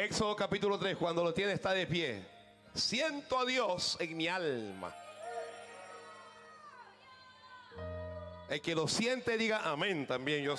Éxodo 0.00 0.34
capítulo 0.34 0.78
3, 0.78 0.96
cuando 0.96 1.22
lo 1.22 1.34
tiene 1.34 1.52
está 1.52 1.72
de 1.72 1.86
pie. 1.86 2.24
Siento 2.72 3.38
a 3.38 3.44
Dios 3.44 3.98
en 4.00 4.16
mi 4.16 4.28
alma. 4.28 4.94
El 8.48 8.62
que 8.62 8.74
lo 8.74 8.88
siente 8.88 9.36
diga 9.36 9.60
amén 9.70 10.06
también. 10.06 10.42
Yo, 10.42 10.54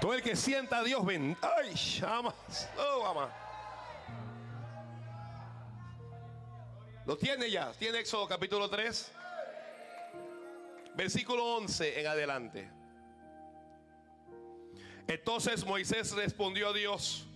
todo 0.00 0.12
el 0.12 0.22
que 0.22 0.34
sienta 0.34 0.78
a 0.78 0.82
Dios, 0.82 1.06
ven. 1.06 1.36
Ay, 1.40 1.72
llamas. 1.74 2.68
Oh, 2.76 3.06
ama. 3.06 3.32
Lo 7.06 7.16
tiene 7.16 7.48
ya. 7.48 7.70
Tiene 7.74 8.00
Éxodo 8.00 8.26
capítulo 8.26 8.68
3. 8.68 9.12
Versículo 10.96 11.44
11 11.58 12.00
en 12.00 12.06
adelante. 12.08 12.70
Entonces 15.06 15.64
Moisés 15.64 16.10
respondió 16.10 16.70
a 16.70 16.72
Dios, 16.72 17.28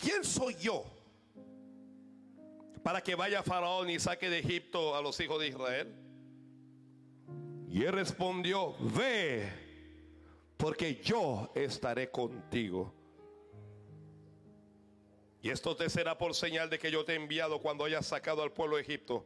¿quién 0.00 0.24
soy 0.24 0.54
yo 0.56 0.84
para 2.82 3.02
que 3.02 3.14
vaya 3.14 3.42
Faraón 3.42 3.90
y 3.90 4.00
saque 4.00 4.30
de 4.30 4.38
Egipto 4.38 4.96
a 4.96 5.02
los 5.02 5.18
hijos 5.20 5.40
de 5.40 5.48
Israel? 5.48 5.94
Y 7.68 7.84
él 7.84 7.92
respondió, 7.92 8.74
ve, 8.80 9.48
porque 10.56 10.96
yo 10.96 11.52
estaré 11.54 12.10
contigo. 12.10 12.92
Y 15.42 15.50
esto 15.50 15.76
te 15.76 15.88
será 15.88 16.18
por 16.18 16.34
señal 16.34 16.68
de 16.68 16.78
que 16.78 16.90
yo 16.90 17.04
te 17.04 17.12
he 17.12 17.16
enviado 17.16 17.60
cuando 17.60 17.84
hayas 17.84 18.06
sacado 18.06 18.42
al 18.42 18.52
pueblo 18.52 18.76
de 18.76 18.82
Egipto, 18.82 19.24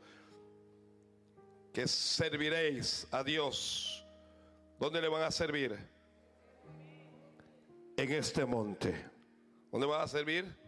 que 1.73 1.89
serviréis 1.89 3.09
a 3.11 3.25
Dios. 3.25 4.05
¿Dónde 4.79 5.01
le 5.01 5.09
van 5.09 5.23
a 5.23 5.31
servir? 5.31 5.77
En 7.97 8.13
este 8.13 8.45
monte. 8.45 9.05
¿Dónde 9.73 9.87
van 9.87 10.03
a 10.03 10.07
servir? 10.07 10.64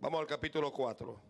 Vamos 0.00 0.20
al 0.20 0.26
capítulo 0.26 0.72
4. 0.72 1.20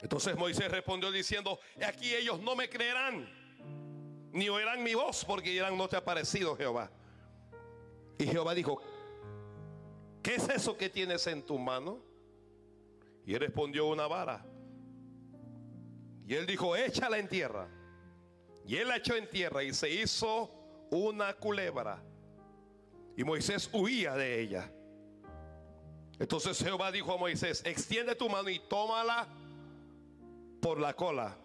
Entonces 0.00 0.36
Moisés 0.36 0.70
respondió 0.70 1.10
diciendo, 1.10 1.58
aquí 1.86 2.14
ellos 2.14 2.40
no 2.40 2.54
me 2.56 2.68
creerán, 2.68 3.28
ni 4.32 4.48
oirán 4.48 4.82
mi 4.82 4.94
voz, 4.94 5.24
porque 5.24 5.50
dirán, 5.50 5.76
no 5.76 5.88
te 5.88 5.96
ha 5.96 6.04
parecido 6.04 6.56
Jehová. 6.56 6.90
Y 8.18 8.26
Jehová 8.26 8.54
dijo, 8.54 8.80
¿qué 10.22 10.34
es 10.34 10.48
eso 10.48 10.76
que 10.76 10.90
tienes 10.90 11.26
en 11.28 11.44
tu 11.44 11.58
mano? 11.58 12.02
Y 13.24 13.34
él 13.34 13.40
respondió 13.40 13.86
una 13.86 14.06
vara. 14.06 14.44
Y 16.26 16.34
él 16.34 16.46
dijo, 16.46 16.74
échala 16.76 17.18
en 17.18 17.28
tierra. 17.28 17.68
Y 18.66 18.76
él 18.76 18.88
la 18.88 18.96
echó 18.96 19.14
en 19.14 19.30
tierra 19.30 19.62
y 19.62 19.72
se 19.72 19.88
hizo 19.88 20.50
una 20.90 21.32
culebra. 21.34 22.02
Y 23.16 23.22
Moisés 23.22 23.70
huía 23.72 24.14
de 24.14 24.40
ella. 24.40 24.72
Entonces 26.18 26.58
Jehová 26.58 26.90
dijo 26.90 27.12
a 27.12 27.18
Moisés, 27.18 27.62
extiende 27.64 28.14
tu 28.14 28.28
mano 28.28 28.48
y 28.48 28.58
tómala 28.58 29.28
por 30.60 30.80
la 30.80 30.94
cola. 30.94 31.36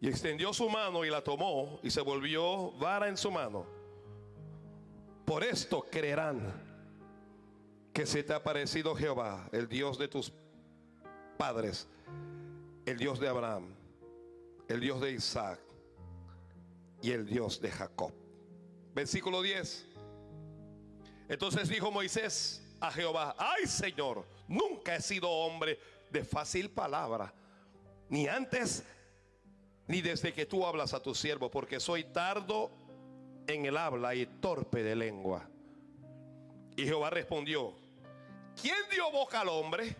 Y 0.00 0.08
extendió 0.08 0.52
su 0.52 0.68
mano 0.68 1.04
y 1.04 1.10
la 1.10 1.22
tomó 1.22 1.78
y 1.82 1.90
se 1.90 2.00
volvió 2.00 2.72
vara 2.72 3.08
en 3.08 3.16
su 3.16 3.30
mano. 3.30 3.66
Por 5.24 5.44
esto 5.44 5.86
creerán 5.90 6.52
que 7.92 8.06
se 8.06 8.22
te 8.22 8.32
ha 8.32 8.42
parecido 8.42 8.94
Jehová, 8.94 9.48
el 9.52 9.68
Dios 9.68 9.98
de 9.98 10.08
tus 10.08 10.32
padres, 11.36 11.86
el 12.86 12.98
Dios 12.98 13.20
de 13.20 13.28
Abraham, 13.28 13.74
el 14.68 14.80
Dios 14.80 15.00
de 15.00 15.12
Isaac 15.12 15.60
y 17.02 17.10
el 17.10 17.26
Dios 17.26 17.60
de 17.60 17.70
Jacob. 17.70 18.12
Versículo 18.94 19.42
10. 19.42 19.86
Entonces 21.28 21.68
dijo 21.68 21.90
Moisés 21.90 22.61
a 22.82 22.90
Jehová, 22.90 23.36
ay 23.38 23.66
Señor, 23.66 24.26
nunca 24.48 24.96
he 24.96 25.00
sido 25.00 25.30
hombre 25.30 25.78
de 26.10 26.24
fácil 26.24 26.68
palabra 26.68 27.32
ni 28.08 28.26
antes 28.26 28.84
ni 29.86 30.02
desde 30.02 30.32
que 30.32 30.46
tú 30.46 30.66
hablas 30.66 30.92
a 30.94 31.00
tu 31.00 31.14
siervo, 31.14 31.50
porque 31.50 31.78
soy 31.78 32.04
tardo 32.04 32.70
en 33.46 33.64
el 33.66 33.76
habla 33.76 34.14
y 34.14 34.26
torpe 34.26 34.82
de 34.82 34.96
lengua. 34.96 35.48
Y 36.76 36.84
Jehová 36.84 37.10
respondió, 37.10 37.74
¿quién 38.60 38.76
dio 38.90 39.10
boca 39.10 39.40
al 39.40 39.48
hombre? 39.48 39.96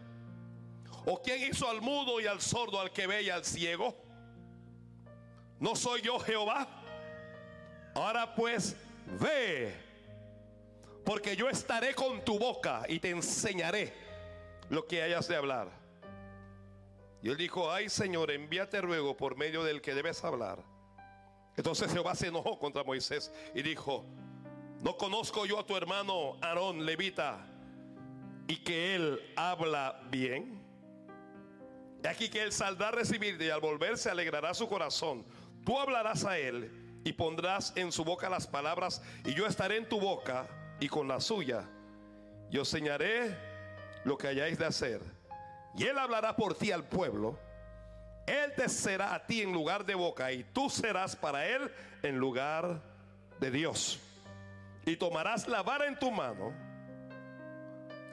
¿O 1.06 1.22
quién 1.22 1.50
hizo 1.50 1.68
al 1.68 1.80
mudo 1.80 2.20
y 2.20 2.26
al 2.26 2.40
sordo, 2.40 2.80
al 2.80 2.92
que 2.92 3.06
ve 3.06 3.22
y 3.22 3.30
al 3.30 3.44
ciego? 3.44 3.96
¿No 5.58 5.76
soy 5.76 6.02
yo 6.02 6.18
Jehová? 6.18 6.68
Ahora 7.94 8.34
pues, 8.34 8.76
ve, 9.20 9.74
porque 11.04 11.36
yo 11.36 11.48
estaré 11.48 11.94
con 11.94 12.24
tu 12.24 12.38
boca 12.38 12.84
y 12.88 12.98
te 12.98 13.10
enseñaré 13.10 13.92
lo 14.68 14.86
que 14.86 15.02
hayas 15.02 15.28
de 15.28 15.36
hablar. 15.36 15.70
Y 17.22 17.30
él 17.30 17.36
dijo, 17.36 17.70
ay 17.70 17.88
Señor, 17.88 18.30
envíate 18.30 18.80
luego 18.82 19.16
por 19.16 19.36
medio 19.36 19.62
del 19.64 19.80
que 19.80 19.94
debes 19.94 20.24
hablar. 20.24 20.58
Entonces 21.56 21.92
Jehová 21.92 22.14
se 22.14 22.28
enojó 22.28 22.58
contra 22.58 22.82
Moisés 22.82 23.32
y 23.54 23.62
dijo, 23.62 24.04
no 24.80 24.96
conozco 24.96 25.46
yo 25.46 25.58
a 25.58 25.66
tu 25.66 25.76
hermano 25.76 26.36
Aarón, 26.40 26.84
levita, 26.84 27.46
y 28.48 28.56
que 28.56 28.94
él 28.94 29.20
habla 29.36 30.00
bien. 30.10 30.60
Y 32.02 32.06
aquí 32.06 32.28
que 32.28 32.42
él 32.42 32.52
saldrá 32.52 32.88
a 32.88 32.92
recibirte 32.92 33.44
y 33.44 33.50
al 33.50 33.60
volverse 33.60 34.10
alegrará 34.10 34.54
su 34.54 34.68
corazón. 34.68 35.24
Tú 35.64 35.78
hablarás 35.78 36.24
a 36.24 36.38
él 36.38 37.00
y 37.04 37.12
pondrás 37.12 37.72
en 37.76 37.92
su 37.92 38.04
boca 38.04 38.28
las 38.28 38.48
palabras 38.48 39.02
y 39.24 39.34
yo 39.34 39.46
estaré 39.46 39.76
en 39.76 39.88
tu 39.88 40.00
boca 40.00 40.48
y 40.82 40.88
con 40.88 41.06
la 41.06 41.20
suya. 41.20 41.62
Yo 42.50 42.62
enseñaré 42.62 43.38
lo 44.04 44.18
que 44.18 44.26
hayáis 44.26 44.58
de 44.58 44.66
hacer 44.66 45.00
y 45.76 45.84
él 45.84 45.96
hablará 45.96 46.34
por 46.34 46.54
ti 46.54 46.72
al 46.72 46.82
pueblo. 46.82 47.38
Él 48.26 48.52
te 48.56 48.68
será 48.68 49.14
a 49.14 49.24
ti 49.24 49.42
en 49.42 49.52
lugar 49.52 49.84
de 49.86 49.94
boca 49.94 50.32
y 50.32 50.42
tú 50.42 50.68
serás 50.68 51.14
para 51.14 51.46
él 51.46 51.70
en 52.02 52.18
lugar 52.18 52.82
de 53.38 53.50
Dios. 53.52 54.00
Y 54.84 54.96
tomarás 54.96 55.46
la 55.46 55.62
vara 55.62 55.86
en 55.86 55.96
tu 55.96 56.10
mano 56.10 56.52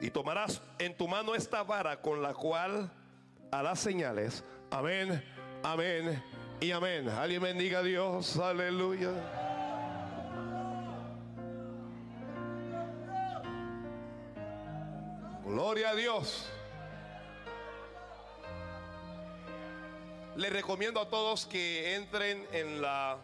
y 0.00 0.10
tomarás 0.10 0.62
en 0.78 0.96
tu 0.96 1.08
mano 1.08 1.34
esta 1.34 1.64
vara 1.64 2.00
con 2.00 2.22
la 2.22 2.34
cual 2.34 2.88
harás 3.50 3.80
señales. 3.80 4.44
Amén, 4.70 5.24
amén 5.64 6.22
y 6.60 6.70
amén. 6.70 7.08
Alguien 7.08 7.42
bendiga 7.42 7.80
a 7.80 7.82
Dios, 7.82 8.38
aleluya. 8.38 9.49
Gloria 15.50 15.90
a 15.90 15.94
Dios. 15.96 16.48
Les 20.36 20.52
recomiendo 20.52 21.00
a 21.00 21.08
todos 21.10 21.44
que 21.44 21.96
entren 21.96 22.46
en 22.52 22.80
la 22.80 23.18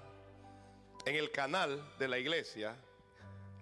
en 1.05 1.15
el 1.15 1.31
canal 1.31 1.81
de 2.01 2.09
la 2.09 2.19
iglesia 2.19 2.75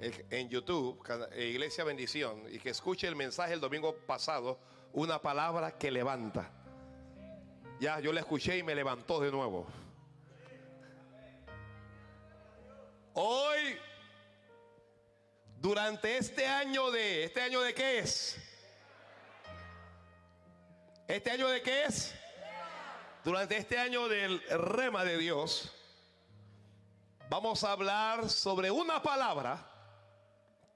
en 0.01 0.49
YouTube, 0.49 0.99
eh, 1.33 1.45
Iglesia 1.45 1.85
Bendición, 1.85 2.43
y 2.51 2.59
que 2.59 2.71
escuche 2.71 3.07
el 3.07 3.17
mensaje 3.17 3.53
el 3.53 3.61
domingo 3.61 3.95
pasado, 4.07 4.59
una 4.95 5.21
palabra 5.21 5.77
que 5.77 5.91
levanta. 5.91 6.51
Ya, 7.81 8.01
yo 8.01 8.15
la 8.15 8.21
escuché 8.21 8.57
y 8.57 8.63
me 8.63 8.75
levantó 8.75 9.21
de 9.21 9.31
nuevo. 9.31 9.67
Hoy, 13.13 13.77
durante 15.61 16.17
este 16.17 16.47
año 16.47 16.91
de, 16.91 17.25
¿este 17.25 17.43
año 17.43 17.61
de 17.61 17.75
qué 17.75 17.99
es? 17.99 18.39
¿Este 21.07 21.31
año 21.31 21.49
de 21.49 21.61
qué 21.61 21.85
es? 21.85 22.15
Durante 23.25 23.59
este 23.59 23.79
año 23.79 24.09
del 24.09 24.41
rema 24.49 25.05
de 25.05 25.19
Dios, 25.19 25.71
vamos 27.29 27.63
a 27.63 27.73
hablar 27.73 28.31
sobre 28.31 28.71
una 28.71 29.03
palabra 29.03 29.71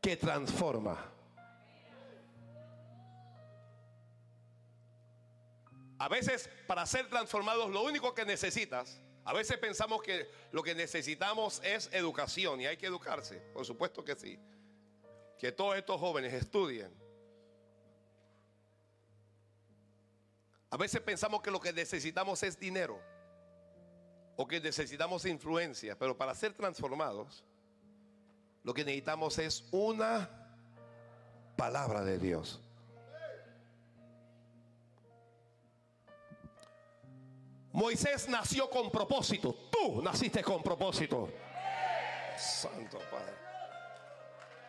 que 0.03 0.17
transforma. 0.17 1.13
A 5.99 6.09
veces 6.09 6.51
para 6.67 6.85
ser 6.85 7.09
transformados 7.09 7.71
lo 7.71 7.83
único 7.83 8.15
que 8.15 8.27
necesitas, 8.27 9.01
a 9.25 9.33
veces 9.33 9.57
pensamos 9.57 10.03
que 10.03 10.31
lo 10.53 10.63
que 10.63 10.75
necesitamos 10.75 11.61
es 11.65 11.89
educación 11.93 12.61
y 12.61 12.67
hay 12.67 12.77
que 12.77 12.87
educarse, 12.87 13.37
por 13.55 13.65
supuesto 13.65 14.05
que 14.05 14.15
sí. 14.15 14.39
Que 15.39 15.53
todos 15.53 15.77
estos 15.77 15.99
jóvenes 15.99 16.35
estudien 16.35 17.08
A 20.71 20.77
veces 20.77 21.01
pensamos 21.01 21.43
que 21.43 21.51
lo 21.51 21.61
que 21.61 21.73
necesitamos 21.73 22.43
es 22.43 22.59
dinero 22.59 23.01
o 24.37 24.47
que 24.47 24.61
necesitamos 24.61 25.25
influencia, 25.25 25.99
pero 25.99 26.17
para 26.17 26.35
ser 26.35 26.53
transformados, 26.53 27.45
lo 28.63 28.75
que 28.75 28.85
necesitamos 28.85 29.39
es 29.39 29.65
una 29.73 30.29
palabra 31.57 32.05
de 32.05 32.19
Dios. 32.19 32.61
Moisés 37.73 38.29
nació 38.29 38.69
con 38.69 38.91
propósito. 38.91 39.55
Tú 39.71 40.03
naciste 40.03 40.43
con 40.43 40.63
propósito. 40.63 41.31
Santo 42.37 42.99
Padre. 43.11 43.35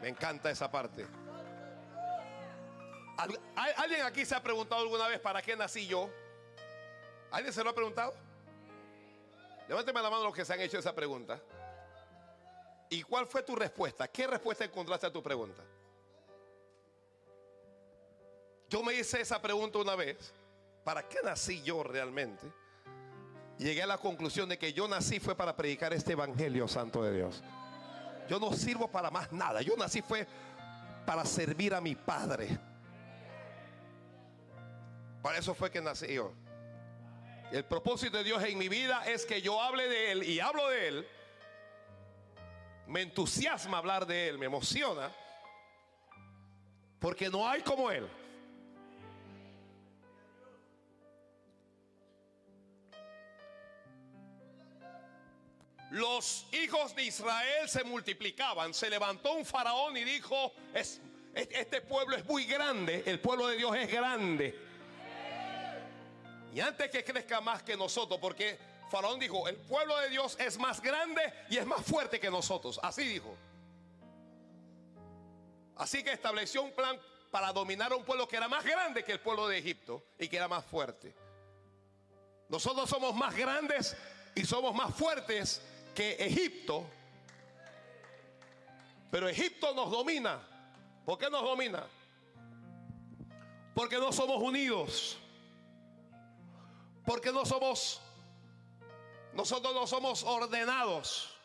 Me 0.01 0.09
encanta 0.09 0.49
esa 0.49 0.69
parte. 0.69 1.05
¿Alguien 3.55 4.03
aquí 4.05 4.25
se 4.25 4.35
ha 4.35 4.41
preguntado 4.41 4.81
alguna 4.81 5.07
vez 5.07 5.19
para 5.19 5.41
qué 5.41 5.55
nací 5.55 5.87
yo? 5.87 6.09
¿Alguien 7.31 7.53
se 7.53 7.63
lo 7.63 7.69
ha 7.69 7.75
preguntado? 7.75 8.13
Levánteme 9.67 10.01
la 10.01 10.09
mano 10.09 10.23
los 10.23 10.33
que 10.33 10.45
se 10.45 10.53
han 10.53 10.61
hecho 10.61 10.79
esa 10.79 10.95
pregunta. 10.95 11.39
¿Y 12.89 13.03
cuál 13.03 13.27
fue 13.27 13.43
tu 13.43 13.55
respuesta? 13.55 14.07
¿Qué 14.07 14.25
respuesta 14.25 14.65
encontraste 14.65 15.07
a 15.07 15.13
tu 15.13 15.21
pregunta? 15.21 15.61
Yo 18.69 18.81
me 18.83 18.93
hice 18.93 19.21
esa 19.21 19.41
pregunta 19.41 19.77
una 19.79 19.95
vez. 19.95 20.33
¿Para 20.83 21.07
qué 21.07 21.19
nací 21.23 21.61
yo 21.61 21.83
realmente? 21.83 22.51
Llegué 23.57 23.83
a 23.83 23.87
la 23.87 23.97
conclusión 23.97 24.47
de 24.47 24.57
que 24.57 24.73
yo 24.73 24.87
nací 24.87 25.19
fue 25.19 25.35
para 25.35 25.55
predicar 25.55 25.93
este 25.93 26.13
Evangelio 26.13 26.67
Santo 26.67 27.03
de 27.03 27.17
Dios. 27.17 27.43
Yo 28.27 28.39
no 28.39 28.53
sirvo 28.53 28.89
para 28.89 29.11
más 29.11 29.31
nada. 29.31 29.61
Yo 29.61 29.75
nací 29.75 30.01
fue 30.01 30.25
para 31.05 31.25
servir 31.25 31.75
a 31.75 31.81
mi 31.81 31.95
Padre. 31.95 32.57
Para 35.21 35.37
eso 35.37 35.53
fue 35.53 35.69
que 35.69 35.81
nací 35.81 36.13
yo. 36.13 36.33
El 37.51 37.65
propósito 37.65 38.17
de 38.17 38.23
Dios 38.23 38.43
en 38.43 38.57
mi 38.57 38.69
vida 38.69 39.03
es 39.05 39.25
que 39.25 39.41
yo 39.41 39.61
hable 39.61 39.87
de 39.87 40.11
Él 40.11 40.23
y 40.23 40.39
hablo 40.39 40.67
de 40.69 40.87
Él. 40.87 41.07
Me 42.87 43.01
entusiasma 43.01 43.79
hablar 43.79 44.05
de 44.05 44.29
Él, 44.29 44.37
me 44.37 44.45
emociona. 44.45 45.11
Porque 46.99 47.29
no 47.29 47.47
hay 47.47 47.61
como 47.61 47.91
Él. 47.91 48.07
Los 55.91 56.45
hijos 56.51 56.95
de 56.95 57.05
Israel 57.05 57.67
se 57.67 57.83
multiplicaban. 57.83 58.73
Se 58.75 58.89
levantó 58.89 59.33
un 59.33 59.43
faraón 59.43 59.97
y 59.97 60.03
dijo, 60.03 60.53
este 61.33 61.81
pueblo 61.81 62.15
es 62.15 62.25
muy 62.25 62.45
grande, 62.45 63.03
el 63.07 63.19
pueblo 63.19 63.47
de 63.47 63.57
Dios 63.57 63.75
es 63.75 63.91
grande. 63.91 64.68
Y 66.53 66.59
antes 66.59 66.89
que 66.89 67.03
crezca 67.03 67.41
más 67.41 67.63
que 67.63 67.77
nosotros, 67.77 68.19
porque 68.19 68.57
Faraón 68.89 69.19
dijo, 69.19 69.47
el 69.47 69.55
pueblo 69.55 69.97
de 69.99 70.09
Dios 70.09 70.35
es 70.39 70.57
más 70.57 70.81
grande 70.81 71.21
y 71.49 71.57
es 71.57 71.65
más 71.65 71.85
fuerte 71.85 72.19
que 72.19 72.31
nosotros. 72.31 72.79
Así 72.81 73.03
dijo. 73.03 73.35
Así 75.75 76.03
que 76.03 76.11
estableció 76.11 76.63
un 76.63 76.71
plan 76.71 76.99
para 77.31 77.53
dominar 77.53 77.91
a 77.91 77.95
un 77.95 78.03
pueblo 78.03 78.27
que 78.27 78.35
era 78.35 78.47
más 78.47 78.65
grande 78.65 79.03
que 79.03 79.11
el 79.13 79.19
pueblo 79.19 79.47
de 79.47 79.59
Egipto 79.59 80.03
y 80.17 80.27
que 80.27 80.37
era 80.37 80.47
más 80.47 80.65
fuerte. 80.65 81.13
Nosotros 82.49 82.89
somos 82.89 83.15
más 83.15 83.35
grandes 83.35 83.95
y 84.33 84.43
somos 84.43 84.73
más 84.73 84.93
fuertes 84.95 85.61
que 85.93 86.13
Egipto. 86.13 86.85
Pero 89.11 89.29
Egipto 89.29 89.73
nos 89.73 89.91
domina. 89.91 90.39
¿Por 91.05 91.17
qué 91.17 91.29
nos 91.29 91.43
domina? 91.43 91.85
Porque 93.75 93.97
no 93.97 94.11
somos 94.11 94.41
unidos. 94.41 95.17
Porque 97.09 97.31
no 97.31 97.43
somos, 97.43 97.99
nosotros 99.33 99.73
no 99.73 99.87
somos 99.87 100.21
ordenados. 100.21 101.35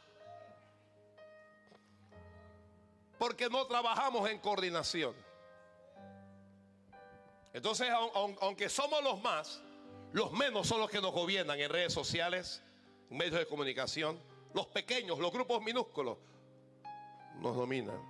Porque 3.19 3.49
no 3.49 3.67
trabajamos 3.67 4.29
en 4.29 4.41
coordinación. 4.41 5.15
Entonces, 7.55 7.89
aunque 8.43 8.69
somos 8.69 9.03
los 9.03 9.23
más, 9.23 9.63
los 10.13 10.33
menos 10.33 10.69
son 10.69 10.81
los 10.81 10.91
que 10.91 11.01
nos 11.01 11.13
gobiernan 11.13 11.59
en 11.59 11.71
redes 11.71 11.95
sociales, 11.95 12.63
en 13.09 13.17
medios 13.17 13.39
de 13.39 13.47
comunicación. 13.47 14.23
Los 14.53 14.67
pequeños, 14.67 15.19
los 15.19 15.33
grupos 15.33 15.63
minúsculos, 15.63 16.19
nos 17.37 17.57
dominan. 17.57 18.03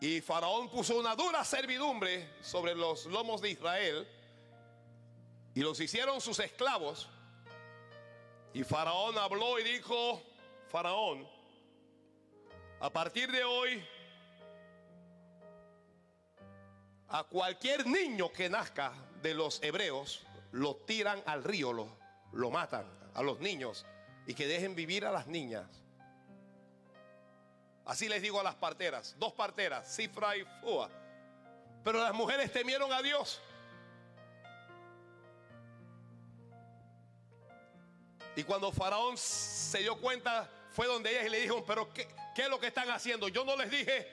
Y 0.00 0.20
Faraón 0.20 0.68
puso 0.68 0.96
una 0.96 1.16
dura 1.16 1.44
servidumbre 1.44 2.36
sobre 2.42 2.76
los 2.76 3.06
lomos 3.06 3.40
de 3.40 3.50
Israel 3.50 4.06
y 5.56 5.60
los 5.60 5.80
hicieron 5.80 6.20
sus 6.20 6.38
esclavos. 6.38 7.08
Y 8.52 8.62
Faraón 8.62 9.16
habló 9.16 9.58
y 9.58 9.64
dijo, 9.64 10.22
Faraón, 10.68 11.26
a 12.78 12.90
partir 12.90 13.32
de 13.32 13.42
hoy, 13.42 13.82
a 17.08 17.24
cualquier 17.24 17.86
niño 17.86 18.30
que 18.30 18.50
nazca 18.50 18.92
de 19.22 19.32
los 19.32 19.62
hebreos, 19.62 20.26
lo 20.52 20.76
tiran 20.76 21.22
al 21.24 21.42
río, 21.42 21.72
lo, 21.72 21.88
lo 22.32 22.50
matan 22.50 22.86
a 23.14 23.22
los 23.22 23.40
niños 23.40 23.86
y 24.26 24.34
que 24.34 24.46
dejen 24.46 24.74
vivir 24.74 25.06
a 25.06 25.10
las 25.10 25.26
niñas. 25.26 25.66
Así 27.86 28.10
les 28.10 28.20
digo 28.20 28.38
a 28.40 28.42
las 28.42 28.56
parteras, 28.56 29.16
dos 29.18 29.32
parteras, 29.32 29.96
Cifra 29.96 30.36
y 30.36 30.44
Fua. 30.60 30.90
Pero 31.82 32.02
las 32.02 32.12
mujeres 32.12 32.52
temieron 32.52 32.92
a 32.92 33.00
Dios 33.00 33.40
Y 38.36 38.44
cuando 38.44 38.70
Faraón 38.70 39.16
se 39.16 39.78
dio 39.78 39.96
cuenta, 39.96 40.48
fue 40.70 40.86
donde 40.86 41.10
ellas 41.10 41.26
y 41.26 41.30
le 41.30 41.40
dijo, 41.40 41.64
pero 41.64 41.92
¿qué, 41.92 42.06
¿qué, 42.34 42.42
es 42.42 42.48
lo 42.48 42.60
que 42.60 42.66
están 42.66 42.90
haciendo? 42.90 43.28
Yo 43.28 43.44
no 43.44 43.56
les 43.56 43.70
dije, 43.70 44.06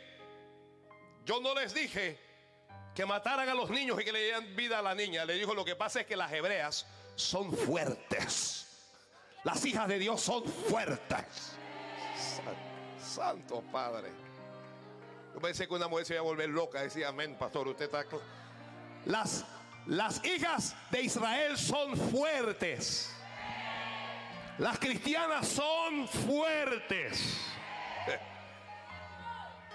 yo 1.25 1.41
no 1.41 1.53
les 1.53 1.73
dije 1.73 2.17
que 2.95 3.05
mataran 3.05 3.49
a 3.49 3.53
los 3.53 3.69
niños 3.69 3.99
y 3.99 4.05
que 4.05 4.13
le 4.13 4.23
dieran 4.23 4.55
vida 4.55 4.79
a 4.79 4.81
la 4.81 4.95
niña. 4.95 5.25
Le 5.25 5.33
dijo, 5.33 5.53
lo 5.53 5.65
que 5.65 5.75
pasa 5.75 6.01
es 6.01 6.07
que 6.07 6.15
las 6.15 6.31
hebreas 6.31 6.85
son 7.15 7.51
fuertes. 7.55 8.65
Las 9.43 9.65
hijas 9.65 9.89
de 9.89 9.99
Dios 9.99 10.21
son 10.21 10.45
fuertes. 10.45 11.57
Santo 12.97 13.61
Padre. 13.71 14.09
Yo 15.33 15.41
pensé 15.41 15.67
que 15.67 15.73
una 15.73 15.89
mujer 15.89 16.05
se 16.05 16.13
iba 16.13 16.21
a 16.21 16.23
volver 16.23 16.47
loca. 16.47 16.81
Decía, 16.81 17.09
amén, 17.09 17.35
pastor, 17.37 17.67
usted 17.67 17.85
está... 17.85 18.05
Las, 19.05 19.43
las 19.85 20.23
hijas 20.23 20.75
de 20.91 21.01
Israel 21.01 21.57
son 21.57 21.97
fuertes. 21.97 23.13
Las 24.57 24.77
cristianas 24.77 25.47
son 25.47 26.07
fuertes. 26.07 27.39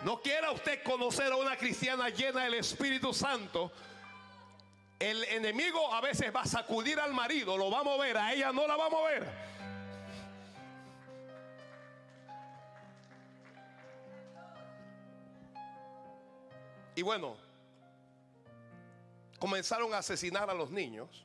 No 0.05 0.23
quiera 0.23 0.53
usted 0.53 0.83
conocer 0.85 1.33
a 1.33 1.37
una 1.37 1.57
cristiana 1.57 2.09
llena 2.09 2.45
del 2.45 2.55
Espíritu 2.55 3.13
Santo. 3.13 3.73
El 4.99 5.25
enemigo 5.25 5.93
a 5.93 6.01
veces 6.01 6.33
va 6.35 6.43
a 6.43 6.47
sacudir 6.47 7.01
al 7.01 7.13
marido, 7.13 7.57
lo 7.57 7.71
va 7.71 7.81
a 7.81 7.83
mover, 7.83 8.17
a 8.17 8.33
ella 8.33 8.53
no 8.53 8.67
la 8.67 8.77
va 8.77 8.87
a 8.87 8.91
mover. 8.91 9.49
Y 16.95 17.03
bueno, 17.03 17.37
comenzaron 19.39 19.95
a 19.95 19.99
asesinar 19.99 20.51
a 20.51 20.55
los 20.55 20.71
niños 20.71 21.25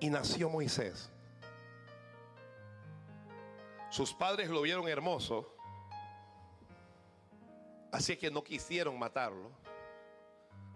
y 0.00 0.10
nació 0.10 0.50
Moisés. 0.50 1.10
Sus 3.90 4.12
padres 4.12 4.50
lo 4.50 4.60
vieron 4.60 4.86
hermoso, 4.86 5.54
así 7.90 8.16
que 8.16 8.30
no 8.30 8.44
quisieron 8.44 8.98
matarlo. 8.98 9.50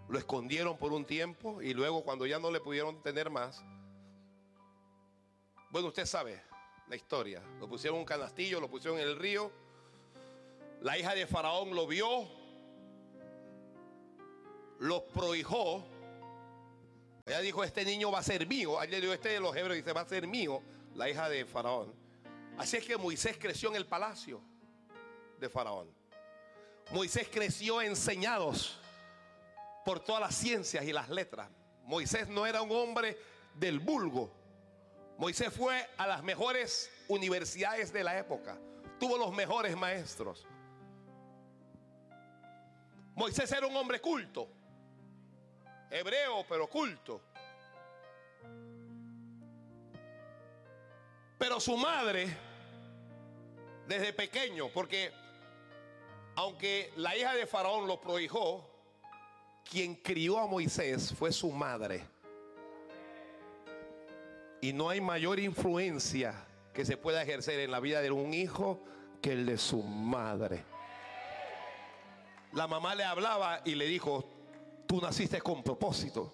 Lo 0.08 0.18
escondieron 0.18 0.76
por 0.76 0.92
un 0.92 1.04
tiempo 1.04 1.62
y 1.62 1.74
luego 1.74 2.02
cuando 2.02 2.26
ya 2.26 2.38
no 2.38 2.50
le 2.50 2.60
pudieron 2.60 3.02
tener 3.02 3.30
más, 3.30 3.62
bueno, 5.70 5.88
usted 5.88 6.04
sabe 6.04 6.42
la 6.88 6.96
historia. 6.96 7.42
Lo 7.60 7.68
pusieron 7.68 7.96
en 7.96 8.00
un 8.00 8.06
canastillo, 8.06 8.60
lo 8.60 8.68
pusieron 8.68 8.98
en 8.98 9.08
el 9.08 9.16
río. 9.16 9.50
La 10.82 10.98
hija 10.98 11.14
de 11.14 11.26
Faraón 11.26 11.74
lo 11.74 11.86
vio, 11.86 12.28
lo 14.80 15.04
prohijó. 15.06 15.84
Ella 17.24 17.40
dijo, 17.40 17.62
este 17.62 17.84
niño 17.84 18.10
va 18.10 18.18
a 18.18 18.22
ser 18.22 18.46
mío. 18.46 18.78
Ayer 18.80 19.00
dijo, 19.00 19.14
este 19.14 19.30
de 19.30 19.40
los 19.40 19.54
hebreos 19.56 19.76
dice, 19.76 19.92
va 19.92 20.00
a 20.00 20.08
ser 20.08 20.26
mío, 20.26 20.60
la 20.94 21.08
hija 21.08 21.28
de 21.28 21.46
Faraón. 21.46 22.01
Así 22.58 22.76
es 22.76 22.84
que 22.84 22.96
Moisés 22.96 23.36
creció 23.38 23.70
en 23.70 23.76
el 23.76 23.86
palacio 23.86 24.42
de 25.38 25.48
Faraón. 25.48 25.88
Moisés 26.90 27.28
creció 27.32 27.80
enseñados 27.80 28.78
por 29.84 30.00
todas 30.00 30.20
las 30.20 30.34
ciencias 30.34 30.84
y 30.84 30.92
las 30.92 31.08
letras. 31.08 31.48
Moisés 31.84 32.28
no 32.28 32.46
era 32.46 32.62
un 32.62 32.70
hombre 32.70 33.18
del 33.54 33.80
vulgo. 33.80 34.32
Moisés 35.18 35.52
fue 35.52 35.88
a 35.96 36.06
las 36.06 36.22
mejores 36.22 36.90
universidades 37.08 37.92
de 37.92 38.04
la 38.04 38.18
época. 38.18 38.58
Tuvo 38.98 39.16
los 39.16 39.32
mejores 39.32 39.76
maestros. 39.76 40.46
Moisés 43.14 43.50
era 43.52 43.66
un 43.66 43.76
hombre 43.76 44.00
culto. 44.00 44.48
Hebreo, 45.90 46.44
pero 46.48 46.68
culto. 46.68 47.20
Pero 51.42 51.58
su 51.58 51.76
madre, 51.76 52.28
desde 53.88 54.12
pequeño, 54.12 54.68
porque 54.68 55.10
aunque 56.36 56.92
la 56.94 57.16
hija 57.16 57.34
de 57.34 57.48
Faraón 57.48 57.88
lo 57.88 58.00
prohijó, 58.00 58.70
quien 59.68 59.96
crió 59.96 60.38
a 60.38 60.46
Moisés 60.46 61.12
fue 61.12 61.32
su 61.32 61.50
madre. 61.50 62.04
Y 64.60 64.72
no 64.72 64.88
hay 64.88 65.00
mayor 65.00 65.40
influencia 65.40 66.46
que 66.72 66.84
se 66.84 66.96
pueda 66.96 67.24
ejercer 67.24 67.58
en 67.58 67.72
la 67.72 67.80
vida 67.80 68.00
de 68.02 68.12
un 68.12 68.32
hijo 68.32 68.80
que 69.20 69.32
el 69.32 69.44
de 69.44 69.58
su 69.58 69.82
madre. 69.82 70.64
La 72.52 72.68
mamá 72.68 72.94
le 72.94 73.02
hablaba 73.02 73.62
y 73.64 73.74
le 73.74 73.86
dijo, 73.86 74.24
tú 74.86 75.00
naciste 75.00 75.40
con 75.40 75.64
propósito. 75.64 76.32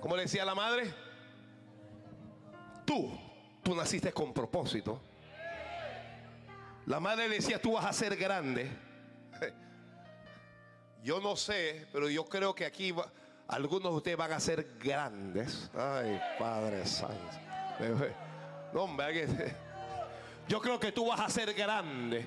¿Cómo 0.00 0.16
le 0.16 0.22
decía 0.22 0.46
la 0.46 0.54
madre? 0.54 0.90
Tú, 2.86 3.29
tú 3.62 3.74
naciste 3.74 4.12
con 4.12 4.32
propósito. 4.32 5.00
La 6.86 7.00
madre 7.00 7.28
decía, 7.28 7.60
tú 7.60 7.72
vas 7.72 7.84
a 7.84 7.92
ser 7.92 8.16
grande. 8.16 8.70
Yo 11.02 11.20
no 11.20 11.36
sé, 11.36 11.86
pero 11.92 12.10
yo 12.10 12.26
creo 12.26 12.54
que 12.54 12.66
aquí 12.66 12.94
algunos 13.48 13.90
de 13.90 13.96
ustedes 13.96 14.16
van 14.18 14.32
a 14.32 14.40
ser 14.40 14.76
grandes. 14.78 15.70
Ay, 15.74 16.20
Padre 16.38 16.86
Santo. 16.86 17.16
No, 18.72 18.82
hombre, 18.82 19.26
yo 20.46 20.60
creo 20.60 20.78
que 20.78 20.92
tú 20.92 21.06
vas 21.08 21.18
a 21.18 21.28
ser 21.28 21.52
grande. 21.54 22.24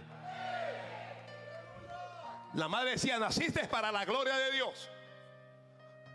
La 2.54 2.68
madre 2.68 2.92
decía, 2.92 3.18
naciste 3.18 3.66
para 3.68 3.92
la 3.94 4.04
gloria 4.04 4.38
de 4.38 4.52
Dios. 4.52 4.90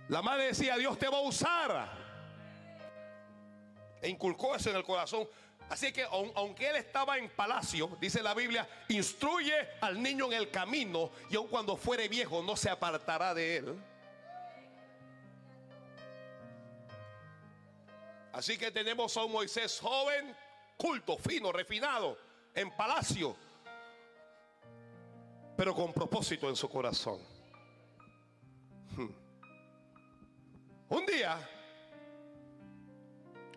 La 0.09 0.21
madre 0.21 0.49
decía, 0.49 0.77
Dios 0.77 0.99
te 0.99 1.09
va 1.09 1.17
a 1.19 1.23
usar. 1.23 2.08
E 4.01 4.09
inculcó 4.09 4.55
eso 4.55 4.71
en 4.71 4.77
el 4.77 4.85
corazón. 4.85 5.29
Así 5.69 5.93
que 5.93 6.03
aunque 6.03 6.71
él 6.71 6.77
estaba 6.77 7.19
en 7.19 7.29
palacio, 7.29 7.97
dice 8.01 8.23
la 8.23 8.33
Biblia, 8.33 8.67
instruye 8.89 9.55
al 9.81 10.03
niño 10.03 10.27
en 10.27 10.33
el 10.33 10.51
camino 10.51 11.11
y 11.31 11.37
aun 11.37 11.49
cuando 11.49 11.77
fuere 11.77 12.09
viejo 12.09 12.43
no 12.43 12.57
se 12.57 12.71
apartará 12.71 13.35
de 13.35 13.57
él. 13.59 13.79
Así 18.33 18.57
que 18.57 18.71
tenemos 18.71 19.17
a 19.17 19.25
un 19.25 19.33
Moisés 19.33 19.79
joven, 19.81 20.35
culto, 20.77 21.19
fino, 21.19 21.53
refinado, 21.53 22.17
en 22.55 22.71
palacio, 22.71 23.37
pero 25.57 25.75
con 25.75 25.93
propósito 25.93 26.49
en 26.49 26.57
su 26.57 26.69
corazón. 26.69 27.21
Hmm. 28.97 29.11
Un 30.89 31.05
día, 31.05 31.58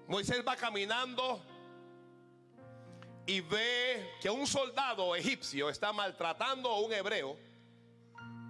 Moisés 0.08 0.44
va 0.48 0.56
caminando 0.56 1.42
y 3.26 3.42
ve 3.42 4.10
que 4.22 4.30
un 4.30 4.46
soldado 4.46 5.16
egipcio 5.16 5.70
está 5.70 5.94
maltratando 5.94 6.70
a 6.70 6.80
un 6.80 6.92
hebreo. 6.92 7.38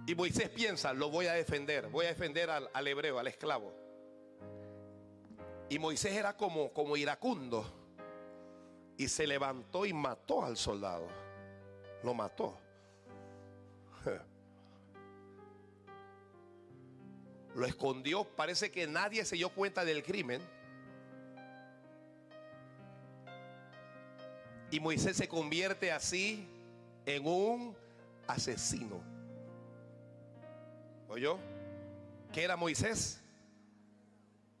Y 0.06 0.14
Moisés 0.14 0.48
piensa, 0.48 0.92
lo 0.92 1.10
voy 1.10 1.26
a 1.26 1.34
defender, 1.34 1.88
voy 1.88 2.06
a 2.06 2.08
defender 2.08 2.50
al, 2.50 2.68
al 2.72 2.88
hebreo, 2.88 3.18
al 3.18 3.28
esclavo. 3.28 3.72
Y 5.68 5.78
Moisés 5.78 6.12
era 6.12 6.36
como, 6.36 6.72
como 6.72 6.96
iracundo. 6.96 7.64
Y 8.96 9.08
se 9.08 9.26
levantó 9.26 9.86
y 9.86 9.92
mató 9.92 10.44
al 10.44 10.56
soldado. 10.56 11.08
Lo 12.02 12.14
mató. 12.14 12.58
Lo 17.54 17.66
escondió. 17.66 18.24
Parece 18.24 18.70
que 18.70 18.86
nadie 18.86 19.24
se 19.24 19.36
dio 19.36 19.50
cuenta 19.50 19.84
del 19.84 20.02
crimen. 20.02 20.42
Y 24.72 24.80
Moisés 24.80 25.18
se 25.18 25.28
convierte 25.28 25.92
así 25.92 26.48
en 27.04 27.26
un 27.26 27.76
asesino. 28.26 29.02
¿Oyó? 31.08 31.38
¿Qué 32.32 32.42
era 32.42 32.56
Moisés? 32.56 33.20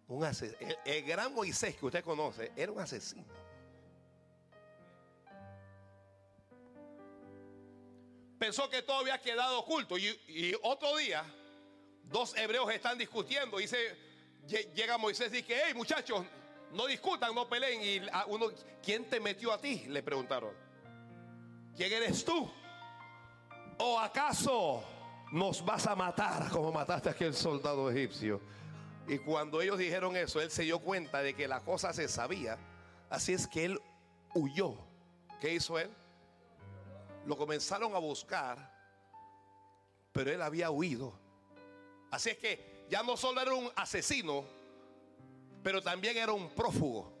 Un 0.08 0.22
el, 0.84 1.02
gran 1.04 1.32
Moisés 1.32 1.74
que 1.76 1.86
usted 1.86 2.04
conoce 2.04 2.52
era 2.54 2.70
un 2.70 2.78
asesino. 2.78 3.24
Pensó 8.38 8.68
que 8.68 8.82
todo 8.82 8.98
había 8.98 9.18
quedado 9.18 9.60
oculto. 9.60 9.96
Y, 9.96 10.54
otro 10.62 10.94
día, 10.98 11.24
dos 12.02 12.36
hebreos 12.36 12.70
están 12.70 12.98
discutiendo. 12.98 13.58
Y 13.58 13.66
se, 13.66 13.96
llega 14.74 14.98
Moisés 14.98 15.32
y 15.32 15.36
dice: 15.36 15.62
Hey, 15.64 15.72
muchachos, 15.74 16.26
no 16.72 16.86
discutan, 16.86 17.34
no 17.34 17.48
peleen. 17.48 17.82
Y 17.82 18.08
uno, 18.28 18.46
¿quién 18.82 19.08
te 19.08 19.20
metió 19.20 19.52
a 19.52 19.58
ti? 19.58 19.84
Le 19.88 20.02
preguntaron. 20.02 20.54
¿Quién 21.76 21.92
eres 21.92 22.24
tú? 22.24 22.50
¿O 23.78 23.98
acaso 23.98 24.84
nos 25.32 25.64
vas 25.64 25.86
a 25.86 25.96
matar 25.96 26.50
como 26.50 26.72
mataste 26.72 27.08
a 27.08 27.12
aquel 27.12 27.34
soldado 27.34 27.90
egipcio? 27.90 28.40
Y 29.08 29.18
cuando 29.18 29.60
ellos 29.60 29.78
dijeron 29.78 30.16
eso, 30.16 30.40
él 30.40 30.50
se 30.50 30.62
dio 30.62 30.78
cuenta 30.78 31.22
de 31.22 31.34
que 31.34 31.48
la 31.48 31.60
cosa 31.60 31.92
se 31.92 32.08
sabía. 32.08 32.58
Así 33.10 33.32
es 33.32 33.46
que 33.46 33.64
él 33.64 33.80
huyó. 34.34 34.76
¿Qué 35.40 35.54
hizo 35.54 35.78
él? 35.78 35.90
Lo 37.26 37.36
comenzaron 37.36 37.94
a 37.94 37.98
buscar, 37.98 38.72
pero 40.12 40.30
él 40.30 40.40
había 40.40 40.70
huido. 40.70 41.18
Así 42.10 42.30
es 42.30 42.38
que 42.38 42.86
ya 42.88 43.02
no 43.02 43.16
solo 43.16 43.40
era 43.40 43.54
un 43.54 43.70
asesino, 43.74 44.44
pero 45.62 45.82
también 45.82 46.16
era 46.16 46.32
un 46.32 46.50
prófugo. 46.50 47.12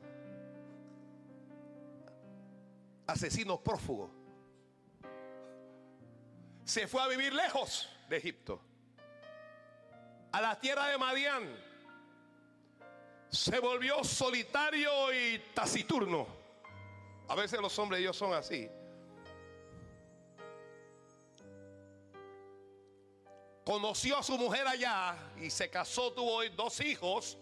Asesino 3.06 3.62
prófugo. 3.62 4.10
Se 6.64 6.86
fue 6.86 7.02
a 7.02 7.08
vivir 7.08 7.32
lejos 7.32 7.88
de 8.08 8.16
Egipto, 8.16 8.60
a 10.30 10.40
la 10.40 10.58
tierra 10.58 10.88
de 10.88 10.98
Madián 10.98 11.72
se 13.32 13.58
volvió 13.60 14.04
solitario 14.04 15.12
y 15.12 15.38
taciturno. 15.54 16.26
A 17.28 17.34
veces 17.34 17.60
los 17.60 17.78
hombres 17.78 18.02
de 18.04 18.12
son 18.12 18.34
así. 18.34 18.68
Conoció 23.64 24.18
a 24.18 24.22
su 24.22 24.36
mujer 24.36 24.66
allá 24.66 25.16
y 25.40 25.48
se 25.48 25.70
casó, 25.70 26.12
tuvo 26.12 26.44
dos 26.50 26.80
hijos 26.80 27.38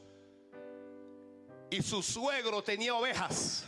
y 1.70 1.82
su 1.82 2.02
suegro 2.02 2.62
tenía 2.62 2.94
ovejas. 2.94 3.64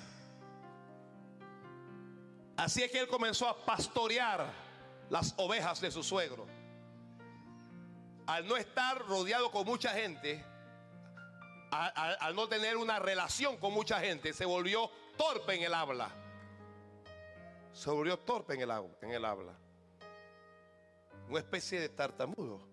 Así 2.57 2.83
es 2.83 2.91
que 2.91 3.01
él 3.01 3.09
comenzó 3.09 3.49
a 3.49 3.65
pastorear 3.65 4.53
las 5.09 5.35
ovejas 5.37 5.81
de 5.81 5.91
su 5.91 6.03
suegro. 6.03 6.47
Al 8.27 8.47
no 8.47 8.57
estar 8.57 8.99
rodeado 9.07 9.51
con 9.51 9.67
mucha 9.67 9.91
gente, 9.91 10.45
al, 11.71 12.35
no 12.37 12.49
tener 12.49 12.77
una 12.77 12.99
relación 12.99 13.57
con 13.57 13.73
mucha 13.73 14.01
gente, 14.01 14.33
se 14.33 14.45
volvió 14.45 14.91
torpe 15.17 15.55
en 15.55 15.63
el 15.63 15.75
habla. 15.75 16.11
Se 17.73 17.91
volvió 17.91 18.19
torpe 18.19 18.55
en 18.55 18.61
el, 18.61 19.25
habla. 19.25 19.55
Una 21.29 21.39
especie 21.39 21.81
de 21.81 21.89
tartamudo. 21.89 22.72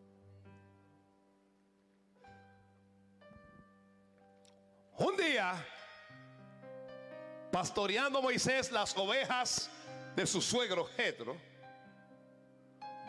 Un 5.00 5.18
día, 5.18 5.66
pastoreando 7.52 8.22
Moisés 8.22 8.72
las 8.72 8.96
ovejas 8.96 9.70
de 10.16 10.28
su 10.28 10.42
suegro 10.42 10.86
Jetro, 10.96 11.36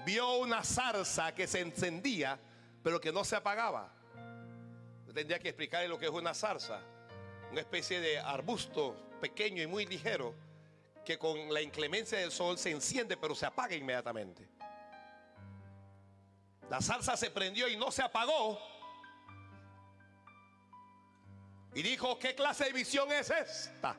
vio 0.06 0.38
una 0.38 0.64
zarza 0.64 1.34
que 1.34 1.46
se 1.46 1.60
encendía, 1.60 2.38
pero 2.82 3.00
que 3.00 3.12
no 3.12 3.24
se 3.24 3.36
apagaba 3.36 4.00
tendría 5.12 5.38
que 5.38 5.48
explicarle 5.48 5.88
lo 5.88 5.98
que 5.98 6.06
es 6.06 6.12
una 6.12 6.34
zarza. 6.34 6.80
Una 7.50 7.60
especie 7.60 8.00
de 8.00 8.18
arbusto 8.18 8.96
pequeño 9.20 9.62
y 9.62 9.66
muy 9.66 9.86
ligero 9.86 10.34
que 11.04 11.18
con 11.18 11.52
la 11.52 11.60
inclemencia 11.60 12.18
del 12.18 12.30
sol 12.30 12.58
se 12.58 12.70
enciende 12.70 13.16
pero 13.16 13.34
se 13.34 13.46
apaga 13.46 13.74
inmediatamente. 13.74 14.48
La 16.68 16.80
zarza 16.80 17.16
se 17.16 17.30
prendió 17.30 17.68
y 17.68 17.76
no 17.76 17.90
se 17.90 18.02
apagó. 18.02 18.58
Y 21.74 21.82
dijo, 21.82 22.18
¿qué 22.18 22.34
clase 22.34 22.64
de 22.64 22.72
visión 22.72 23.10
es 23.12 23.30
esta? 23.30 23.96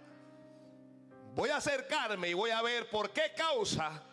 Voy 1.33 1.49
a 1.49 1.57
acercarme 1.57 2.29
y 2.29 2.33
voy 2.33 2.51
a 2.51 2.61
ver 2.61 2.89
por 2.89 3.11
qué 3.11 3.33
causa 3.35 4.03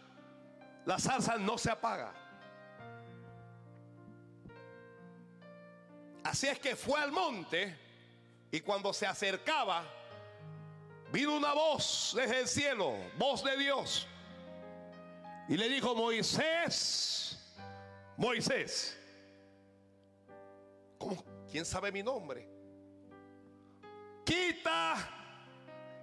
la 0.88 0.99
zarza 0.99 1.37
no 1.37 1.59
se 1.59 1.71
apaga. 1.71 2.15
Así 6.25 6.47
es 6.47 6.59
que 6.59 6.77
fue 6.77 6.99
al 6.99 7.12
monte 7.12 7.77
y 8.50 8.61
cuando 8.61 8.95
se 8.95 9.07
acercaba, 9.07 9.85
vino 11.12 11.37
una 11.37 11.53
voz 11.53 12.15
desde 12.17 12.41
el 12.41 12.49
cielo, 12.49 12.97
voz 13.19 13.45
de 13.45 13.59
Dios. 13.59 14.07
Y 15.47 15.59
le 15.59 15.69
dijo, 15.69 15.95
Moisés, 15.95 17.38
Moisés. 18.17 18.99
¿Quién 21.50 21.67
sabe 21.67 21.93
mi 21.93 22.03
nombre? 22.03 22.58
Quita 24.29 24.95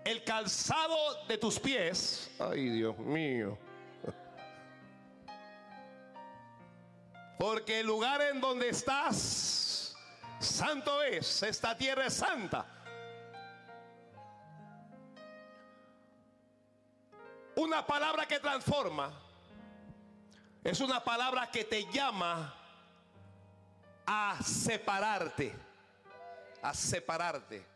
el 0.04 0.24
calzado 0.24 1.26
de 1.28 1.38
tus 1.38 1.60
pies. 1.60 2.32
Ay, 2.40 2.70
Dios 2.70 2.98
mío. 2.98 3.58
Porque 7.38 7.82
el 7.82 7.86
lugar 7.86 8.22
en 8.22 8.42
donde 8.42 8.70
estás 8.70 9.96
Santo 10.40 11.04
es, 11.04 11.44
esta 11.44 11.78
tierra 11.78 12.08
es 12.08 12.16
santa. 12.16 12.66
una 17.56 17.86
palabra 17.86 18.28
que 18.28 18.40
transforma. 18.40 19.12
Es 20.64 20.80
una 20.80 21.04
palabra 21.04 21.50
que 21.50 21.64
te 21.64 21.86
llama 21.92 22.54
a 24.06 24.38
separarte. 24.44 25.54
A 26.62 26.74
separarte. 26.74 27.75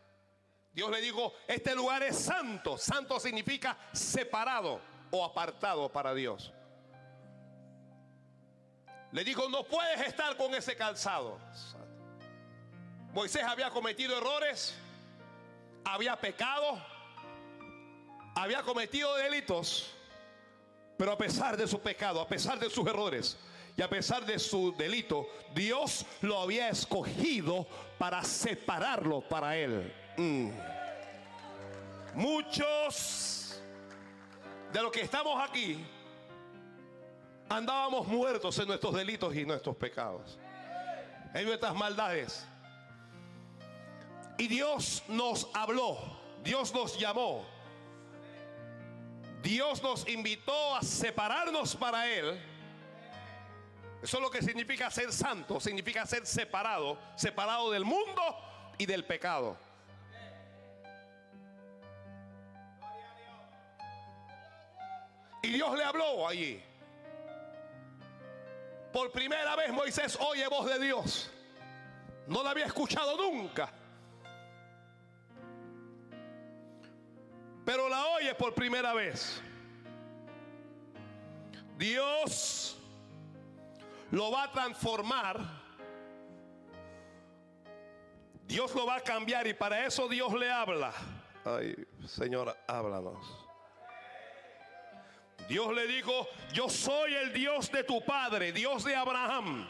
Dios 0.72 0.90
le 0.90 1.00
dijo, 1.00 1.32
este 1.48 1.74
lugar 1.74 2.02
es 2.02 2.16
santo. 2.16 2.78
Santo 2.78 3.18
significa 3.18 3.76
separado 3.92 4.80
o 5.10 5.24
apartado 5.24 5.90
para 5.90 6.14
Dios. 6.14 6.52
Le 9.12 9.24
dijo, 9.24 9.48
no 9.48 9.64
puedes 9.64 10.00
estar 10.02 10.36
con 10.36 10.54
ese 10.54 10.76
calzado. 10.76 11.38
Moisés 13.12 13.42
había 13.42 13.70
cometido 13.70 14.16
errores, 14.16 14.76
había 15.84 16.14
pecado, 16.14 16.80
había 18.36 18.62
cometido 18.62 19.16
delitos, 19.16 19.92
pero 20.96 21.10
a 21.10 21.18
pesar 21.18 21.56
de 21.56 21.66
su 21.66 21.80
pecado, 21.80 22.20
a 22.20 22.28
pesar 22.28 22.60
de 22.60 22.70
sus 22.70 22.86
errores 22.86 23.36
y 23.76 23.82
a 23.82 23.90
pesar 23.90 24.24
de 24.24 24.38
su 24.38 24.72
delito, 24.76 25.28
Dios 25.52 26.06
lo 26.20 26.38
había 26.38 26.68
escogido 26.68 27.66
para 27.98 28.22
separarlo 28.22 29.22
para 29.22 29.56
él. 29.56 29.92
Mm. 30.20 30.50
Muchos 32.12 33.58
de 34.70 34.82
los 34.82 34.92
que 34.92 35.00
estamos 35.00 35.42
aquí 35.42 35.82
andábamos 37.48 38.06
muertos 38.06 38.58
en 38.58 38.68
nuestros 38.68 38.94
delitos 38.94 39.34
y 39.34 39.46
nuestros 39.46 39.74
pecados, 39.76 40.38
en 41.32 41.46
nuestras 41.46 41.74
maldades. 41.74 42.46
Y 44.36 44.46
Dios 44.46 45.02
nos 45.08 45.48
habló, 45.54 45.96
Dios 46.44 46.74
nos 46.74 46.98
llamó, 46.98 47.46
Dios 49.42 49.82
nos 49.82 50.06
invitó 50.06 50.76
a 50.76 50.82
separarnos 50.82 51.74
para 51.74 52.06
Él. 52.06 52.38
Eso 54.02 54.18
es 54.18 54.22
lo 54.22 54.30
que 54.30 54.42
significa 54.42 54.90
ser 54.90 55.14
santo, 55.14 55.58
significa 55.60 56.04
ser 56.04 56.26
separado, 56.26 56.98
separado 57.16 57.70
del 57.70 57.86
mundo 57.86 58.22
y 58.76 58.84
del 58.84 59.06
pecado. 59.06 59.69
Dios 65.52 65.76
le 65.76 65.82
habló 65.82 66.28
allí. 66.28 66.62
Por 68.92 69.10
primera 69.10 69.56
vez 69.56 69.72
Moisés 69.72 70.16
oye 70.20 70.46
voz 70.46 70.66
de 70.66 70.78
Dios. 70.78 71.30
No 72.26 72.42
la 72.44 72.50
había 72.50 72.66
escuchado 72.66 73.16
nunca. 73.16 73.72
Pero 77.64 77.88
la 77.88 78.06
oye 78.06 78.34
por 78.34 78.54
primera 78.54 78.94
vez. 78.94 79.42
Dios 81.76 82.78
lo 84.12 84.30
va 84.30 84.44
a 84.44 84.52
transformar. 84.52 85.40
Dios 88.46 88.74
lo 88.74 88.86
va 88.86 88.96
a 88.96 89.00
cambiar 89.00 89.48
y 89.48 89.54
para 89.54 89.84
eso 89.84 90.08
Dios 90.08 90.32
le 90.34 90.50
habla. 90.50 90.92
Ay, 91.44 91.74
Señor, 92.06 92.56
háblanos. 92.68 93.49
Dios 95.48 95.74
le 95.74 95.86
dijo, 95.86 96.28
yo 96.52 96.68
soy 96.68 97.14
el 97.14 97.32
Dios 97.32 97.70
de 97.72 97.84
tu 97.84 98.04
padre, 98.04 98.52
Dios 98.52 98.84
de 98.84 98.94
Abraham, 98.94 99.66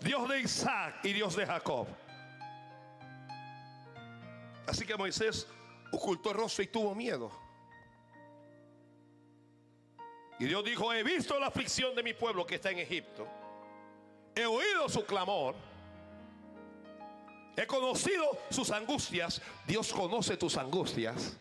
Dios 0.00 0.28
de 0.28 0.40
Isaac 0.40 1.00
y 1.04 1.12
Dios 1.12 1.36
de 1.36 1.46
Jacob. 1.46 1.86
Así 4.66 4.84
que 4.84 4.96
Moisés 4.96 5.46
ocultó 5.92 6.30
el 6.30 6.36
rostro 6.36 6.64
y 6.64 6.66
tuvo 6.66 6.94
miedo. 6.94 7.30
Y 10.38 10.44
Dios 10.44 10.64
dijo, 10.64 10.92
he 10.92 11.02
visto 11.02 11.38
la 11.38 11.46
aflicción 11.46 11.94
de 11.94 12.02
mi 12.02 12.12
pueblo 12.12 12.44
que 12.44 12.56
está 12.56 12.70
en 12.70 12.80
Egipto. 12.80 13.26
He 14.34 14.44
oído 14.44 14.88
su 14.88 15.04
clamor. 15.06 15.54
He 17.56 17.66
conocido 17.66 18.38
sus 18.50 18.70
angustias. 18.70 19.40
Dios 19.66 19.92
conoce 19.92 20.36
tus 20.36 20.58
angustias. 20.58 21.38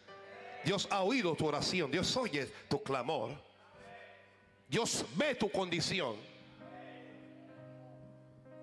Dios 0.63 0.87
ha 0.89 1.01
oído 1.03 1.35
tu 1.35 1.45
oración. 1.45 1.91
Dios 1.91 2.15
oye 2.15 2.45
tu 2.69 2.81
clamor. 2.81 3.44
Dios 4.67 5.05
ve 5.15 5.35
tu 5.35 5.49
condición. 5.51 6.15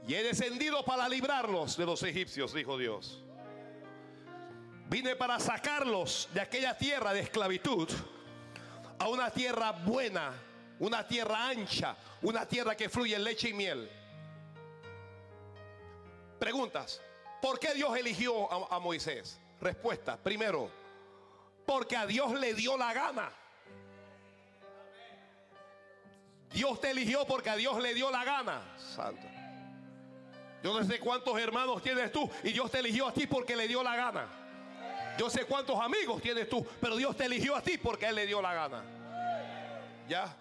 Y 0.07 0.15
he 0.15 0.23
descendido 0.23 0.85
para 0.85 1.09
librarlos 1.09 1.77
de 1.77 1.87
los 1.87 2.03
egipcios, 2.03 2.53
dijo 2.53 2.77
Dios. 2.77 3.23
Vine 4.89 5.15
para 5.17 5.39
sacarlos 5.39 6.29
de 6.35 6.41
aquella 6.41 6.77
tierra 6.77 7.13
de 7.13 7.21
esclavitud 7.21 7.89
a 8.99 9.09
una 9.09 9.31
tierra 9.31 9.73
buena, 9.73 10.33
una 10.81 11.07
tierra 11.07 11.49
ancha, 11.49 11.97
una 12.21 12.47
tierra 12.47 12.77
que 12.77 12.89
fluye 12.89 13.19
leche 13.19 13.51
y 13.51 13.55
miel. 13.55 13.89
Preguntas, 16.39 17.01
¿por 17.41 17.59
qué 17.61 17.73
Dios 17.75 17.97
eligió 17.97 18.53
a, 18.53 18.77
a 18.77 18.81
Moisés? 18.81 19.39
Respuesta, 19.61 20.17
primero, 20.17 20.69
porque 21.65 21.97
a 21.97 22.05
Dios 22.05 22.33
le 22.39 22.53
dio 22.53 22.77
la 22.77 22.93
gana. 22.93 23.33
Dios 26.53 26.81
te 26.81 26.91
eligió 26.91 27.25
porque 27.27 27.51
a 27.51 27.57
Dios 27.57 27.81
le 27.81 27.95
dio 27.95 28.11
la 28.11 28.25
gana. 28.25 28.63
Santo. 28.77 29.27
Yo 30.63 30.73
no 30.73 30.85
sé 30.85 31.01
cuántos 31.01 31.39
hermanos 31.41 31.83
tienes 31.83 32.13
tú 32.13 32.31
y 32.45 32.53
Dios 32.53 32.71
te 32.71 32.79
eligió 32.79 33.09
a 33.09 33.13
ti 33.13 33.27
porque 33.27 33.57
le 33.57 33.67
dio 33.67 33.83
la 33.83 33.97
gana. 33.97 34.27
Yo 35.19 35.29
sé 35.29 35.45
cuántos 35.45 35.79
amigos 35.81 36.23
tienes 36.23 36.49
tú, 36.49 36.67
pero 36.81 36.97
Dios 36.97 37.17
te 37.17 37.25
eligió 37.25 37.57
a 37.57 37.61
ti 37.61 37.79
porque 37.79 38.07
Él 38.07 38.15
le 38.15 38.27
dio 38.27 38.41
la 38.41 38.55
gana. 38.55 38.83
¿Ya? 40.09 40.35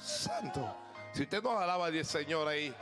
Santo. 0.00 0.76
Si 1.12 1.22
usted 1.22 1.42
no 1.42 1.58
alaba 1.58 1.86
al 1.86 2.04
Señor 2.04 2.48
ahí. 2.48 2.74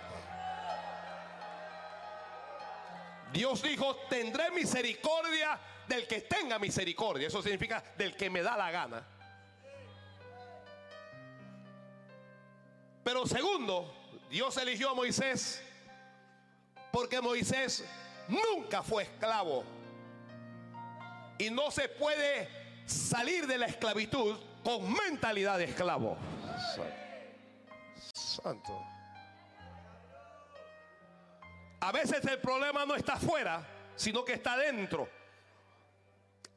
Dios 3.33 3.62
dijo, 3.62 3.96
tendré 4.09 4.51
misericordia 4.51 5.59
del 5.87 6.07
que 6.07 6.22
tenga 6.22 6.59
misericordia. 6.59 7.29
Eso 7.29 7.42
significa 7.42 7.83
del 7.96 8.16
que 8.16 8.31
me 8.31 8.42
da 8.42 8.57
la 8.57 8.70
gana. 8.70 9.15
Pero 13.16 13.26
segundo, 13.26 13.90
Dios 14.29 14.55
eligió 14.59 14.90
a 14.90 14.94
Moisés 14.94 15.62
porque 16.92 17.18
Moisés 17.18 17.83
nunca 18.29 18.83
fue 18.83 19.05
esclavo. 19.05 19.64
Y 21.38 21.48
no 21.48 21.70
se 21.70 21.88
puede 21.88 22.46
salir 22.85 23.46
de 23.46 23.57
la 23.57 23.68
esclavitud 23.68 24.38
con 24.62 24.92
mentalidad 24.92 25.57
de 25.57 25.64
esclavo. 25.64 26.18
Santo. 28.12 28.85
A 31.81 31.92
veces 31.92 32.22
el 32.26 32.38
problema 32.38 32.85
no 32.85 32.96
está 32.96 33.14
afuera, 33.14 33.66
sino 33.96 34.26
que 34.26 34.35
está 34.35 34.59
dentro. 34.59 35.09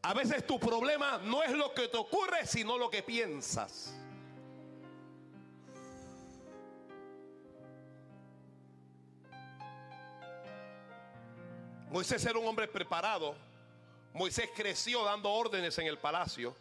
A 0.01 0.13
veces 0.13 0.45
tu 0.45 0.59
problema 0.59 1.19
no 1.19 1.41
es 1.41 1.51
lo 1.51 1.73
que 1.73 1.87
te 1.87 1.95
ocurre, 1.95 2.45
sino 2.45 2.77
lo 2.77 2.89
que 2.89 3.01
piensas. 3.01 3.93
Moisés 11.89 12.23
era 12.23 12.37
un 12.37 12.47
hombre 12.47 12.67
preparado. 12.67 13.35
Moisés 14.13 14.49
creció 14.55 15.03
dando 15.03 15.31
órdenes 15.31 15.77
en 15.79 15.87
el 15.87 15.97
palacio. 15.97 16.55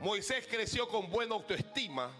Moisés 0.00 0.46
creció 0.50 0.88
con 0.88 1.08
buena 1.08 1.34
autoestima. 1.34 2.10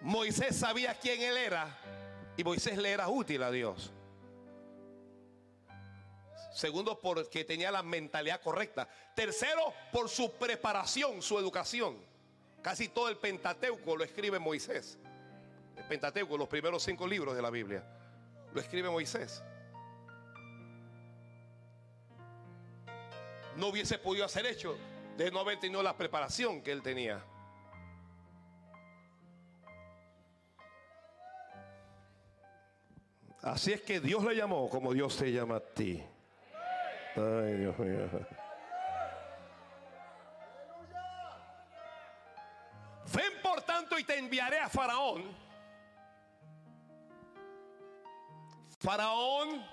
Moisés 0.00 0.56
sabía 0.56 0.94
quién 0.98 1.20
él 1.20 1.36
era 1.36 1.78
y 2.36 2.44
Moisés 2.44 2.78
le 2.78 2.90
era 2.90 3.08
útil 3.08 3.42
a 3.42 3.50
Dios. 3.50 3.92
Segundo, 6.54 6.98
porque 7.00 7.44
tenía 7.44 7.70
la 7.70 7.82
mentalidad 7.82 8.40
correcta. 8.40 8.88
Tercero, 9.14 9.74
por 9.92 10.08
su 10.08 10.32
preparación, 10.32 11.20
su 11.20 11.38
educación. 11.38 11.98
Casi 12.62 12.88
todo 12.88 13.08
el 13.08 13.18
Pentateuco 13.18 13.96
lo 13.96 14.04
escribe 14.04 14.38
Moisés 14.38 14.98
Pentateuco, 15.88 16.36
los 16.38 16.48
primeros 16.48 16.82
cinco 16.82 17.06
libros 17.06 17.36
de 17.36 17.42
la 17.42 17.50
Biblia. 17.50 17.84
Lo 18.52 18.60
escribe 18.60 18.88
Moisés. 18.88 19.42
No 23.56 23.68
hubiese 23.68 23.98
podido 23.98 24.24
hacer 24.24 24.46
hecho 24.46 24.76
de 25.16 25.30
no 25.30 25.40
haber 25.40 25.60
tenido 25.60 25.82
la 25.82 25.96
preparación 25.96 26.62
que 26.62 26.72
él 26.72 26.82
tenía. 26.82 27.22
Así 33.42 33.72
es 33.72 33.82
que 33.82 34.00
Dios 34.00 34.24
le 34.24 34.34
llamó 34.34 34.70
como 34.70 34.92
Dios 34.94 35.16
te 35.16 35.30
llama 35.30 35.56
a 35.56 35.60
ti. 35.60 36.02
Ay, 37.14 37.54
Dios 37.58 37.78
mío. 37.78 38.08
Ven 43.14 43.32
por 43.42 43.60
tanto 43.62 43.98
y 43.98 44.04
te 44.04 44.18
enviaré 44.18 44.58
a 44.58 44.68
Faraón 44.68 45.44
Faraón 48.84 49.64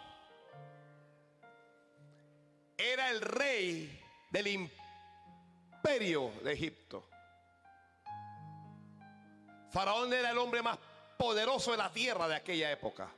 el 3.12 3.21
rey 3.21 4.02
del 4.30 4.47
imperio 4.47 6.32
de 6.43 6.54
Egipto. 6.54 7.10
Faraón 9.69 10.13
era 10.13 10.32
el 10.32 10.38
hombre 10.38 10.62
más 10.62 10.78
poderoso 11.17 11.71
de 11.71 11.78
la 11.78 11.91
tierra 11.91 12.28
de 12.30 12.36
aquella 12.36 12.71
época. 12.71 13.10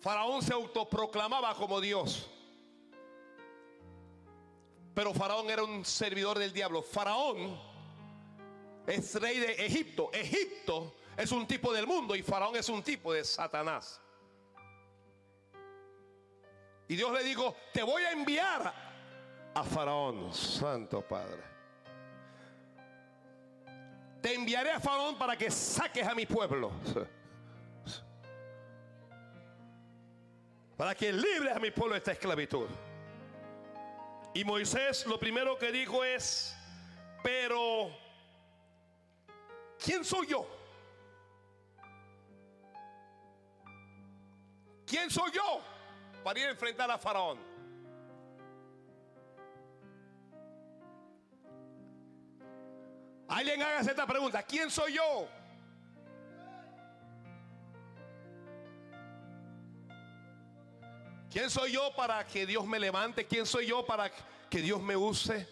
Faraón 0.00 0.42
se 0.42 0.52
autoproclamaba 0.52 1.54
como 1.54 1.80
Dios. 1.80 2.30
Pero 4.94 5.14
Faraón 5.14 5.48
era 5.48 5.62
un 5.62 5.84
servidor 5.84 6.38
del 6.38 6.52
diablo. 6.52 6.82
Faraón 6.82 7.58
es 8.86 9.14
rey 9.20 9.38
de 9.38 9.52
Egipto. 9.66 10.10
Egipto 10.12 10.94
es 11.16 11.32
un 11.32 11.46
tipo 11.46 11.72
del 11.72 11.86
mundo 11.86 12.14
y 12.14 12.22
Faraón 12.22 12.56
es 12.56 12.68
un 12.68 12.82
tipo 12.82 13.12
de 13.12 13.24
Satanás. 13.24 14.00
Y 16.88 16.96
Dios 16.96 17.12
le 17.12 17.22
dijo, 17.22 17.54
te 17.72 17.82
voy 17.82 18.02
a 18.02 18.12
enviar 18.12 18.74
a 19.54 19.62
Faraón, 19.62 20.34
Santo 20.34 21.02
Padre. 21.02 21.42
Te 24.20 24.34
enviaré 24.34 24.72
a 24.72 24.80
Faraón 24.80 25.16
para 25.16 25.36
que 25.36 25.50
saques 25.50 26.06
a 26.06 26.14
mi 26.14 26.26
pueblo. 26.26 26.72
Para 30.76 30.94
que 30.94 31.12
libres 31.12 31.54
a 31.54 31.60
mi 31.60 31.70
pueblo 31.70 31.94
de 31.94 31.98
esta 31.98 32.12
esclavitud. 32.12 32.66
Y 34.34 34.44
Moisés 34.44 35.06
lo 35.06 35.18
primero 35.18 35.58
que 35.58 35.70
dijo 35.70 36.02
es, 36.04 36.56
pero, 37.22 37.90
¿quién 39.78 40.04
soy 40.04 40.26
yo? 40.26 40.59
¿Quién 44.90 45.08
soy 45.08 45.30
yo 45.30 45.60
para 46.24 46.40
ir 46.40 46.46
a 46.46 46.50
enfrentar 46.50 46.90
a 46.90 46.98
Faraón? 46.98 47.38
Alguien 53.28 53.62
haga 53.62 53.78
esta 53.82 54.04
pregunta, 54.04 54.42
¿quién 54.42 54.68
soy 54.68 54.94
yo? 54.94 55.28
¿Quién 61.30 61.48
soy 61.48 61.70
yo 61.70 61.94
para 61.94 62.26
que 62.26 62.44
Dios 62.44 62.66
me 62.66 62.80
levante? 62.80 63.24
¿Quién 63.24 63.46
soy 63.46 63.68
yo 63.68 63.86
para 63.86 64.10
que 64.50 64.58
Dios 64.60 64.82
me 64.82 64.96
use? 64.96 65.46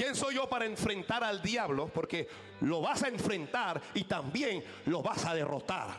¿Quién 0.00 0.16
soy 0.16 0.36
yo 0.36 0.48
para 0.48 0.64
enfrentar 0.64 1.22
al 1.22 1.42
diablo? 1.42 1.88
Porque 1.88 2.26
lo 2.62 2.80
vas 2.80 3.02
a 3.02 3.08
enfrentar 3.08 3.82
y 3.92 4.04
también 4.04 4.64
lo 4.86 5.02
vas 5.02 5.26
a 5.26 5.34
derrotar. 5.34 5.90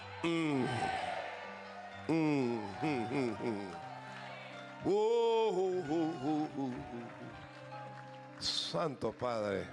Santo 8.39 9.11
Padre. 9.11 9.67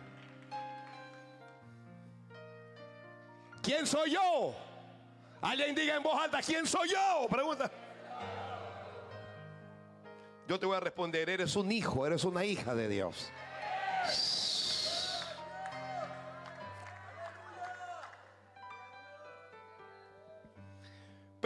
¿Quién 3.62 3.86
soy 3.86 4.10
yo? 4.10 4.54
Alguien 5.40 5.74
diga 5.74 5.96
en 5.96 6.02
voz 6.02 6.20
alta, 6.20 6.42
¿quién 6.42 6.66
soy 6.66 6.90
yo? 6.90 7.26
Pregunta. 7.30 7.72
Yo 10.46 10.60
te 10.60 10.66
voy 10.66 10.76
a 10.76 10.80
responder, 10.80 11.30
eres 11.30 11.56
un 11.56 11.72
hijo, 11.72 12.06
eres 12.06 12.24
una 12.24 12.44
hija 12.44 12.74
de 12.74 12.88
Dios. 12.88 13.32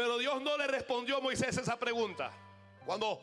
Pero 0.02 0.18
Dios 0.18 0.42
no 0.42 0.58
le 0.58 0.66
respondió 0.66 1.18
a 1.18 1.20
Moisés 1.20 1.56
esa 1.56 1.78
pregunta. 1.78 2.32
Cuando, 2.84 3.22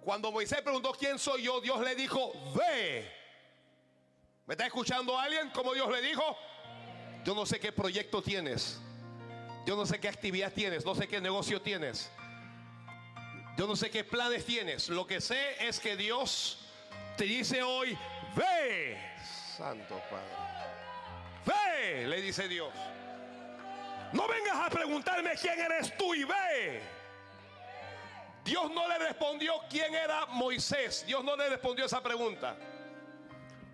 cuando 0.00 0.30
Moisés 0.30 0.62
preguntó 0.62 0.92
quién 0.92 1.18
soy 1.18 1.42
yo, 1.42 1.60
Dios 1.60 1.80
le 1.80 1.96
dijo, 1.96 2.32
ve. 2.54 3.10
¿Me 4.46 4.54
está 4.54 4.66
escuchando 4.66 5.18
alguien? 5.18 5.50
Como 5.50 5.74
Dios 5.74 5.90
le 5.90 6.00
dijo, 6.00 6.22
yo 7.24 7.34
no 7.34 7.44
sé 7.44 7.58
qué 7.58 7.72
proyecto 7.72 8.22
tienes. 8.22 8.80
Yo 9.66 9.74
no 9.74 9.84
sé 9.86 9.98
qué 9.98 10.08
actividad 10.08 10.52
tienes, 10.52 10.84
no 10.84 10.94
sé 10.94 11.08
qué 11.08 11.20
negocio 11.20 11.60
tienes. 11.60 12.12
Yo 13.56 13.66
no 13.66 13.74
sé 13.74 13.90
qué 13.90 14.04
planes 14.04 14.44
tienes. 14.44 14.88
Lo 14.90 15.04
que 15.04 15.20
sé 15.20 15.66
es 15.66 15.80
que 15.80 15.96
Dios 15.96 16.60
te 17.16 17.24
dice 17.24 17.60
hoy, 17.64 17.98
ve, 18.36 18.96
Santo 19.56 20.00
Padre. 20.08 20.30
Ve, 21.44 22.06
le 22.06 22.22
dice 22.22 22.46
Dios. 22.46 22.72
No 24.12 24.26
vengas 24.26 24.56
a 24.56 24.70
preguntarme 24.70 25.34
quién 25.40 25.60
eres 25.60 25.96
tú 25.96 26.14
y 26.14 26.24
ve. 26.24 26.80
Dios 28.44 28.70
no 28.70 28.88
le 28.88 28.98
respondió 28.98 29.60
quién 29.68 29.94
era 29.94 30.24
Moisés. 30.26 31.04
Dios 31.06 31.22
no 31.22 31.36
le 31.36 31.50
respondió 31.50 31.84
esa 31.84 32.02
pregunta. 32.02 32.56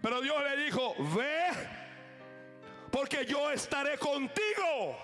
Pero 0.03 0.21
Dios 0.21 0.43
le 0.43 0.65
dijo, 0.65 0.95
ve, 1.17 1.47
porque 2.91 3.25
yo 3.25 3.51
estaré 3.51 3.97
contigo. 3.99 4.99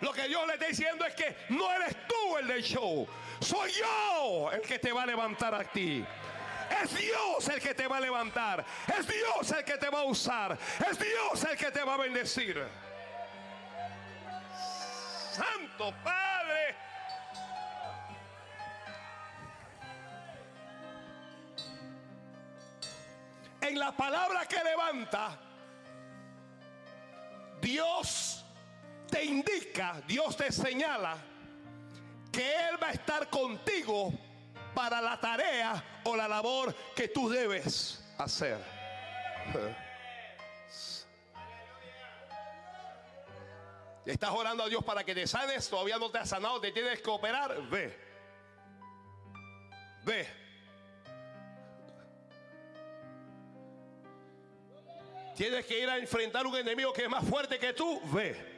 Lo 0.00 0.12
que 0.12 0.28
Dios 0.28 0.46
le 0.46 0.54
está 0.54 0.66
diciendo 0.66 1.04
es 1.06 1.14
que 1.14 1.36
no 1.50 1.72
eres 1.72 1.96
tú 2.08 2.36
el 2.38 2.46
del 2.48 2.62
show. 2.62 3.06
Soy 3.40 3.70
yo 3.72 4.50
el 4.52 4.60
que 4.62 4.78
te 4.78 4.92
va 4.92 5.04
a 5.04 5.06
levantar 5.06 5.54
a 5.54 5.64
ti. 5.64 6.04
Es 6.82 6.96
Dios 6.96 7.48
el 7.48 7.60
que 7.60 7.74
te 7.74 7.86
va 7.86 7.98
a 7.98 8.00
levantar. 8.00 8.64
Es 8.98 9.06
Dios 9.06 9.52
el 9.52 9.64
que 9.64 9.78
te 9.78 9.88
va 9.88 10.00
a 10.00 10.04
usar. 10.04 10.58
Es 10.90 10.98
Dios 10.98 11.44
el 11.44 11.56
que 11.56 11.70
te 11.70 11.82
va 11.82 11.94
a 11.94 11.98
bendecir. 11.98 12.62
Santo 15.34 15.92
Padre. 16.04 16.76
En 23.60 23.78
la 23.78 23.90
palabra 23.96 24.46
que 24.46 24.62
levanta, 24.62 25.36
Dios 27.60 28.44
te 29.10 29.24
indica, 29.24 30.00
Dios 30.06 30.36
te 30.36 30.52
señala 30.52 31.16
que 32.30 32.68
Él 32.68 32.80
va 32.80 32.88
a 32.88 32.92
estar 32.92 33.28
contigo 33.28 34.12
para 34.72 35.00
la 35.00 35.18
tarea 35.18 35.82
o 36.04 36.14
la 36.14 36.28
labor 36.28 36.72
que 36.94 37.08
tú 37.08 37.28
debes 37.28 38.04
hacer. 38.18 38.58
Estás 44.04 44.30
orando 44.30 44.62
a 44.62 44.68
Dios 44.68 44.84
para 44.84 45.02
que 45.02 45.14
te 45.14 45.26
sanes, 45.26 45.68
todavía 45.68 45.98
no 45.98 46.10
te 46.10 46.18
has 46.18 46.28
sanado, 46.28 46.60
te 46.60 46.70
tienes 46.72 47.00
que 47.00 47.08
operar, 47.08 47.62
ve. 47.70 47.98
Ve. 50.04 50.28
Tienes 55.34 55.64
que 55.64 55.80
ir 55.80 55.88
a 55.88 55.96
enfrentar 55.96 56.46
un 56.46 56.54
enemigo 56.54 56.92
que 56.92 57.04
es 57.04 57.08
más 57.08 57.24
fuerte 57.24 57.58
que 57.58 57.72
tú, 57.72 58.00
ve. 58.12 58.54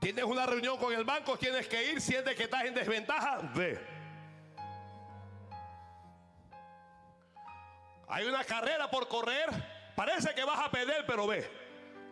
Tienes 0.00 0.24
una 0.24 0.46
reunión 0.46 0.78
con 0.78 0.94
el 0.94 1.04
banco, 1.04 1.36
tienes 1.36 1.66
que 1.66 1.92
ir, 1.92 2.00
sientes 2.00 2.36
que 2.36 2.44
estás 2.44 2.64
en 2.64 2.74
desventaja, 2.74 3.40
ve. 3.56 3.97
Hay 8.08 8.26
una 8.26 8.42
carrera 8.44 8.90
por 8.90 9.06
correr, 9.06 9.48
parece 9.94 10.34
que 10.34 10.44
vas 10.44 10.60
a 10.60 10.70
perder, 10.70 11.04
pero 11.06 11.26
ve. 11.26 11.48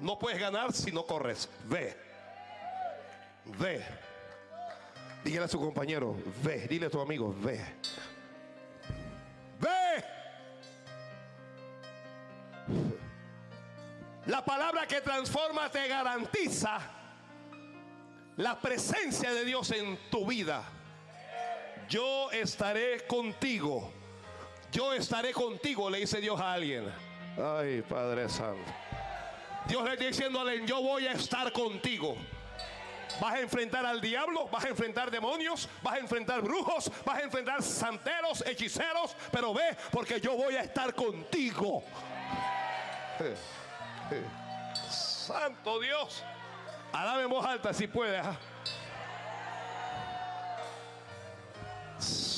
No 0.00 0.18
puedes 0.18 0.38
ganar 0.38 0.72
si 0.72 0.92
no 0.92 1.06
corres, 1.06 1.48
ve. 1.64 1.96
Ve. 3.46 3.84
Dígale 5.24 5.46
a 5.46 5.48
su 5.48 5.58
compañero, 5.58 6.16
ve. 6.42 6.68
Dile 6.68 6.86
a 6.86 6.90
tu 6.90 7.00
amigo, 7.00 7.34
ve. 7.38 7.64
Ve. 9.58 10.04
La 14.26 14.44
palabra 14.44 14.86
que 14.86 15.00
transforma 15.00 15.70
te 15.70 15.88
garantiza 15.88 16.80
la 18.36 18.60
presencia 18.60 19.32
de 19.32 19.44
Dios 19.44 19.70
en 19.70 19.98
tu 20.10 20.26
vida. 20.26 20.62
Yo 21.88 22.30
estaré 22.32 23.06
contigo. 23.06 23.95
Yo 24.72 24.92
estaré 24.92 25.32
contigo, 25.32 25.88
le 25.88 25.98
dice 25.98 26.20
Dios 26.20 26.40
a 26.40 26.52
alguien. 26.52 26.84
Ay, 27.36 27.82
Padre 27.82 28.28
Santo. 28.28 28.64
Dios 29.66 29.84
le 29.84 29.92
está 29.92 30.04
diciendo 30.04 30.38
a 30.38 30.42
alguien, 30.42 30.66
yo 30.66 30.80
voy 30.80 31.06
a 31.06 31.12
estar 31.12 31.50
contigo. 31.52 32.16
Vas 33.20 33.34
a 33.34 33.40
enfrentar 33.40 33.86
al 33.86 34.00
diablo, 34.00 34.48
vas 34.48 34.64
a 34.64 34.68
enfrentar 34.68 35.10
demonios, 35.10 35.68
vas 35.82 35.94
a 35.94 35.98
enfrentar 35.98 36.42
brujos, 36.42 36.90
vas 37.04 37.18
a 37.18 37.22
enfrentar 37.22 37.62
santeros, 37.62 38.44
hechiceros, 38.46 39.16
pero 39.30 39.54
ve, 39.54 39.76
porque 39.90 40.20
yo 40.20 40.36
voy 40.36 40.54
a 40.56 40.60
estar 40.62 40.94
contigo. 40.94 41.82
Santo 44.90 45.80
Dios. 45.80 46.22
Alabe 46.92 47.24
en 47.24 47.30
voz 47.30 47.44
alta 47.44 47.72
si 47.72 47.86
puede. 47.86 48.22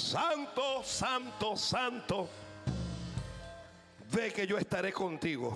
Santo, 0.09 0.83
santo, 0.83 1.55
santo. 1.55 2.29
Ve 4.11 4.33
que 4.33 4.47
yo 4.47 4.57
estaré 4.57 4.91
contigo. 4.91 5.55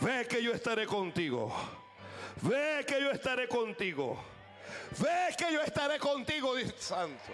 Ve 0.00 0.24
que 0.28 0.40
yo 0.40 0.52
estaré 0.52 0.86
contigo. 0.86 1.52
Ve 2.42 2.84
que 2.86 3.00
yo 3.00 3.10
estaré 3.10 3.48
contigo. 3.48 4.16
Ve 5.00 5.34
que 5.36 5.52
yo 5.52 5.60
estaré 5.62 5.98
contigo, 5.98 6.54
dice 6.54 6.74
Santo. 6.78 7.32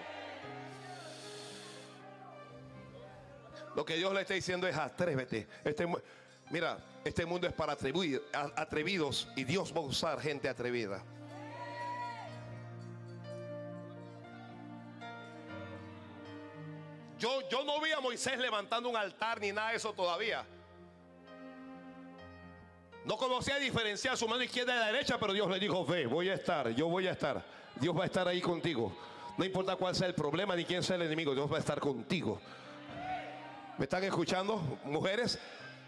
Lo 3.77 3.85
que 3.85 3.97
Dios 3.97 4.15
le 4.15 4.23
está 4.23 4.33
diciendo 4.33 4.67
es 4.67 4.75
atrévete. 4.75 5.47
Este, 5.65 5.87
mira, 6.49 6.79
este 7.05 7.27
mundo 7.27 7.47
es 7.47 7.53
para 7.53 7.75
atrevidos 7.75 9.29
y 9.37 9.45
Dios 9.45 9.75
va 9.75 9.81
a 9.81 9.85
usar 9.85 10.19
gente 10.19 10.49
atrevida. 10.49 11.05
Yo, 17.19 17.49
yo 17.49 17.65
no 17.65 17.81
vi 17.81 17.91
a 17.93 18.01
Moisés 18.01 18.39
levantando 18.39 18.89
un 18.89 18.97
altar 18.97 19.41
ni 19.41 19.53
nada 19.53 19.71
de 19.71 19.77
eso 19.77 19.93
todavía. 19.93 20.45
No 23.05 23.17
conocía 23.17 23.57
diferenciar 23.57 24.17
su 24.17 24.29
mano 24.29 24.43
izquierda 24.43 24.75
de 24.75 24.81
la 24.81 24.87
derecha, 24.87 25.19
pero 25.19 25.33
Dios 25.33 25.49
le 25.49 25.59
dijo, 25.59 25.85
ve, 25.85 26.07
voy 26.07 26.29
a 26.29 26.35
estar, 26.35 26.69
yo 26.71 26.89
voy 26.89 27.07
a 27.09 27.13
estar. 27.13 27.43
Dios 27.77 27.97
va 27.97 28.03
a 28.03 28.07
estar 28.07 28.29
ahí 28.29 28.41
contigo. 28.41 28.93
No 29.37 29.45
importa 29.45 29.77
cuál 29.77 29.95
sea 29.95 30.09
el 30.09 30.15
problema 30.15 30.55
ni 30.55 30.65
quién 30.65 30.83
sea 30.83 30.97
el 30.97 31.03
enemigo, 31.03 31.35
Dios 31.35 31.51
va 31.51 31.57
a 31.57 31.61
estar 31.61 31.81
contigo. 31.81 32.41
¿Me 33.79 33.85
están 33.85 34.05
escuchando, 34.05 34.57
mujeres? 34.85 35.39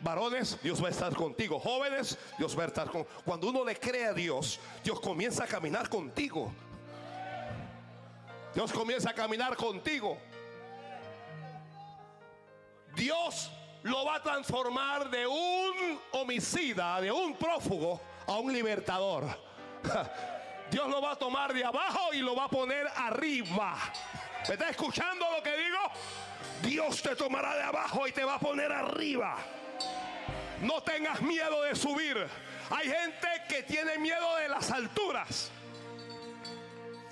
Varones, 0.01 0.59
Dios 0.63 0.83
va 0.83 0.89
a 0.89 0.91
estar 0.91 1.15
contigo. 1.15 1.59
Jóvenes, 1.59 2.17
Dios 2.39 2.59
va 2.59 2.63
a 2.63 2.67
estar 2.69 2.89
con. 2.91 3.05
Cuando 3.25 3.49
uno 3.49 3.65
le 3.65 3.77
cree 3.77 4.07
a 4.07 4.15
Dios, 4.15 4.59
Dios 4.83 4.99
comienza 5.01 5.45
a 5.45 5.47
caminar 5.47 5.89
contigo. 5.89 6.53
Dios 8.55 8.73
comienza 8.73 9.11
a 9.11 9.15
caminar 9.15 9.57
contigo. 9.57 10.17
Dios 12.95 13.51
lo 13.83 14.05
va 14.05 14.17
a 14.17 14.23
transformar 14.23 15.11
de 15.11 15.27
un 15.27 16.01
homicida, 16.13 17.01
de 17.01 17.11
un 17.11 17.35
prófugo, 17.35 18.01
a 18.27 18.35
un 18.39 18.53
libertador. 18.53 19.25
Dios 20.71 20.89
lo 20.89 21.01
va 21.01 21.13
a 21.13 21.17
tomar 21.17 21.53
de 21.53 21.65
abajo 21.65 22.13
y 22.13 22.19
lo 22.19 22.37
va 22.37 22.45
a 22.45 22.49
poner 22.49 22.87
arriba. 22.95 23.77
¿Me 24.47 24.55
está 24.55 24.69
escuchando 24.69 25.27
lo 25.37 25.43
que 25.43 25.57
digo? 25.57 25.79
Dios 26.63 27.03
te 27.03 27.17
tomará 27.17 27.57
de 27.57 27.63
abajo 27.63 28.07
y 28.07 28.13
te 28.13 28.25
va 28.25 28.37
a 28.37 28.39
poner 28.39 28.71
arriba. 28.71 29.37
No 30.61 30.83
tengas 30.83 31.21
miedo 31.23 31.63
de 31.63 31.75
subir. 31.75 32.27
Hay 32.71 32.89
gente 32.89 33.29
que 33.49 33.63
tiene 33.63 33.99
miedo 33.99 34.37
de 34.37 34.49
las 34.49 34.71
alturas. 34.71 35.51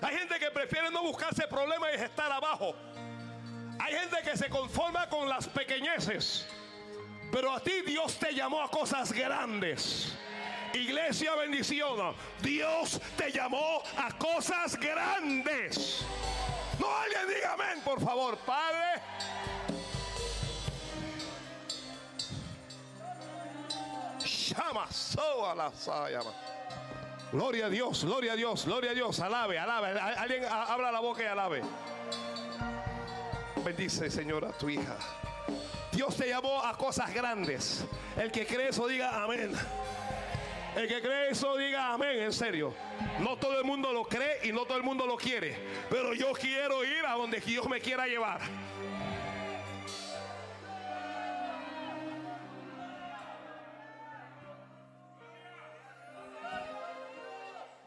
Hay 0.00 0.16
gente 0.16 0.38
que 0.38 0.50
prefiere 0.50 0.90
no 0.90 1.02
buscarse 1.02 1.48
problemas 1.48 1.90
y 1.92 2.02
estar 2.02 2.30
abajo. 2.30 2.74
Hay 3.78 3.94
gente 3.94 4.16
que 4.22 4.36
se 4.36 4.48
conforma 4.48 5.08
con 5.08 5.28
las 5.28 5.48
pequeñeces. 5.48 6.46
Pero 7.30 7.52
a 7.52 7.60
ti 7.60 7.82
Dios 7.86 8.18
te 8.18 8.34
llamó 8.34 8.62
a 8.62 8.70
cosas 8.70 9.12
grandes. 9.12 10.14
Iglesia 10.74 11.34
bendición. 11.34 12.14
Dios 12.42 13.00
te 13.16 13.30
llamó 13.30 13.82
a 13.96 14.10
cosas 14.18 14.78
grandes. 14.78 16.04
No 16.78 16.94
alguien 16.94 17.28
diga 17.28 17.54
amén, 17.54 17.80
por 17.84 18.00
favor, 18.00 18.36
Padre. 18.38 19.02
Llama, 24.24 24.86
a 24.86 25.54
la 25.54 25.72
Gloria 27.30 27.66
a 27.66 27.68
Dios, 27.68 28.04
gloria 28.04 28.32
a 28.32 28.36
Dios, 28.36 28.64
gloria 28.64 28.92
a 28.92 28.94
Dios. 28.94 29.20
Alabe, 29.20 29.58
alabe. 29.58 29.98
Alguien 29.98 30.44
abra 30.44 30.90
la 30.90 31.00
boca 31.00 31.22
y 31.22 31.26
alabe. 31.26 31.62
Bendice, 33.64 34.10
Señor, 34.10 34.44
a 34.44 34.52
tu 34.52 34.68
hija. 34.68 34.96
Dios 35.92 36.16
te 36.16 36.28
llamó 36.28 36.62
a 36.62 36.76
cosas 36.76 37.12
grandes. 37.12 37.84
El 38.16 38.30
que 38.30 38.46
cree 38.46 38.68
eso 38.68 38.86
diga 38.86 39.22
amén. 39.22 39.52
El 40.76 40.86
que 40.86 41.00
cree 41.00 41.30
eso 41.30 41.56
diga 41.56 41.92
amén, 41.92 42.20
en 42.20 42.32
serio. 42.32 42.72
No 43.20 43.36
todo 43.36 43.58
el 43.58 43.64
mundo 43.64 43.92
lo 43.92 44.04
cree 44.04 44.46
y 44.46 44.52
no 44.52 44.64
todo 44.64 44.76
el 44.76 44.84
mundo 44.84 45.06
lo 45.06 45.16
quiere. 45.16 45.58
Pero 45.90 46.14
yo 46.14 46.32
quiero 46.32 46.84
ir 46.84 47.04
a 47.04 47.14
donde 47.14 47.40
Dios 47.40 47.68
me 47.68 47.80
quiera 47.80 48.06
llevar. 48.06 48.40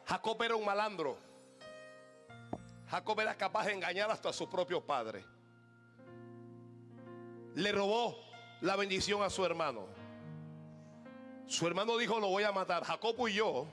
Jacob 0.06 0.44
era 0.44 0.56
un 0.56 0.66
malandro. 0.66 1.18
Jacob 2.90 3.20
era 3.22 3.34
capaz 3.36 3.68
de 3.68 3.74
engañar 3.74 4.12
hasta 4.12 4.30
a 4.30 4.34
su 4.34 4.50
propio 4.50 4.86
padre 4.86 5.24
le 7.56 7.72
robó 7.72 8.18
la 8.62 8.76
bendición 8.76 9.22
a 9.24 9.30
su 9.30 9.46
hermano. 9.46 9.88
Su 11.48 11.68
hermano 11.68 11.98
dijo, 11.98 12.20
lo 12.20 12.28
voy 12.28 12.44
a 12.44 12.52
matar. 12.52 12.84
Jacobo 12.84 13.28
y 13.28 13.34
yo 13.34 13.68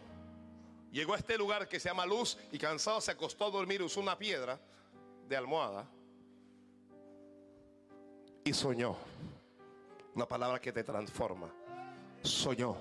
llegó 0.90 1.14
a 1.14 1.18
este 1.18 1.38
lugar 1.38 1.68
que 1.68 1.78
se 1.78 1.88
llama 1.88 2.06
Luz 2.06 2.36
y 2.50 2.58
cansado 2.58 3.00
se 3.00 3.10
acostó 3.10 3.46
a 3.46 3.50
dormir, 3.50 3.82
usó 3.82 4.00
una 4.00 4.18
piedra 4.18 4.58
de 5.28 5.36
almohada 5.36 5.86
y 8.44 8.52
soñó. 8.52 8.96
Una 10.14 10.26
palabra 10.26 10.58
que 10.60 10.72
te 10.72 10.82
transforma. 10.82 11.48
Soñó. 12.22 12.76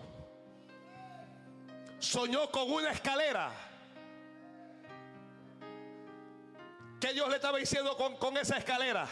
Soñó 2.00 2.50
con 2.50 2.72
una 2.72 2.92
escalera. 2.92 3.52
¿Qué 7.00 7.14
Dios 7.14 7.30
le 7.30 7.36
estaba 7.36 7.60
diciendo 7.60 7.96
con, 7.96 8.16
con 8.18 8.38
esa 8.38 8.58
escalera? 8.58 9.08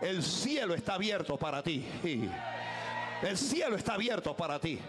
El 0.00 0.22
cielo 0.22 0.74
está 0.74 0.94
abierto 0.94 1.36
para 1.36 1.62
ti. 1.62 1.86
El 3.22 3.36
cielo 3.36 3.76
está 3.76 3.94
abierto 3.94 4.34
para 4.34 4.58
ti. 4.58 4.80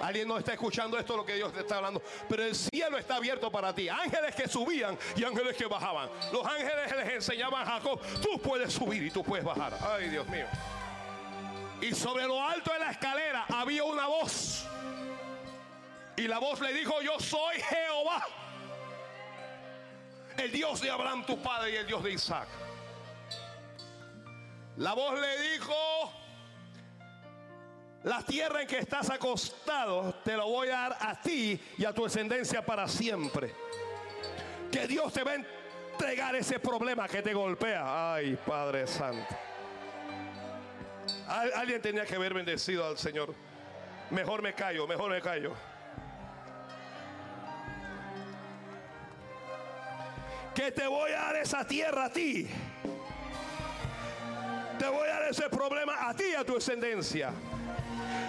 Alguien 0.00 0.26
no 0.26 0.36
está 0.36 0.52
escuchando 0.52 0.98
esto 0.98 1.16
lo 1.16 1.24
que 1.24 1.34
Dios 1.34 1.52
te 1.52 1.60
está 1.60 1.76
hablando, 1.76 2.02
pero 2.28 2.44
el 2.44 2.56
cielo 2.56 2.98
está 2.98 3.16
abierto 3.16 3.52
para 3.52 3.72
ti. 3.72 3.88
Ángeles 3.88 4.34
que 4.34 4.48
subían 4.48 4.98
y 5.14 5.22
ángeles 5.22 5.56
que 5.56 5.66
bajaban. 5.66 6.08
Los 6.32 6.44
ángeles 6.44 6.96
les 6.96 7.14
enseñaban 7.14 7.62
a 7.62 7.72
Jacob, 7.72 8.00
tú 8.20 8.40
puedes 8.40 8.72
subir 8.72 9.02
y 9.04 9.10
tú 9.10 9.22
puedes 9.22 9.44
bajar. 9.44 9.78
Ay, 9.80 10.08
Dios 10.08 10.26
mío. 10.28 10.46
Y 11.80 11.94
sobre 11.94 12.26
lo 12.26 12.42
alto 12.42 12.72
de 12.72 12.80
la 12.80 12.90
escalera 12.90 13.44
había 13.48 13.84
una 13.84 14.06
voz. 14.06 14.66
Y 16.16 16.22
la 16.28 16.38
voz 16.38 16.60
le 16.60 16.72
dijo, 16.72 17.00
yo 17.00 17.18
soy 17.20 17.60
Jehová. 17.60 18.26
El 20.36 20.50
Dios 20.50 20.80
de 20.80 20.90
Abraham, 20.90 21.24
tu 21.26 21.40
padre, 21.40 21.72
y 21.72 21.76
el 21.76 21.86
Dios 21.86 22.02
de 22.02 22.12
Isaac. 22.12 22.48
La 24.82 24.94
voz 24.94 25.14
le 25.16 25.52
dijo, 25.52 26.12
la 28.02 28.20
tierra 28.22 28.62
en 28.62 28.66
que 28.66 28.78
estás 28.78 29.10
acostado 29.10 30.12
te 30.24 30.36
lo 30.36 30.48
voy 30.48 30.70
a 30.70 30.72
dar 30.72 30.96
a 30.98 31.20
ti 31.20 31.60
y 31.78 31.84
a 31.84 31.92
tu 31.92 32.02
descendencia 32.02 32.66
para 32.66 32.88
siempre. 32.88 33.54
Que 34.72 34.88
Dios 34.88 35.12
te 35.12 35.22
va 35.22 35.30
a 35.30 35.36
entregar 35.36 36.34
ese 36.34 36.58
problema 36.58 37.06
que 37.06 37.22
te 37.22 37.32
golpea. 37.32 38.14
Ay, 38.14 38.36
Padre 38.44 38.88
Santo. 38.88 39.36
Alguien 41.28 41.80
tenía 41.80 42.04
que 42.04 42.16
haber 42.16 42.34
bendecido 42.34 42.84
al 42.84 42.98
Señor. 42.98 43.32
Mejor 44.10 44.42
me 44.42 44.52
callo, 44.52 44.88
mejor 44.88 45.12
me 45.12 45.20
callo. 45.20 45.52
Que 50.56 50.72
te 50.72 50.88
voy 50.88 51.12
a 51.12 51.20
dar 51.20 51.36
esa 51.36 51.64
tierra 51.64 52.06
a 52.06 52.12
ti 52.12 52.50
te 54.82 54.88
voy 54.88 55.08
a 55.08 55.12
dar 55.12 55.30
ese 55.30 55.48
problema 55.48 56.08
a 56.08 56.12
ti 56.12 56.34
a 56.34 56.44
tu 56.44 56.54
descendencia. 56.54 57.32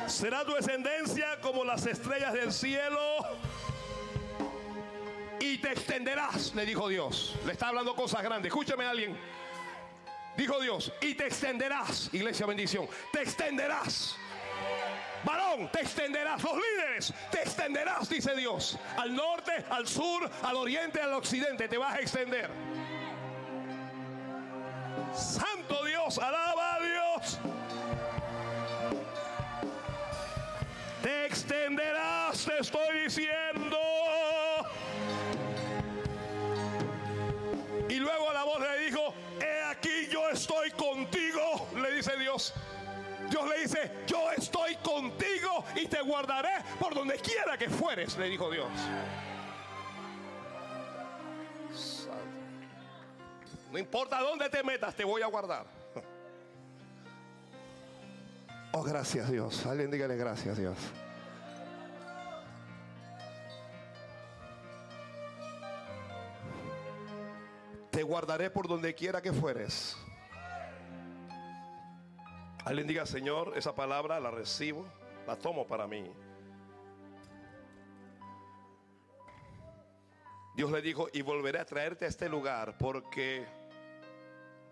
Será 0.06 0.46
tu 0.46 0.54
descendencia 0.54 1.42
como 1.42 1.66
las 1.66 1.84
estrellas 1.88 2.32
del 2.32 2.54
cielo. 2.54 3.00
Y 5.40 5.58
te 5.58 5.72
extenderás, 5.72 6.54
le 6.54 6.64
dijo 6.68 6.88
Dios. 6.88 7.36
Le 7.48 7.54
está 7.54 7.70
hablando 7.70 7.96
cosas 7.96 8.22
grandes. 8.22 8.52
Escúchame 8.52 8.86
alguien. 8.86 9.18
Dijo 10.38 10.60
Dios, 10.60 10.92
y 11.02 11.16
te 11.16 11.26
extenderás, 11.26 12.10
iglesia 12.14 12.46
bendición, 12.46 12.88
te 13.12 13.24
extenderás. 13.24 14.16
Varón, 15.24 15.72
te 15.72 15.82
extenderás. 15.82 16.44
Los 16.44 16.54
líderes, 16.56 17.14
te 17.32 17.42
extenderás, 17.42 18.10
dice 18.10 18.36
Dios. 18.36 18.78
Al 18.98 19.16
norte, 19.16 19.66
al 19.72 19.88
sur, 19.88 20.30
al 20.44 20.56
oriente, 20.56 21.02
al 21.02 21.14
occidente, 21.14 21.68
te 21.68 21.80
vas 21.80 21.96
a 21.96 22.00
extender. 22.00 22.52
Santo 25.14 25.86
Dios, 25.86 25.93
alaba 26.20 26.76
a 26.76 26.80
Dios. 26.80 27.40
Te 31.02 31.26
extenderás, 31.26 32.46
te 32.46 32.60
estoy 32.60 33.04
diciendo. 33.04 33.78
Y 37.90 37.96
luego 37.96 38.34
la 38.34 38.44
voz 38.44 38.60
le 38.60 38.86
dijo, 38.86 39.14
he 39.42 39.64
aquí 39.64 40.08
yo 40.12 40.30
estoy 40.30 40.72
contigo, 40.72 41.70
le 41.76 41.96
dice 41.96 42.18
Dios. 42.18 42.54
Dios 43.30 43.48
le 43.48 43.62
dice, 43.62 43.92
yo 44.06 44.32
estoy 44.32 44.76
contigo 44.78 45.64
y 45.76 45.88
te 45.88 46.02
guardaré 46.02 46.64
por 46.80 46.94
donde 46.94 47.16
quiera 47.16 47.58
que 47.58 47.70
fueres, 47.70 48.18
le 48.18 48.28
dijo 48.30 48.52
Dios. 48.52 48.70
No 53.72 53.80
importa 53.80 54.20
dónde 54.20 54.50
te 54.50 54.62
metas, 54.64 54.94
te 54.94 55.04
voy 55.04 55.22
a 55.22 55.28
guardar. 55.28 55.83
Oh, 58.76 58.82
gracias 58.82 59.30
Dios. 59.30 59.68
Alguien 59.68 59.92
dígale 59.92 60.18
gracias 60.18 60.58
Dios. 60.58 60.76
Te 67.92 68.02
guardaré 68.02 68.50
por 68.50 68.68
donde 68.68 68.96
quiera 68.96 69.22
que 69.22 69.32
fueres. 69.32 69.96
Alguien 72.66 72.88
diga, 72.88 73.06
Señor, 73.06 73.54
esa 73.56 73.76
palabra 73.76 74.20
la 74.20 74.32
recibo, 74.32 74.88
la 75.28 75.36
tomo 75.36 75.68
para 75.68 75.86
mí. 75.86 76.12
Dios 80.56 80.72
le 80.72 80.82
dijo, 80.82 81.10
y 81.14 81.22
volveré 81.22 81.60
a 81.60 81.66
traerte 81.66 82.06
a 82.06 82.08
este 82.08 82.28
lugar 82.28 82.76
porque 82.80 83.46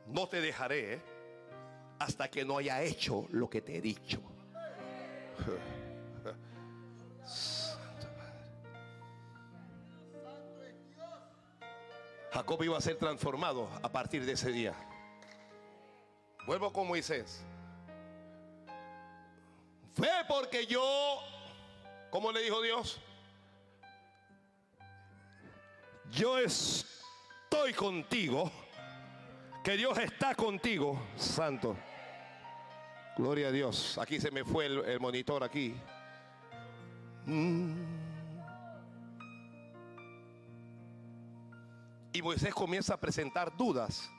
no 0.08 0.28
te 0.28 0.42
dejaré 0.42 1.11
hasta 2.04 2.30
que 2.30 2.44
no 2.44 2.58
haya 2.58 2.82
hecho 2.82 3.28
lo 3.32 3.48
que 3.50 3.62
te 3.62 3.78
he 3.78 3.82
dicho. 3.82 4.20
Jacob 12.32 12.64
iba 12.64 12.78
a 12.78 12.82
ser 12.82 12.98
transformado 12.98 13.70
a 13.84 13.90
partir 13.90 14.26
de 14.26 14.32
ese 14.32 14.52
día. 14.52 14.74
Vuelvo 16.48 16.74
con 16.74 16.88
Moisés. 16.88 17.44
Fue 19.94 20.10
porque 20.28 20.66
yo, 20.66 21.20
¿cómo 22.10 22.32
le 22.32 22.42
dijo 22.42 22.62
Dios? 22.62 23.00
Yo 26.10 26.40
estoy 26.40 27.74
contigo, 27.74 28.52
que 29.64 29.78
Dios 29.78 29.98
está 30.00 30.34
contigo, 30.34 31.00
santo. 31.16 31.78
Gloria 33.18 33.50
a 33.50 33.52
Dios. 33.52 33.98
Aquí 33.98 34.20
se 34.20 34.32
me 34.32 34.44
fue 34.44 34.66
el, 34.66 35.00
monitor 35.00 35.44
aquí. 35.44 35.76
Mm. 37.26 37.76
Y 42.14 42.22
Moisés 42.22 42.54
comienza 42.54 42.94
a 42.94 42.98
presentar 42.98 43.56
dudas. 43.56 44.10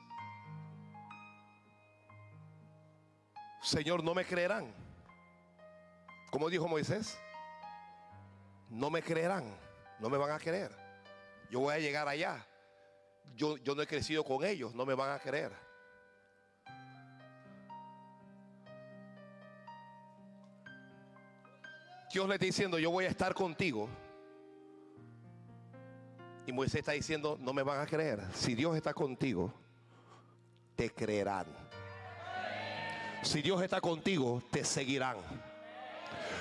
Señor, 3.62 4.02
no 4.04 4.14
me 4.14 4.24
creerán. 4.24 4.72
Como 6.30 6.48
dijo 6.50 6.66
Moisés, 6.68 7.18
no 8.70 8.90
me 8.90 9.02
creerán, 9.02 9.44
no 10.00 10.08
me 10.08 10.16
van 10.16 10.30
a 10.30 10.38
creer. 10.38 10.70
Yo 11.50 11.60
voy 11.60 11.74
a 11.74 11.78
llegar 11.78 12.08
allá. 12.08 12.46
Yo, 13.36 13.56
yo 13.58 13.74
no 13.74 13.82
he 13.82 13.86
crecido 13.86 14.24
con 14.24 14.44
ellos, 14.44 14.74
no 14.74 14.84
me 14.84 14.94
van 14.94 15.10
a 15.10 15.18
creer. 15.18 15.52
Dios 22.12 22.28
le 22.28 22.34
está 22.34 22.44
diciendo, 22.44 22.78
yo 22.78 22.90
voy 22.90 23.06
a 23.06 23.08
estar 23.08 23.32
contigo. 23.32 23.88
Y 26.46 26.52
Moisés 26.52 26.80
está 26.80 26.92
diciendo, 26.92 27.38
no 27.40 27.54
me 27.54 27.62
van 27.62 27.80
a 27.80 27.86
creer. 27.86 28.22
Si 28.34 28.54
Dios 28.54 28.76
está 28.76 28.92
contigo, 28.92 29.50
te 30.76 30.90
creerán. 30.90 31.46
Si 33.22 33.40
Dios 33.40 33.62
está 33.62 33.80
contigo, 33.80 34.42
te 34.50 34.62
seguirán. 34.62 35.16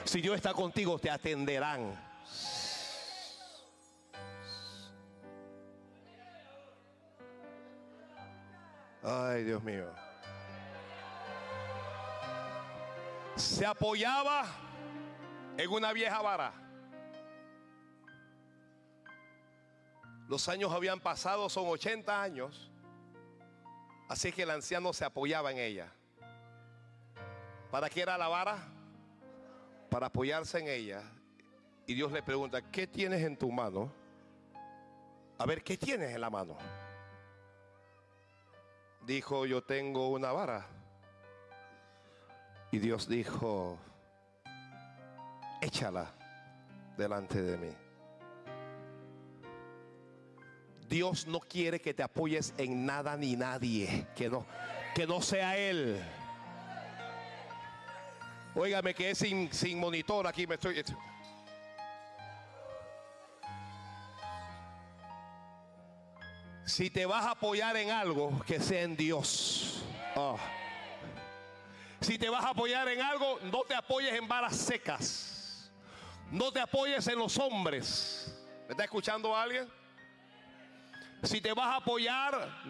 Si 0.03 0.19
Dios 0.19 0.35
está 0.35 0.53
contigo, 0.53 0.99
te 0.99 1.09
atenderán. 1.09 1.97
Ay, 9.01 9.45
Dios 9.45 9.63
mío. 9.63 9.87
Se 13.37 13.65
apoyaba 13.65 14.70
en 15.63 15.71
una 15.71 15.93
vieja 15.93 16.21
vara. 16.21 16.53
Los 20.27 20.47
años 20.49 20.71
habían 20.71 20.99
pasado, 20.99 21.49
son 21.49 21.67
80 21.67 22.21
años. 22.21 22.71
Así 24.07 24.31
que 24.31 24.43
el 24.43 24.49
anciano 24.49 24.91
se 24.93 25.05
apoyaba 25.05 25.51
en 25.51 25.57
ella. 25.57 25.91
¿Para 27.69 27.89
qué 27.89 28.01
era 28.01 28.17
la 28.17 28.27
vara? 28.27 28.57
Para 29.89 30.07
apoyarse 30.07 30.59
en 30.59 30.67
ella. 30.67 31.03
Y 31.85 31.93
Dios 31.93 32.11
le 32.11 32.23
pregunta, 32.23 32.61
¿qué 32.71 32.87
tienes 32.87 33.21
en 33.23 33.37
tu 33.37 33.51
mano? 33.51 33.91
A 35.37 35.45
ver, 35.45 35.63
¿qué 35.63 35.77
tienes 35.77 36.13
en 36.13 36.21
la 36.21 36.29
mano? 36.29 36.57
Dijo, 39.05 39.45
yo 39.45 39.63
tengo 39.63 40.09
una 40.09 40.31
vara. 40.31 40.65
Y 42.71 42.79
Dios 42.79 43.07
dijo, 43.07 43.77
échala 45.61 46.13
delante 46.97 47.41
de 47.41 47.57
mí. 47.57 47.73
Dios 50.89 51.25
no 51.25 51.39
quiere 51.39 51.79
que 51.79 51.93
te 51.93 52.03
apoyes 52.03 52.53
en 52.57 52.85
nada 52.85 53.15
ni 53.15 53.37
nadie, 53.37 54.07
que 54.13 54.29
no, 54.29 54.45
que 54.93 55.07
no 55.07 55.21
sea 55.21 55.55
Él. 55.55 56.03
Óigame 58.53 58.93
que 58.93 59.11
es 59.11 59.17
sin, 59.17 59.51
sin 59.53 59.79
monitor 59.79 60.27
aquí, 60.27 60.45
me 60.45 60.55
estoy... 60.55 60.83
Si 66.65 66.89
te 66.89 67.05
vas 67.05 67.25
a 67.25 67.31
apoyar 67.31 67.75
en 67.77 67.91
algo, 67.91 68.41
que 68.45 68.59
sea 68.59 68.81
en 68.81 68.95
Dios. 68.97 69.83
Ah. 70.15 70.35
Si 72.01 72.17
te 72.17 72.29
vas 72.29 72.43
a 72.43 72.49
apoyar 72.49 72.87
en 72.89 73.01
algo, 73.01 73.39
no 73.43 73.61
te 73.63 73.75
apoyes 73.75 74.13
en 74.13 74.27
balas 74.27 74.57
secas. 74.57 75.40
No 76.31 76.51
te 76.51 76.61
apoyes 76.61 77.05
en 77.07 77.19
los 77.19 77.37
hombres. 77.37 78.33
¿Me 78.67 78.71
está 78.71 78.85
escuchando 78.85 79.35
alguien? 79.35 79.69
Si 81.23 81.41
te 81.41 81.53
vas 81.53 81.67
a 81.67 81.75
apoyar, 81.75 82.63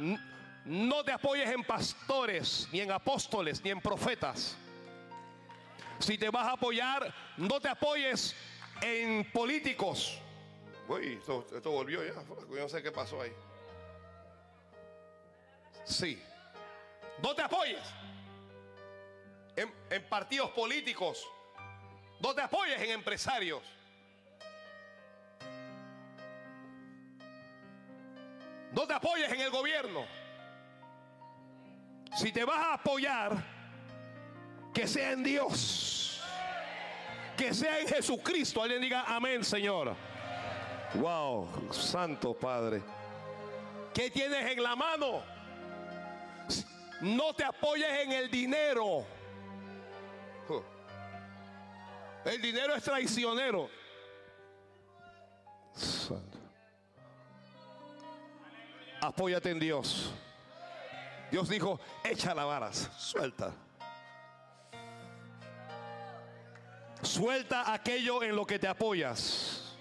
no 0.65 1.03
te 1.03 1.11
apoyes 1.11 1.49
en 1.49 1.63
pastores, 1.63 2.67
ni 2.71 2.81
en 2.81 2.91
apóstoles, 2.91 3.63
ni 3.63 3.69
en 3.69 3.79
profetas. 3.79 4.57
Si 5.99 6.17
te 6.17 6.29
vas 6.29 6.47
a 6.47 6.53
apoyar, 6.53 7.13
no 7.37 7.61
te 7.61 7.69
apoyes 7.69 8.35
en 8.81 9.31
políticos. 9.31 10.19
Uy, 10.87 11.13
esto, 11.19 11.45
esto 11.55 11.71
volvió 11.71 12.03
ya. 12.03 12.15
Yo 12.49 12.59
no 12.59 12.67
sé 12.67 12.81
qué 12.81 12.91
pasó 12.91 13.21
ahí. 13.21 13.31
Sí. 15.85 16.21
No 17.21 17.35
te 17.35 17.43
apoyes 17.43 17.79
en, 19.55 19.71
en, 19.89 20.09
partidos 20.09 20.49
políticos. 20.51 21.27
No 22.21 22.35
te 22.35 22.41
apoyes 22.41 22.79
en 22.79 22.91
empresarios. 22.91 23.61
No 28.71 28.87
te 28.87 28.93
apoyes 28.93 29.31
en 29.31 29.41
el 29.41 29.49
gobierno. 29.49 30.05
Si 32.15 32.31
te 32.31 32.45
vas 32.45 32.59
a 32.59 32.73
apoyar, 32.73 33.43
que 34.73 34.87
sea 34.87 35.11
en 35.11 35.23
Dios. 35.23 36.21
Que 37.35 37.53
sea 37.53 37.79
en 37.79 37.87
Jesucristo. 37.87 38.61
Alguien 38.61 38.81
diga 38.81 39.03
amén, 39.07 39.43
Señor. 39.43 39.95
Wow, 40.93 41.71
Santo 41.71 42.33
Padre. 42.33 42.83
¿Qué 43.93 44.11
tienes 44.11 44.51
en 44.51 44.61
la 44.61 44.75
mano? 44.75 45.23
No 47.01 47.33
te 47.33 47.43
apoyes 47.43 47.89
en 48.03 48.11
el 48.11 48.29
dinero. 48.29 49.05
El 52.25 52.41
dinero 52.41 52.75
es 52.75 52.83
traicionero. 52.83 53.69
Santo. 55.73 56.37
Apóyate 59.01 59.49
en 59.49 59.59
Dios. 59.59 60.13
Dios 61.31 61.49
dijo, 61.49 61.79
echa 62.03 62.35
la 62.35 62.45
varas, 62.45 62.89
suelta. 62.97 63.53
Suelta 67.01 67.73
aquello 67.73 68.21
en 68.21 68.35
lo 68.35 68.45
que 68.45 68.59
te 68.59 68.67
apoyas. 68.67 69.75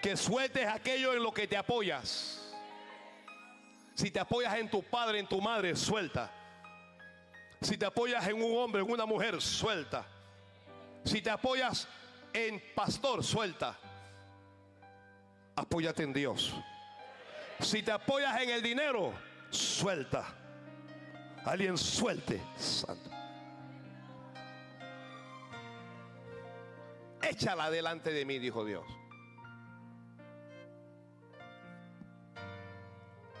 Que 0.00 0.16
sueltes 0.16 0.68
aquello 0.68 1.14
en 1.14 1.22
lo 1.22 1.32
que 1.32 1.48
te 1.48 1.56
apoyas. 1.56 2.54
Si 3.94 4.10
te 4.10 4.20
apoyas 4.20 4.54
en 4.58 4.70
tu 4.70 4.82
padre, 4.82 5.18
en 5.18 5.26
tu 5.26 5.40
madre, 5.40 5.74
suelta. 5.74 6.30
Si 7.60 7.76
te 7.76 7.86
apoyas 7.86 8.26
en 8.28 8.42
un 8.42 8.56
hombre, 8.58 8.82
en 8.82 8.90
una 8.90 9.06
mujer, 9.06 9.40
suelta. 9.40 10.06
Si 11.04 11.20
te 11.20 11.30
apoyas 11.30 11.86
en 12.32 12.62
pastor, 12.74 13.22
suelta. 13.22 13.78
Apóyate 15.56 16.02
en 16.02 16.12
Dios. 16.12 16.54
Si 17.60 17.82
te 17.82 17.92
apoyas 17.92 18.40
en 18.42 18.50
el 18.50 18.62
dinero, 18.62 19.12
suelta. 19.50 20.26
Alguien 21.44 21.78
suelte. 21.78 22.42
Santo. 22.56 23.10
Échala 27.22 27.70
delante 27.70 28.12
de 28.12 28.24
mí, 28.24 28.38
dijo 28.38 28.64
Dios. 28.64 28.84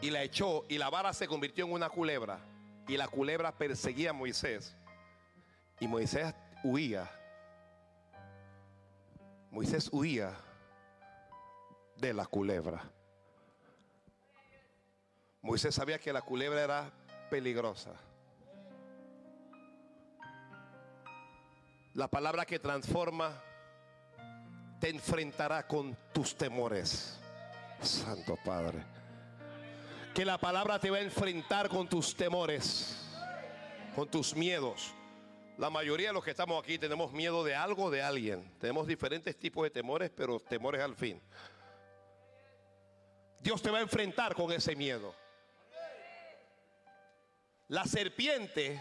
Y 0.00 0.10
la 0.10 0.22
echó 0.22 0.64
y 0.68 0.76
la 0.76 0.90
vara 0.90 1.12
se 1.14 1.26
convirtió 1.26 1.64
en 1.64 1.72
una 1.72 1.88
culebra. 1.88 2.38
Y 2.86 2.96
la 2.98 3.08
culebra 3.08 3.52
perseguía 3.52 4.10
a 4.10 4.12
Moisés. 4.12 4.76
Y 5.80 5.88
Moisés 5.88 6.34
huía. 6.62 7.10
Moisés 9.54 9.88
huía 9.92 10.34
de 11.98 12.12
la 12.12 12.26
culebra. 12.26 12.82
Moisés 15.42 15.76
sabía 15.76 16.00
que 16.00 16.12
la 16.12 16.22
culebra 16.22 16.64
era 16.64 16.90
peligrosa. 17.30 17.92
La 21.92 22.08
palabra 22.08 22.44
que 22.44 22.58
transforma 22.58 23.40
te 24.80 24.90
enfrentará 24.90 25.68
con 25.68 25.96
tus 26.12 26.36
temores. 26.36 27.20
Santo 27.80 28.36
Padre. 28.44 28.82
Que 30.16 30.24
la 30.24 30.36
palabra 30.36 30.80
te 30.80 30.90
va 30.90 30.96
a 30.96 31.02
enfrentar 31.02 31.68
con 31.68 31.88
tus 31.88 32.16
temores, 32.16 33.08
con 33.94 34.08
tus 34.08 34.34
miedos. 34.34 34.92
La 35.56 35.70
mayoría 35.70 36.08
de 36.08 36.12
los 36.14 36.24
que 36.24 36.30
estamos 36.30 36.62
aquí 36.62 36.78
tenemos 36.78 37.12
miedo 37.12 37.44
de 37.44 37.54
algo, 37.54 37.90
de 37.90 38.02
alguien. 38.02 38.50
Tenemos 38.58 38.88
diferentes 38.88 39.38
tipos 39.38 39.62
de 39.62 39.70
temores, 39.70 40.10
pero 40.10 40.40
temores 40.40 40.82
al 40.82 40.96
fin. 40.96 41.22
Dios 43.40 43.62
te 43.62 43.70
va 43.70 43.78
a 43.78 43.82
enfrentar 43.82 44.34
con 44.34 44.50
ese 44.50 44.74
miedo. 44.74 45.14
La 47.68 47.84
serpiente 47.84 48.80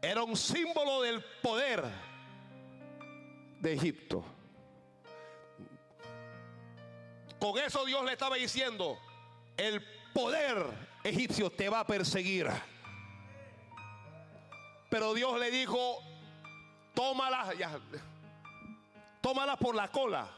era 0.00 0.22
un 0.22 0.36
símbolo 0.36 1.02
del 1.02 1.22
poder 1.42 1.84
de 3.60 3.72
Egipto. 3.74 4.24
Con 7.38 7.58
eso 7.58 7.84
Dios 7.84 8.04
le 8.04 8.12
estaba 8.12 8.36
diciendo, 8.36 8.98
el 9.56 9.84
poder 10.14 10.64
egipcio 11.04 11.50
te 11.50 11.68
va 11.68 11.80
a 11.80 11.86
perseguir. 11.86 12.48
Pero 14.90 15.14
Dios 15.14 15.38
le 15.38 15.50
dijo, 15.52 16.02
tómala, 16.94 17.54
ya, 17.54 17.78
tómala 19.20 19.56
por 19.56 19.74
la 19.74 19.88
cola. 19.88 20.28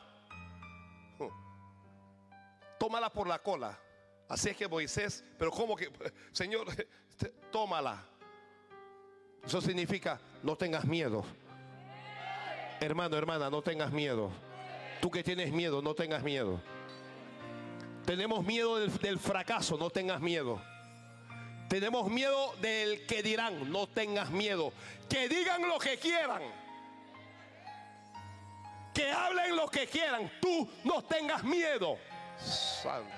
Tómala 2.78 3.10
por 3.10 3.26
la 3.26 3.38
cola. 3.38 3.78
Así 4.28 4.50
es 4.50 4.56
que 4.56 4.68
Moisés, 4.68 5.24
pero 5.38 5.50
como 5.50 5.74
que, 5.74 5.90
Señor, 6.32 6.66
tómala. 7.50 8.04
Eso 9.44 9.60
significa, 9.60 10.20
no 10.42 10.56
tengas 10.56 10.84
miedo. 10.84 11.24
Hermano, 12.80 13.16
hermana, 13.16 13.48
no 13.48 13.62
tengas 13.62 13.90
miedo. 13.90 14.30
Tú 15.00 15.10
que 15.10 15.24
tienes 15.24 15.52
miedo, 15.52 15.80
no 15.80 15.94
tengas 15.94 16.22
miedo. 16.22 16.60
Tenemos 18.04 18.44
miedo 18.44 18.78
del 18.78 19.18
fracaso, 19.18 19.76
no 19.78 19.88
tengas 19.88 20.20
miedo. 20.20 20.60
Tenemos 21.72 22.10
miedo 22.10 22.54
del 22.60 23.06
que 23.06 23.22
dirán, 23.22 23.72
no 23.72 23.86
tengas 23.86 24.28
miedo. 24.28 24.74
Que 25.08 25.26
digan 25.26 25.66
lo 25.66 25.78
que 25.78 25.98
quieran. 25.98 26.42
Que 28.92 29.10
hablen 29.10 29.56
lo 29.56 29.68
que 29.68 29.86
quieran. 29.86 30.30
Tú 30.38 30.70
no 30.84 31.02
tengas 31.02 31.42
miedo. 31.42 31.96
Santo. 32.36 33.10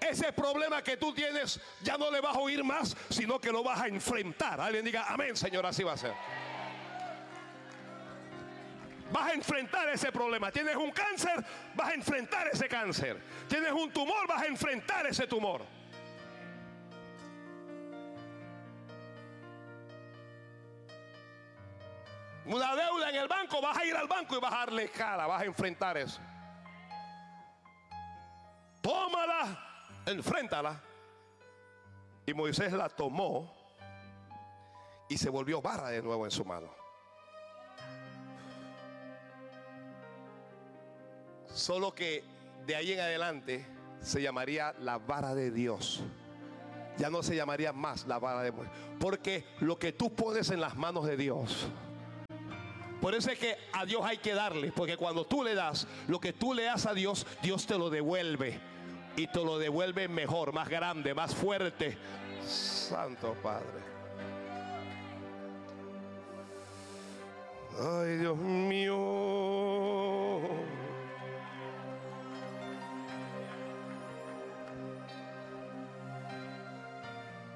Ese 0.00 0.32
problema 0.32 0.84
que 0.84 0.96
tú 0.96 1.12
tienes 1.12 1.58
ya 1.82 1.98
no 1.98 2.12
le 2.12 2.20
vas 2.20 2.36
a 2.36 2.38
oír 2.38 2.62
más, 2.62 2.96
sino 3.10 3.40
que 3.40 3.50
lo 3.50 3.64
vas 3.64 3.80
a 3.80 3.88
enfrentar. 3.88 4.60
Alguien 4.60 4.84
diga, 4.84 5.06
amén, 5.08 5.36
Señor, 5.36 5.66
así 5.66 5.82
va 5.82 5.94
a 5.94 5.96
ser. 5.96 6.14
Vas 9.10 9.32
a 9.32 9.34
enfrentar 9.34 9.88
ese 9.88 10.12
problema. 10.12 10.52
Tienes 10.52 10.76
un 10.76 10.92
cáncer, 10.92 11.44
vas 11.74 11.88
a 11.88 11.94
enfrentar 11.94 12.46
ese 12.52 12.68
cáncer. 12.68 13.20
Tienes 13.48 13.72
un 13.72 13.90
tumor, 13.90 14.28
vas 14.28 14.42
a 14.42 14.46
enfrentar 14.46 15.04
ese 15.08 15.26
tumor. 15.26 15.73
Una 22.46 22.76
deuda 22.76 23.08
en 23.08 23.16
el 23.16 23.28
banco, 23.28 23.60
vas 23.62 23.78
a 23.78 23.84
ir 23.86 23.96
al 23.96 24.06
banco 24.06 24.36
y 24.36 24.40
vas 24.40 24.52
a 24.52 24.58
darle 24.58 24.88
cara, 24.90 25.26
vas 25.26 25.42
a 25.42 25.44
enfrentar 25.46 25.96
eso. 25.96 26.20
Tómala, 28.82 29.58
enfréntala. 30.04 30.80
Y 32.26 32.34
Moisés 32.34 32.72
la 32.72 32.88
tomó 32.88 33.50
y 35.08 35.16
se 35.16 35.30
volvió 35.30 35.62
vara 35.62 35.88
de 35.88 36.02
nuevo 36.02 36.26
en 36.26 36.30
su 36.30 36.44
mano. 36.44 36.68
Solo 41.46 41.94
que 41.94 42.24
de 42.66 42.76
ahí 42.76 42.92
en 42.92 43.00
adelante 43.00 43.64
se 44.00 44.20
llamaría 44.20 44.74
la 44.80 44.98
vara 44.98 45.34
de 45.34 45.50
Dios. 45.50 46.02
Ya 46.98 47.10
no 47.10 47.22
se 47.22 47.34
llamaría 47.34 47.72
más 47.72 48.06
la 48.06 48.18
vara 48.18 48.42
de 48.42 48.52
Moisés. 48.52 48.74
Porque 49.00 49.46
lo 49.60 49.78
que 49.78 49.92
tú 49.92 50.14
pones 50.14 50.50
en 50.50 50.60
las 50.60 50.76
manos 50.76 51.06
de 51.06 51.16
Dios. 51.16 51.68
Por 53.04 53.14
eso 53.14 53.30
es 53.30 53.38
que 53.38 53.58
a 53.74 53.84
Dios 53.84 54.00
hay 54.02 54.16
que 54.16 54.32
darle. 54.32 54.72
Porque 54.72 54.96
cuando 54.96 55.26
tú 55.26 55.44
le 55.44 55.54
das, 55.54 55.86
lo 56.08 56.18
que 56.18 56.32
tú 56.32 56.54
le 56.54 56.62
das 56.62 56.86
a 56.86 56.94
Dios, 56.94 57.26
Dios 57.42 57.66
te 57.66 57.76
lo 57.76 57.90
devuelve. 57.90 58.58
Y 59.14 59.26
te 59.26 59.44
lo 59.44 59.58
devuelve 59.58 60.08
mejor, 60.08 60.54
más 60.54 60.70
grande, 60.70 61.12
más 61.12 61.34
fuerte. 61.34 61.98
Santo 62.42 63.36
Padre. 63.42 63.82
Ay, 67.78 68.16
Dios 68.16 68.38
mío. 68.38 68.94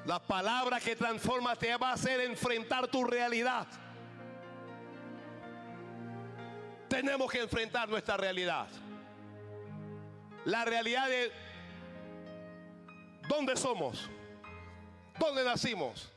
La 0.05 0.19
palabra 0.19 0.79
que 0.79 0.95
transforma 0.95 1.57
te 1.57 1.75
va 1.79 1.89
a 1.89 1.95
hacer 1.95 2.21
enfrentar 2.21 2.87
tu 2.89 3.03
realidad. 3.03 3.67
Tenemos 6.89 7.31
que 7.31 7.43
enfrentar 7.43 7.89
nuestra 7.89 8.17
realidad. 8.17 8.67
La 10.45 10.65
realidad 10.65 11.09
de 11.09 11.31
dónde 13.29 13.57
somos, 13.57 14.09
dónde 15.19 15.45
nacimos, 15.45 16.11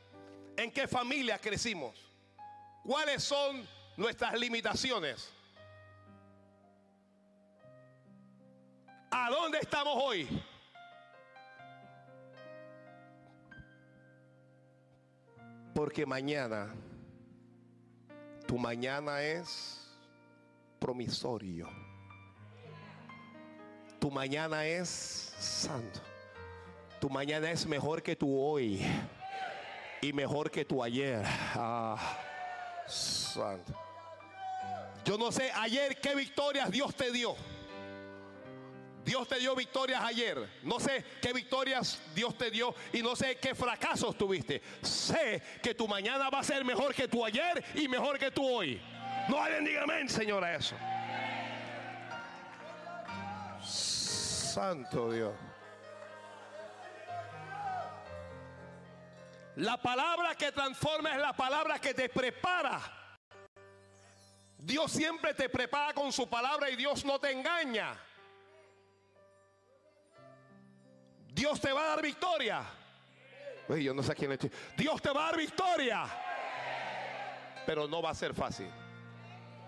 en 0.56 0.72
qué 0.72 0.88
familia 0.88 1.38
crecimos, 1.38 1.94
cuáles 2.84 3.24
son 3.24 3.68
nuestras 3.98 4.40
limitaciones, 4.40 5.30
a 9.10 9.30
dónde 9.30 9.60
estamos 9.60 9.94
hoy. 9.98 10.28
Porque 15.76 16.06
mañana, 16.06 16.74
tu 18.48 18.58
mañana 18.58 19.22
es 19.22 19.81
promisorio. 20.82 21.70
Tu 24.00 24.10
mañana 24.10 24.66
es 24.66 24.90
santo. 24.90 26.02
Tu 27.00 27.08
mañana 27.08 27.52
es 27.52 27.68
mejor 27.68 28.02
que 28.02 28.16
tu 28.16 28.36
hoy. 28.36 28.82
Y 30.02 30.12
mejor 30.12 30.50
que 30.50 30.66
tu 30.66 30.84
ayer. 30.84 31.24
Ah, 31.54 32.18
santo. 32.88 33.74
Yo 35.06 35.20
no 35.20 35.32
sé 35.32 35.52
ayer 35.52 36.02
qué 36.02 36.16
victorias 36.16 36.72
Dios 36.72 36.96
te 36.96 37.12
dio. 37.12 37.36
Dios 39.06 39.28
te 39.28 39.40
dio 39.40 39.56
victorias 39.56 40.04
ayer. 40.04 40.50
No 40.64 40.80
sé 40.80 41.06
qué 41.22 41.32
victorias 41.32 42.02
Dios 42.16 42.36
te 42.36 42.50
dio 42.50 42.74
y 42.92 43.04
no 43.04 43.16
sé 43.16 43.38
qué 43.38 43.54
fracasos 43.54 44.18
tuviste. 44.18 44.64
Sé 44.82 45.44
que 45.62 45.76
tu 45.76 45.88
mañana 45.88 46.30
va 46.32 46.40
a 46.40 46.44
ser 46.44 46.66
mejor 46.66 46.96
que 46.96 47.08
tu 47.08 47.24
ayer 47.24 47.64
y 47.76 47.88
mejor 47.88 48.18
que 48.18 48.32
tu 48.32 48.44
hoy. 48.44 48.82
No 49.30 49.42
alguien 49.42 49.66
diga 49.66 49.84
amén, 49.84 50.10
señora, 50.10 50.56
eso. 50.56 50.76
Santo 53.64 55.12
Dios. 55.12 55.34
La 59.56 59.78
palabra 59.78 60.36
que 60.36 60.52
transforma 60.52 61.12
es 61.12 61.22
la 61.22 61.34
palabra 61.34 61.80
que 61.80 61.94
te 61.94 62.10
prepara. 62.10 62.82
Dios 64.58 64.92
siempre 64.92 65.34
te 65.34 65.50
prepara 65.50 65.94
con 65.94 66.12
su 66.12 66.30
palabra 66.30 66.70
y 66.70 66.76
Dios 66.76 67.04
no 67.04 67.20
te 67.20 67.32
engaña. 67.32 67.96
Dios 71.34 71.60
te 71.60 71.72
va 71.72 71.84
a 71.84 71.88
dar 71.90 72.02
victoria. 72.02 72.64
Uy, 73.68 73.84
yo 73.84 73.94
no 73.94 74.04
sé 74.04 74.12
a 74.12 74.16
quién 74.16 74.30
le 74.30 74.36
estoy. 74.36 74.52
Dios 74.78 75.02
te 75.02 75.12
va 75.12 75.24
a 75.24 75.26
dar 75.28 75.38
victoria. 75.38 76.06
Pero 77.66 77.88
no 77.88 78.02
va 78.02 78.10
a 78.10 78.16
ser 78.16 78.34
fácil. 78.34 78.70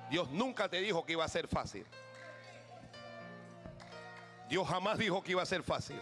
Dios 0.09 0.29
nunca 0.29 0.69
te 0.69 0.79
dijo 0.81 1.05
que 1.05 1.13
iba 1.13 1.25
a 1.25 1.27
ser 1.27 1.47
fácil. 1.47 1.85
Dios 4.49 4.67
jamás 4.67 4.97
dijo 4.97 5.23
que 5.23 5.31
iba 5.31 5.41
a 5.41 5.45
ser 5.45 5.63
fácil. 5.63 5.99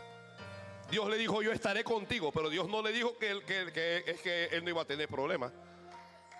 Dios 0.90 1.10
le 1.10 1.18
dijo, 1.18 1.42
yo 1.42 1.54
estaré 1.54 1.84
contigo, 1.84 2.32
pero 2.34 2.50
Dios 2.50 2.68
no 2.68 2.82
le 2.82 2.92
dijo 2.92 3.18
que, 3.18 3.32
él, 3.32 3.46
que, 3.46 3.72
que, 3.74 4.20
que 4.22 4.46
él 4.48 4.64
no 4.64 4.72
iba 4.72 4.82
a 4.82 4.86
tener 4.86 5.08
problemas. 5.08 5.54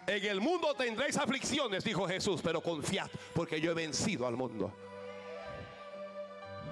En 0.08 0.26
el 0.26 0.42
mundo 0.42 0.74
tendréis 0.74 1.16
aflicciones, 1.18 1.84
dijo 1.84 2.08
Jesús, 2.08 2.42
pero 2.44 2.62
confiad, 2.62 3.10
porque 3.34 3.62
yo 3.62 3.72
he 3.72 3.76
vencido 3.76 4.28
al 4.28 4.36
mundo. 4.36 4.74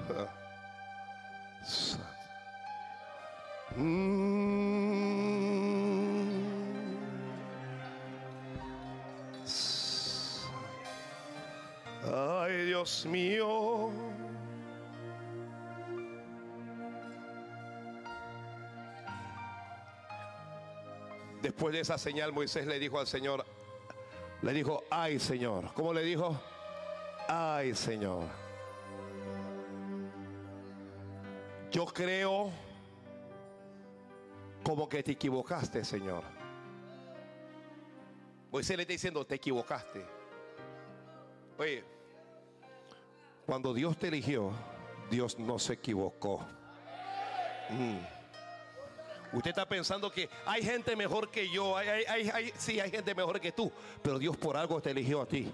Ay 12.06 12.66
Dios 12.66 13.06
mío. 13.06 13.92
Después 21.42 21.74
de 21.74 21.82
esa 21.82 21.98
señal 21.98 22.32
Moisés 22.34 22.68
le 22.68 22.80
dijo 22.80 23.00
al 23.00 23.08
Señor, 23.08 23.46
le 24.42 24.54
dijo, 24.54 24.84
ay 24.90 25.20
Señor. 25.20 25.74
¿Cómo 25.74 25.94
le 25.94 26.04
dijo? 26.04 26.40
Ay 27.28 27.76
Señor. 27.76 28.28
Yo 31.72 31.86
creo 31.86 32.50
como 34.64 34.90
que 34.90 35.04
te 35.04 35.12
equivocaste, 35.12 35.84
Señor. 35.86 36.24
Moisés 38.52 38.76
le 38.76 38.84
está 38.84 38.94
diciendo, 38.94 39.26
te 39.26 39.36
equivocaste. 39.36 40.19
Oye, 41.60 41.84
cuando 43.46 43.74
Dios 43.74 43.98
te 44.00 44.08
eligió, 44.08 44.54
Dios 45.12 45.38
no 45.38 45.60
se 45.60 45.74
equivocó. 45.74 46.48
Mm. 47.70 47.98
Usted 49.34 49.50
está 49.50 49.68
pensando 49.68 50.10
que 50.10 50.30
hay 50.46 50.64
gente 50.64 50.96
mejor 50.96 51.30
que 51.30 51.50
yo, 51.50 51.76
hay, 51.76 52.06
hay, 52.06 52.54
sí, 52.58 52.80
hay 52.80 52.90
gente 52.90 53.14
mejor 53.14 53.42
que 53.42 53.52
tú, 53.52 53.70
pero 54.02 54.18
Dios 54.18 54.38
por 54.38 54.56
algo 54.56 54.82
te 54.82 54.92
eligió 54.92 55.22
a 55.22 55.26
ti. 55.26 55.52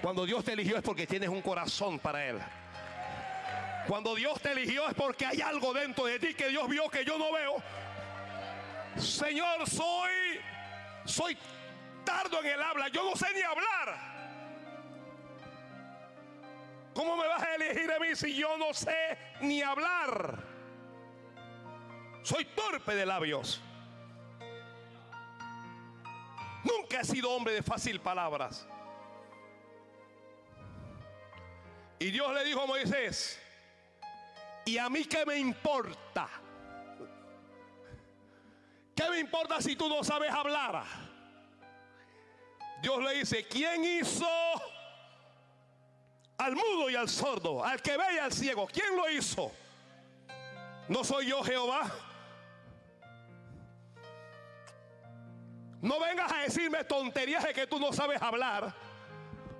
Cuando 0.00 0.24
Dios 0.24 0.44
te 0.44 0.52
eligió 0.52 0.76
es 0.76 0.82
porque 0.82 1.08
tienes 1.08 1.28
un 1.28 1.42
corazón 1.42 1.98
para 1.98 2.24
Él. 2.24 2.38
Cuando 3.88 4.14
Dios 4.14 4.40
te 4.40 4.52
eligió 4.52 4.88
es 4.88 4.94
porque 4.94 5.26
hay 5.26 5.40
algo 5.40 5.74
dentro 5.74 6.06
de 6.06 6.20
ti 6.20 6.34
que 6.34 6.50
Dios 6.50 6.68
vio 6.68 6.88
que 6.88 7.04
yo 7.04 7.18
no 7.18 7.32
veo. 7.32 7.56
Señor, 8.96 9.68
soy, 9.68 10.38
soy 11.04 11.36
tardo 12.04 12.40
en 12.40 12.46
el 12.46 12.62
habla. 12.62 12.88
Yo 12.88 13.02
no 13.10 13.16
sé 13.16 13.26
ni 13.34 13.42
hablar. 13.42 14.13
¿Cómo 16.94 17.16
me 17.16 17.26
vas 17.26 17.42
a 17.42 17.54
elegir 17.56 17.90
a 17.90 17.98
mí 17.98 18.14
si 18.14 18.36
yo 18.36 18.56
no 18.56 18.72
sé 18.72 19.18
ni 19.40 19.60
hablar? 19.62 20.44
Soy 22.22 22.44
torpe 22.44 22.94
de 22.94 23.04
labios. 23.04 23.60
Nunca 26.62 27.00
he 27.00 27.04
sido 27.04 27.30
hombre 27.30 27.54
de 27.54 27.62
fácil 27.62 28.00
palabras. 28.00 28.66
Y 31.98 32.10
Dios 32.10 32.32
le 32.32 32.44
dijo 32.44 32.62
a 32.62 32.66
Moisés, 32.66 33.40
¿y 34.64 34.78
a 34.78 34.88
mí 34.88 35.04
qué 35.04 35.26
me 35.26 35.36
importa? 35.36 36.28
¿Qué 38.94 39.10
me 39.10 39.18
importa 39.18 39.60
si 39.60 39.74
tú 39.74 39.88
no 39.88 40.04
sabes 40.04 40.30
hablar? 40.30 40.84
Dios 42.80 43.02
le 43.02 43.14
dice, 43.14 43.46
¿quién 43.48 43.84
hizo 43.84 44.26
al 46.38 46.54
mudo 46.54 46.90
y 46.90 46.96
al 46.96 47.08
sordo, 47.08 47.64
al 47.64 47.80
que 47.80 47.96
ve 47.96 48.04
y 48.16 48.18
al 48.18 48.32
ciego? 48.32 48.66
¿Quién 48.66 48.96
lo 48.96 49.08
hizo? 49.10 49.50
¿No 50.88 51.02
soy 51.04 51.28
yo 51.28 51.42
Jehová? 51.42 51.90
No 55.80 56.00
vengas 56.00 56.32
a 56.32 56.38
decirme 56.38 56.82
tonterías 56.84 57.44
de 57.44 57.52
que 57.52 57.66
tú 57.66 57.78
no 57.78 57.92
sabes 57.92 58.20
hablar, 58.20 58.72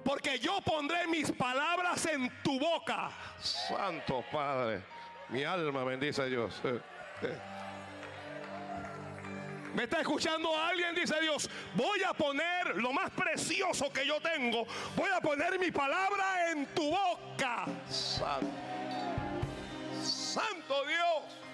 porque 0.05 0.39
yo 0.39 0.61
pondré 0.63 1.07
mis 1.07 1.31
palabras 1.31 2.07
en 2.07 2.31
tu 2.43 2.59
boca. 2.59 3.11
Santo 3.39 4.25
Padre, 4.33 4.83
mi 5.29 5.45
alma 5.45 5.85
bendice 5.85 6.23
a 6.23 6.25
Dios. 6.25 6.61
¿Me 9.75 9.85
está 9.85 10.01
escuchando 10.01 10.57
alguien? 10.57 10.95
Dice 10.95 11.21
Dios, 11.21 11.51
voy 11.75 12.03
a 12.05 12.13
poner 12.15 12.77
lo 12.77 12.93
más 12.93 13.11
precioso 13.11 13.93
que 13.93 14.07
yo 14.07 14.21
tengo. 14.21 14.67
Voy 14.97 15.11
a 15.15 15.21
poner 15.21 15.59
mi 15.59 15.73
palabra 15.73 16.51
en 16.53 16.67
tu 16.67 16.91
boca. 16.91 17.67
Santo, 17.89 18.47
Santo 20.03 20.87
Dios. 20.87 21.45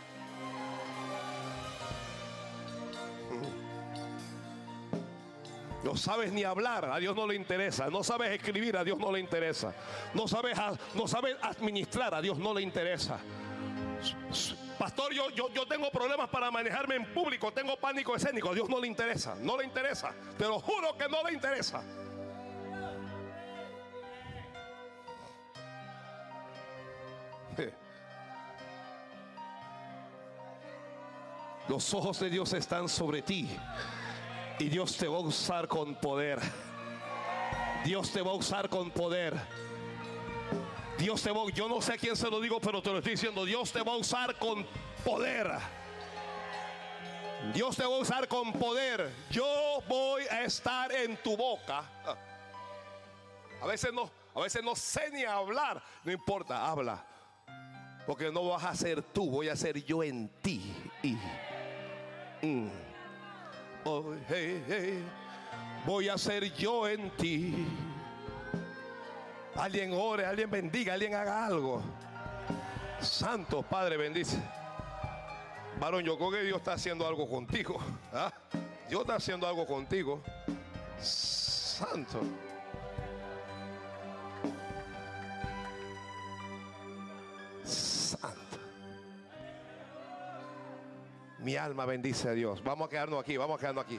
No 5.83 5.97
sabes 5.97 6.31
ni 6.31 6.45
hablar, 6.45 6.85
a 6.85 6.99
Dios 6.99 7.17
no 7.17 7.27
le 7.27 7.35
interesa. 7.35 7.89
No 7.89 8.05
sabes 8.05 8.33
escribir, 8.33 8.77
a 8.77 8.85
Dios 8.85 8.99
no 8.99 9.11
le 9.11 9.21
interesa. 9.21 9.75
No 10.13 10.29
sabes, 10.29 10.59
no 10.95 11.09
sabes 11.09 11.37
administrar, 11.41 12.15
a 12.15 12.21
Dios 12.21 12.37
no 12.37 12.53
le 12.53 12.61
interesa. 12.61 13.19
Pastor, 14.81 15.13
yo, 15.13 15.29
yo, 15.29 15.51
yo 15.51 15.67
tengo 15.67 15.91
problemas 15.91 16.31
para 16.31 16.51
manejarme 16.51 16.95
en 16.97 17.13
público, 17.13 17.53
tengo 17.53 17.77
pánico 17.77 18.17
escénico. 18.17 18.55
Dios 18.55 18.67
no 18.71 18.81
le 18.81 18.87
interesa, 18.87 19.35
no 19.35 19.59
le 19.59 19.67
interesa. 19.67 20.15
Te 20.39 20.45
lo 20.47 20.59
juro 20.59 20.97
que 20.97 21.07
no 21.07 21.23
le 21.23 21.35
interesa. 21.35 21.83
Los 31.69 31.93
ojos 31.93 32.19
de 32.21 32.31
Dios 32.31 32.51
están 32.55 32.89
sobre 32.89 33.21
ti 33.21 33.51
y 34.59 34.71
Dios 34.71 34.97
te 34.97 35.07
va 35.07 35.17
a 35.17 35.21
usar 35.21 35.69
con 35.69 35.95
poder. 35.97 36.39
Dios 37.85 38.11
te 38.11 38.23
va 38.23 38.31
a 38.31 38.35
usar 38.35 38.71
con 38.71 38.91
poder. 38.91 39.39
Dios 41.01 41.23
te 41.23 41.33
va, 41.33 41.41
yo 41.55 41.67
no 41.67 41.81
sé 41.81 41.95
a 41.95 41.97
quién 41.97 42.15
se 42.15 42.29
lo 42.31 42.39
digo, 42.41 42.61
pero 42.61 42.83
te 42.83 42.91
lo 42.91 42.99
estoy 42.99 43.13
diciendo, 43.13 43.47
Dios 43.47 43.73
te 43.73 43.83
va 43.83 43.93
a 43.93 43.97
usar 43.97 44.37
con 44.39 44.67
poder. 45.03 45.51
Dios 47.55 47.75
te 47.75 47.87
va 47.87 47.97
a 47.97 47.99
usar 47.99 48.29
con 48.29 48.53
poder. 48.53 49.11
Yo 49.31 49.83
voy 49.89 50.25
a 50.31 50.43
estar 50.43 50.93
en 50.93 51.17
tu 51.17 51.39
boca. 51.39 51.85
A 53.63 53.67
veces 53.67 53.95
no, 53.95 54.11
a 54.35 54.41
veces 54.41 54.63
no 54.63 54.77
sé 54.77 55.11
ni 55.11 55.25
hablar. 55.25 55.83
No 56.05 56.13
importa, 56.13 56.69
habla. 56.69 57.03
Porque 58.07 58.31
no 58.31 58.49
vas 58.49 58.65
a 58.65 58.75
ser 58.75 59.03
tú, 59.03 59.31
voy 59.31 59.49
a 59.49 59.57
ser 59.57 59.83
yo 59.83 60.03
en 60.03 60.29
ti. 60.43 60.75
Mm. 62.43 62.69
Oh, 63.85 64.15
voy 65.87 66.09
a 66.11 66.19
ser 66.19 66.55
yo 66.55 66.87
en 66.87 67.11
ti. 67.17 67.67
Alguien 69.57 69.93
ore, 69.93 70.25
alguien 70.25 70.51
bendiga, 70.51 70.95
alguien 70.95 71.15
haga 71.15 71.45
algo. 71.45 71.83
Santo 73.01 73.63
Padre, 73.63 73.97
bendice. 73.97 74.39
Varón, 75.79 76.05
yo 76.05 76.17
creo 76.17 76.31
que 76.31 76.43
Dios 76.43 76.59
está 76.59 76.75
haciendo 76.75 77.07
algo 77.07 77.29
contigo. 77.29 77.79
¿ah? 78.13 78.33
Dios 78.89 79.01
está 79.01 79.15
haciendo 79.15 79.47
algo 79.47 79.67
contigo. 79.67 80.23
Santo. 81.01 82.21
Santo. 87.65 88.59
Mi 91.39 91.57
alma 91.57 91.87
bendice 91.87 92.29
a 92.29 92.33
Dios. 92.33 92.63
Vamos 92.63 92.87
a 92.87 92.91
quedarnos 92.91 93.21
aquí, 93.21 93.37
vamos 93.37 93.57
a 93.57 93.61
quedarnos 93.61 93.85
aquí. 93.85 93.99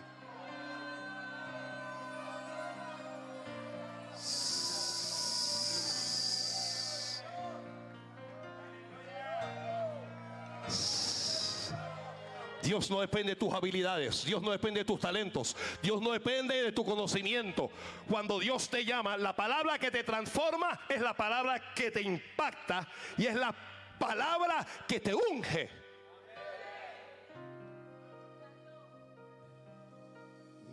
Dios 12.72 12.90
no 12.90 13.02
depende 13.02 13.34
de 13.34 13.36
tus 13.36 13.54
habilidades, 13.54 14.24
Dios 14.24 14.42
no 14.42 14.50
depende 14.50 14.80
de 14.80 14.86
tus 14.86 14.98
talentos, 14.98 15.58
Dios 15.84 16.02
no 16.02 16.14
depende 16.14 16.64
de 16.64 16.72
tu 16.72 16.86
conocimiento. 16.86 17.70
Cuando 18.10 18.40
Dios 18.40 18.70
te 18.70 18.86
llama, 18.86 19.18
la 19.18 19.36
palabra 19.36 19.78
que 19.78 19.92
te 19.92 20.06
transforma 20.06 20.80
es 20.88 21.02
la 21.02 21.14
palabra 21.14 21.74
que 21.74 21.92
te 21.92 22.02
impacta 22.02 22.88
y 23.18 23.26
es 23.26 23.36
la 23.36 23.54
palabra 24.00 24.66
que 24.88 25.02
te 25.02 25.14
unge. 25.14 25.70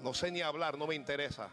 No 0.01 0.15
sé 0.15 0.31
ni 0.31 0.41
hablar, 0.41 0.79
no 0.79 0.87
me 0.87 0.95
interesa. 0.95 1.51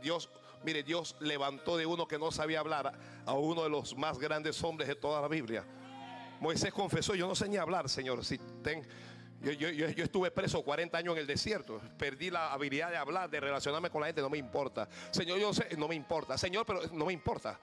Dios, 0.00 0.30
mire, 0.62 0.84
Dios 0.84 1.16
levantó 1.18 1.76
de 1.76 1.84
uno 1.84 2.06
que 2.06 2.16
no 2.16 2.30
sabía 2.30 2.60
hablar 2.60 2.92
a 3.26 3.32
uno 3.32 3.64
de 3.64 3.70
los 3.70 3.96
más 3.96 4.20
grandes 4.20 4.62
hombres 4.62 4.86
de 4.86 4.94
toda 4.94 5.20
la 5.20 5.26
Biblia. 5.26 5.66
Moisés 6.40 6.72
confesó, 6.72 7.14
yo 7.14 7.26
no 7.26 7.34
sé 7.34 7.48
ni 7.48 7.58
hablar, 7.58 7.88
Señor. 7.88 8.24
Si 8.24 8.38
ten, 8.62 8.86
yo, 9.42 9.86
estuve 9.86 10.30
preso 10.30 10.62
40 10.62 10.98
años 10.98 11.14
en 11.14 11.20
el 11.20 11.26
desierto. 11.26 11.80
Perdí 11.96 12.30
la 12.30 12.52
habilidad 12.52 12.90
de 12.90 12.96
hablar, 12.96 13.30
de 13.30 13.40
relacionarme 13.40 13.90
con 13.90 14.02
la 14.02 14.08
gente. 14.08 14.20
No 14.20 14.28
me 14.28 14.38
importa. 14.38 14.88
Señor, 15.10 15.38
yo 15.38 15.54
sé, 15.54 15.68
no 15.78 15.88
me 15.88 15.94
importa. 15.94 16.36
Señor, 16.36 16.66
pero 16.66 16.82
no 16.92 17.06
me 17.06 17.12
importa. 17.12 17.58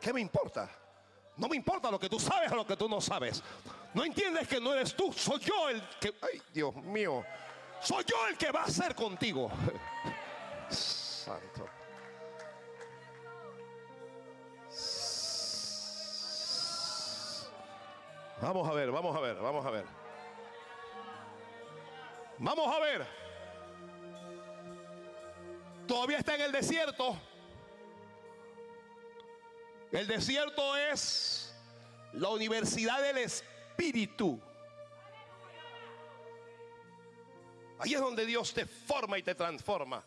¿Qué 0.00 0.12
me 0.12 0.20
importa? 0.20 0.70
No 1.36 1.48
me 1.48 1.56
importa 1.56 1.90
lo 1.90 1.98
que 1.98 2.08
tú 2.08 2.18
sabes 2.18 2.50
o 2.50 2.56
lo 2.56 2.66
que 2.66 2.76
tú 2.76 2.88
no 2.88 3.00
sabes. 3.00 3.42
No 3.92 4.04
entiendes 4.04 4.48
que 4.48 4.60
no 4.60 4.72
eres 4.72 4.94
tú. 4.94 5.12
Soy 5.12 5.40
yo 5.40 5.68
el 5.68 5.82
que... 6.00 6.14
Ay, 6.22 6.40
Dios 6.52 6.74
mío. 6.76 7.24
Soy 7.80 8.04
yo 8.04 8.26
el 8.28 8.36
que 8.36 8.50
va 8.50 8.64
a 8.64 8.70
ser 8.70 8.94
contigo. 8.94 9.50
Santo. 10.70 11.79
Vamos 18.40 18.66
a 18.68 18.72
ver, 18.72 18.90
vamos 18.90 19.14
a 19.14 19.20
ver, 19.20 19.36
vamos 19.36 19.66
a 19.66 19.70
ver. 19.70 19.84
Vamos 22.38 22.74
a 22.74 22.78
ver. 22.80 23.06
Todavía 25.86 26.18
está 26.18 26.36
en 26.36 26.40
el 26.42 26.52
desierto. 26.52 27.18
El 29.92 30.06
desierto 30.06 30.76
es 30.76 31.54
la 32.14 32.30
universidad 32.30 33.02
del 33.02 33.18
Espíritu. 33.18 34.40
Ahí 37.78 37.92
es 37.92 38.00
donde 38.00 38.24
Dios 38.24 38.54
te 38.54 38.64
forma 38.64 39.18
y 39.18 39.22
te 39.22 39.34
transforma. 39.34 40.02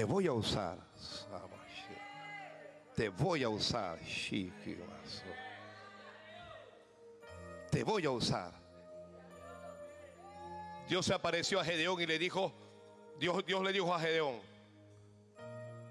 Te 0.00 0.06
voy 0.06 0.26
a 0.26 0.32
usar. 0.32 0.78
Te 2.96 3.10
voy 3.10 3.42
a 3.42 3.50
usar. 3.50 3.98
Te 7.70 7.84
voy 7.84 8.06
a 8.06 8.10
usar. 8.10 8.50
Dios 10.88 11.04
se 11.04 11.12
apareció 11.12 11.60
a 11.60 11.64
Gedeón 11.66 12.00
y 12.00 12.06
le 12.06 12.18
dijo, 12.18 12.50
Dios, 13.18 13.44
Dios 13.44 13.62
le 13.62 13.74
dijo 13.74 13.94
a 13.94 14.00
Gedeón, 14.00 14.40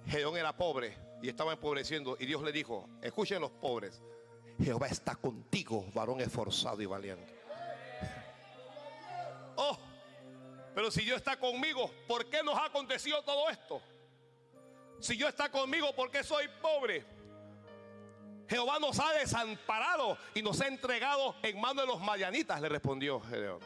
Gedeón 0.08 0.38
era 0.38 0.58
pobre 0.58 0.98
y 1.22 1.30
estaba 1.30 1.54
empobreciendo. 1.54 2.18
Y 2.20 2.26
Dios 2.26 2.42
le 2.42 2.52
dijo, 2.52 2.90
escuchen 3.04 3.40
los 3.40 3.52
pobres, 3.52 4.02
Jehová 4.60 4.88
está 4.88 5.18
contigo, 5.18 5.86
varón 5.94 6.20
esforzado 6.20 6.82
y 6.82 6.88
valiente. 6.88 7.32
Oh, 9.56 9.78
pero 10.74 10.90
si 10.90 11.04
Dios 11.04 11.18
está 11.18 11.38
conmigo, 11.38 11.92
¿por 12.08 12.28
qué 12.28 12.42
nos 12.42 12.58
ha 12.58 12.66
acontecido 12.66 13.22
todo 13.22 13.52
esto? 13.52 13.80
Si 15.00 15.16
Dios 15.16 15.30
está 15.30 15.50
conmigo, 15.50 15.94
¿por 15.96 16.12
qué 16.12 16.24
soy 16.24 16.48
pobre? 16.62 17.06
Jehová 18.50 18.80
nos 18.80 19.00
ha 19.00 19.14
desamparado 19.14 20.18
y 20.34 20.42
nos 20.42 20.60
ha 20.60 20.68
entregado 20.68 21.36
en 21.44 21.60
manos 21.62 21.86
de 21.86 21.88
los 21.88 22.02
mayanitas, 22.02 22.60
le 22.60 22.68
respondió 22.68 23.22
Gedeón. 23.22 23.60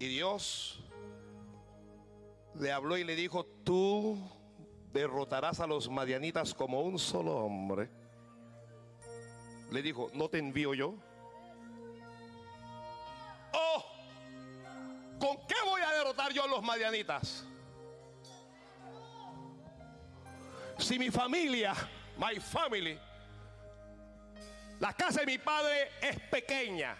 Y 0.00 0.08
Dios 0.08 0.80
le 2.58 2.72
habló 2.72 2.96
y 2.96 3.04
le 3.04 3.14
dijo, 3.14 3.46
tú 3.64 4.18
derrotarás 4.92 5.60
a 5.60 5.66
los 5.66 5.88
madianitas 5.88 6.54
como 6.54 6.80
un 6.80 6.98
solo 6.98 7.36
hombre. 7.36 7.88
Le 9.70 9.82
dijo, 9.82 10.10
¿no 10.14 10.28
te 10.28 10.38
envío 10.38 10.74
yo? 10.74 10.94
Oh, 13.52 13.84
¿con 15.20 15.36
qué 15.46 15.54
voy 15.64 15.82
a 15.82 15.92
derrotar 15.92 16.32
yo 16.32 16.42
a 16.42 16.48
los 16.48 16.62
madianitas? 16.62 17.46
Si 20.80 20.98
mi 20.98 21.10
familia, 21.10 21.74
my 22.16 22.40
family, 22.40 22.98
la 24.80 24.92
casa 24.94 25.20
de 25.20 25.26
mi 25.26 25.38
padre 25.38 25.90
es 26.00 26.18
pequeña. 26.30 26.96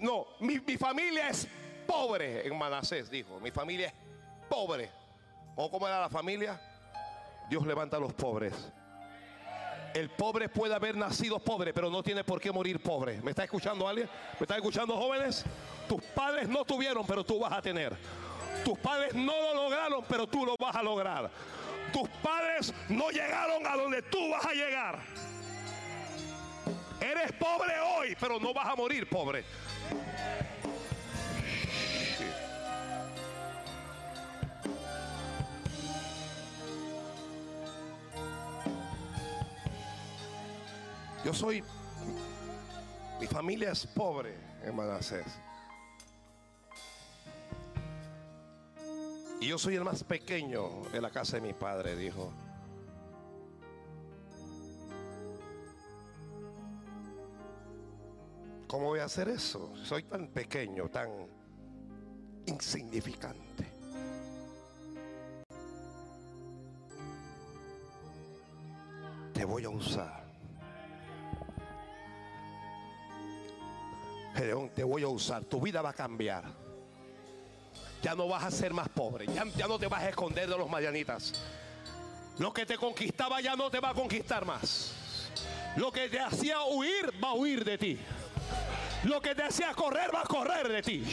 no, 0.00 0.26
mi, 0.40 0.58
mi 0.60 0.76
familia 0.76 1.28
es 1.28 1.46
pobre 1.86 2.46
en 2.46 2.56
Manasés, 2.56 3.10
dijo. 3.10 3.38
Mi 3.40 3.50
familia 3.50 3.88
es 3.88 3.94
pobre. 4.48 4.90
¿O 5.56 5.70
cómo 5.70 5.86
era 5.86 6.00
la 6.00 6.08
familia? 6.08 6.58
Dios 7.50 7.66
levanta 7.66 7.98
a 7.98 8.00
los 8.00 8.14
pobres. 8.14 8.54
El 9.92 10.08
pobre 10.08 10.48
puede 10.48 10.74
haber 10.74 10.96
nacido 10.96 11.38
pobre, 11.38 11.74
pero 11.74 11.90
no 11.90 12.02
tiene 12.02 12.24
por 12.24 12.40
qué 12.40 12.50
morir 12.50 12.82
pobre. 12.82 13.20
¿Me 13.20 13.32
está 13.32 13.44
escuchando 13.44 13.86
alguien? 13.86 14.08
¿Me 14.40 14.44
está 14.44 14.56
escuchando 14.56 14.96
jóvenes? 14.96 15.44
Tus 15.86 16.02
padres 16.02 16.48
no 16.48 16.64
tuvieron, 16.64 17.06
pero 17.06 17.22
tú 17.22 17.40
vas 17.40 17.52
a 17.52 17.60
tener. 17.60 17.94
Tus 18.64 18.78
padres 18.78 19.14
no 19.14 19.32
lo 19.40 19.54
lograron, 19.54 20.04
pero 20.08 20.26
tú 20.26 20.46
lo 20.46 20.56
vas 20.56 20.74
a 20.76 20.82
lograr. 20.82 21.30
Tus 21.92 22.08
padres 22.22 22.72
no 22.88 23.10
llegaron 23.10 23.66
a 23.66 23.76
donde 23.76 24.02
tú 24.02 24.30
vas 24.30 24.46
a 24.46 24.52
llegar. 24.52 24.98
Eres 27.00 27.32
pobre 27.32 27.78
hoy, 27.80 28.16
pero 28.18 28.38
no 28.38 28.54
vas 28.54 28.68
a 28.68 28.76
morir 28.76 29.08
pobre. 29.08 29.44
Yo 41.24 41.32
soy, 41.32 41.62
mi 43.20 43.26
familia 43.26 43.70
es 43.72 43.86
pobre 43.86 44.34
en 44.64 44.74
Manasés. 44.74 45.26
Y 49.42 49.48
yo 49.48 49.58
soy 49.58 49.74
el 49.74 49.82
más 49.82 50.04
pequeño 50.04 50.86
en 50.92 51.02
la 51.02 51.10
casa 51.10 51.34
de 51.34 51.42
mi 51.42 51.52
padre, 51.52 51.96
dijo. 51.96 52.32
¿Cómo 58.68 58.86
voy 58.86 59.00
a 59.00 59.06
hacer 59.06 59.28
eso? 59.28 59.74
Soy 59.82 60.04
tan 60.04 60.28
pequeño, 60.28 60.88
tan 60.90 61.10
insignificante. 62.46 63.66
Te 69.34 69.44
voy 69.44 69.64
a 69.64 69.70
usar. 69.70 70.24
Gedeón, 74.36 74.68
te 74.68 74.84
voy 74.84 75.02
a 75.02 75.08
usar, 75.08 75.44
tu 75.46 75.60
vida 75.60 75.82
va 75.82 75.90
a 75.90 75.94
cambiar. 75.94 76.61
Ya 78.02 78.14
no 78.14 78.28
vas 78.28 78.44
a 78.44 78.50
ser 78.50 78.72
más 78.72 78.88
pobre, 78.88 79.26
ya, 79.26 79.66
no 79.68 79.78
te 79.78 79.86
vas 79.86 80.02
a 80.02 80.08
esconder 80.08 80.48
de 80.48 80.58
los 80.58 80.68
mayanitas. 80.68 81.32
Lo 82.38 82.52
que 82.52 82.66
te 82.66 82.76
conquistaba 82.76 83.40
ya 83.40 83.54
no 83.54 83.70
te 83.70 83.78
va 83.78 83.90
a 83.90 83.94
conquistar 83.94 84.44
más. 84.44 84.92
Lo 85.76 85.92
que 85.92 86.08
te 86.08 86.18
hacía 86.18 86.62
huir 86.64 87.12
va 87.22 87.28
a 87.28 87.34
huir 87.34 87.64
de 87.64 87.78
ti. 87.78 87.98
Lo 89.04 89.20
que 89.20 89.34
te 89.34 89.44
hacía 89.44 89.72
correr 89.74 90.14
va 90.14 90.22
a 90.22 90.24
correr 90.24 90.68
de 90.68 90.82
ti. 90.82 91.04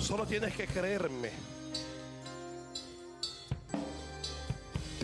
Solo 0.00 0.26
tienes 0.26 0.54
que 0.54 0.66
creerme. 0.66 1.59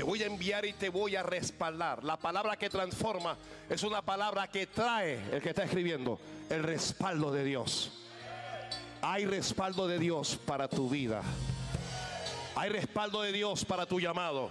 Voy 0.06 0.22
a 0.22 0.26
enviar 0.26 0.64
y 0.64 0.72
te 0.72 0.88
voy 0.88 1.16
a 1.16 1.24
respaldar. 1.24 2.04
La 2.04 2.16
palabra 2.16 2.56
que 2.56 2.70
transforma 2.70 3.36
es 3.68 3.82
una 3.82 4.02
palabra 4.02 4.46
que 4.46 4.68
trae, 4.68 5.20
el 5.32 5.42
que 5.42 5.48
está 5.48 5.64
escribiendo, 5.64 6.20
el 6.48 6.62
respaldo 6.62 7.32
de 7.32 7.42
Dios. 7.42 7.90
Hay 9.02 9.26
respaldo 9.26 9.88
de 9.88 9.98
Dios 9.98 10.38
para 10.46 10.68
tu 10.68 10.88
vida. 10.88 11.22
Hay 12.54 12.70
respaldo 12.70 13.20
de 13.22 13.32
Dios 13.32 13.64
para 13.64 13.84
tu 13.84 13.98
llamado. 13.98 14.50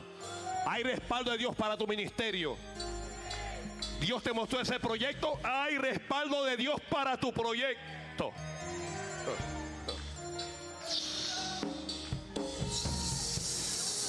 Hay 0.68 0.84
respaldo 0.84 1.32
de 1.32 1.38
Dios 1.38 1.56
para 1.56 1.78
tu 1.78 1.88
ministerio. 1.88 2.58
Dios 4.02 4.22
te 4.22 4.34
mostró 4.34 4.60
ese 4.60 4.78
proyecto. 4.78 5.40
Hay 5.42 5.78
respaldo 5.78 6.44
de 6.44 6.58
Dios 6.58 6.82
para 6.90 7.18
tu 7.18 7.32
proyecto. 7.32 8.34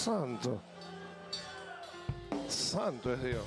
Santo. 0.04 0.75
Santo 2.48 3.12
es 3.12 3.22
Dios. 3.22 3.44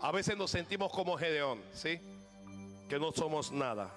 A 0.00 0.10
veces 0.10 0.36
nos 0.36 0.50
sentimos 0.50 0.90
como 0.92 1.16
Gedeón, 1.16 1.62
¿sí? 1.72 2.00
Que 2.88 2.98
no 2.98 3.12
somos 3.12 3.52
nada 3.52 3.90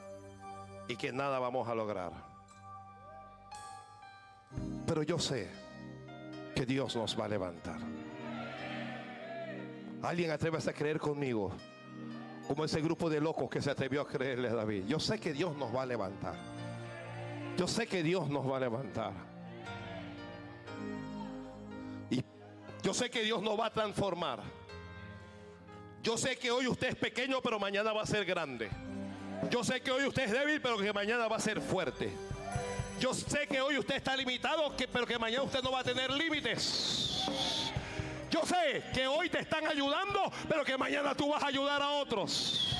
y 0.87 0.95
que 0.95 1.11
nada 1.11 1.39
vamos 1.39 1.67
a 1.67 1.75
lograr. 1.75 2.11
Pero 4.85 5.03
yo 5.03 5.17
sé 5.17 5.49
que 6.53 6.65
Dios 6.65 6.95
nos 6.95 7.19
va 7.19 7.25
a 7.25 7.27
levantar. 7.27 7.79
Alguien 10.03 10.29
atrévase 10.29 10.69
a 10.69 10.73
creer 10.73 10.99
conmigo, 10.99 11.51
como 12.47 12.63
ese 12.63 12.79
grupo 12.81 13.09
de 13.09 13.19
locos 13.19 13.49
que 13.49 13.61
se 13.61 13.71
atrevió 13.71 14.01
a 14.01 14.07
creerle 14.07 14.49
a 14.49 14.53
David. 14.53 14.85
Yo 14.85 14.99
sé 14.99 15.19
que 15.19 15.33
Dios 15.33 15.57
nos 15.57 15.75
va 15.75 15.81
a 15.81 15.85
levantar. 15.87 16.35
Yo 17.57 17.67
sé 17.67 17.87
que 17.87 18.03
Dios 18.03 18.29
nos 18.29 18.47
va 18.47 18.57
a 18.57 18.59
levantar. 18.59 19.34
Yo 22.85 22.93
sé 22.93 23.09
que 23.09 23.23
Dios 23.23 23.41
nos 23.41 23.59
va 23.59 23.65
a 23.65 23.73
transformar. 23.73 24.43
Yo 26.03 26.19
sé 26.19 26.37
que 26.37 26.51
hoy 26.51 26.67
usted 26.67 26.89
es 26.89 26.95
pequeño, 26.95 27.41
pero 27.41 27.59
mañana 27.59 27.91
va 27.91 28.03
a 28.03 28.05
ser 28.05 28.23
grande. 28.23 28.69
Yo 29.49 29.63
sé 29.63 29.81
que 29.81 29.89
hoy 29.89 30.05
usted 30.05 30.25
es 30.25 30.31
débil, 30.31 30.61
pero 30.61 30.77
que 30.77 30.93
mañana 30.93 31.27
va 31.27 31.37
a 31.37 31.39
ser 31.39 31.59
fuerte. 31.59 32.13
Yo 32.99 33.11
sé 33.11 33.47
que 33.47 33.59
hoy 33.59 33.79
usted 33.79 33.95
está 33.95 34.15
limitado, 34.15 34.71
pero 34.93 35.07
que 35.07 35.17
mañana 35.17 35.41
usted 35.41 35.63
no 35.63 35.71
va 35.71 35.79
a 35.79 35.83
tener 35.83 36.11
límites. 36.11 37.23
Yo 38.29 38.43
sé 38.45 38.83
que 38.93 39.07
hoy 39.07 39.31
te 39.31 39.39
están 39.39 39.65
ayudando, 39.65 40.31
pero 40.47 40.63
que 40.63 40.77
mañana 40.77 41.15
tú 41.15 41.29
vas 41.29 41.41
a 41.41 41.47
ayudar 41.47 41.81
a 41.81 41.89
otros. 41.89 42.74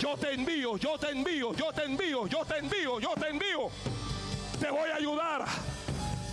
Yo 0.00 0.16
te 0.16 0.34
envío, 0.34 0.76
yo 0.76 0.98
te 0.98 1.10
envío, 1.10 1.54
yo 1.54 1.72
te 1.72 1.84
envío, 1.84 2.26
yo 2.26 2.44
te 2.44 2.58
envío, 2.58 2.98
yo 3.00 3.14
te 3.14 3.28
envío. 3.28 3.70
Te 4.60 4.70
voy 4.70 4.90
a 4.90 4.96
ayudar. 4.96 5.75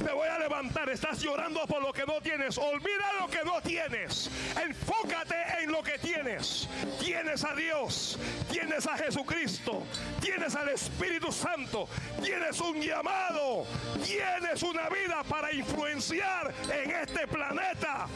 Te 0.03 0.11
voy 0.11 0.27
a 0.27 0.37
levantar, 0.37 0.89
estás 0.89 1.21
llorando 1.21 1.65
por 1.65 1.81
lo 1.81 1.93
que 1.93 2.05
no 2.05 2.19
tienes, 2.19 2.57
olvida 2.57 3.13
lo 3.21 3.27
que 3.27 3.43
no 3.45 3.61
tienes. 3.61 4.29
Enfócate 4.61 5.35
en 5.61 5.71
lo 5.71 5.81
que 5.81 5.97
tienes. 5.97 6.67
Tienes 6.99 7.43
a 7.45 7.55
Dios, 7.55 8.19
tienes 8.51 8.85
a 8.85 8.97
Jesucristo, 8.97 9.83
tienes 10.19 10.55
al 10.55 10.69
Espíritu 10.69 11.31
Santo, 11.31 11.87
tienes 12.21 12.59
un 12.59 12.81
llamado, 12.81 13.65
tienes 14.05 14.61
una 14.63 14.89
vida 14.89 15.23
para 15.23 15.53
influenciar 15.53 16.53
en 16.69 16.91
este 16.91 17.25
planeta. 17.27 18.07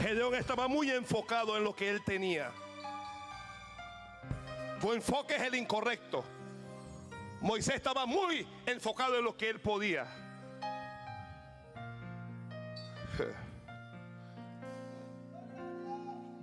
Gedeón 0.00 0.36
estaba 0.36 0.68
muy 0.68 0.90
enfocado 0.92 1.56
en 1.56 1.64
lo 1.64 1.74
que 1.74 1.90
él 1.90 2.00
tenía. 2.04 2.52
Tu 4.80 4.92
enfoque 4.92 5.36
es 5.36 5.42
el 5.42 5.54
incorrecto. 5.54 6.24
Moisés 7.40 7.76
estaba 7.76 8.06
muy 8.06 8.46
enfocado 8.66 9.16
en 9.16 9.24
lo 9.24 9.36
que 9.36 9.50
él 9.50 9.60
podía. 9.60 10.06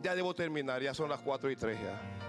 Ya 0.02 0.14
debo 0.14 0.36
terminar, 0.36 0.84
ya 0.84 0.94
son 0.94 1.10
las 1.10 1.20
4 1.20 1.50
y 1.50 1.56
3 1.56 1.80
ya. 1.82 2.25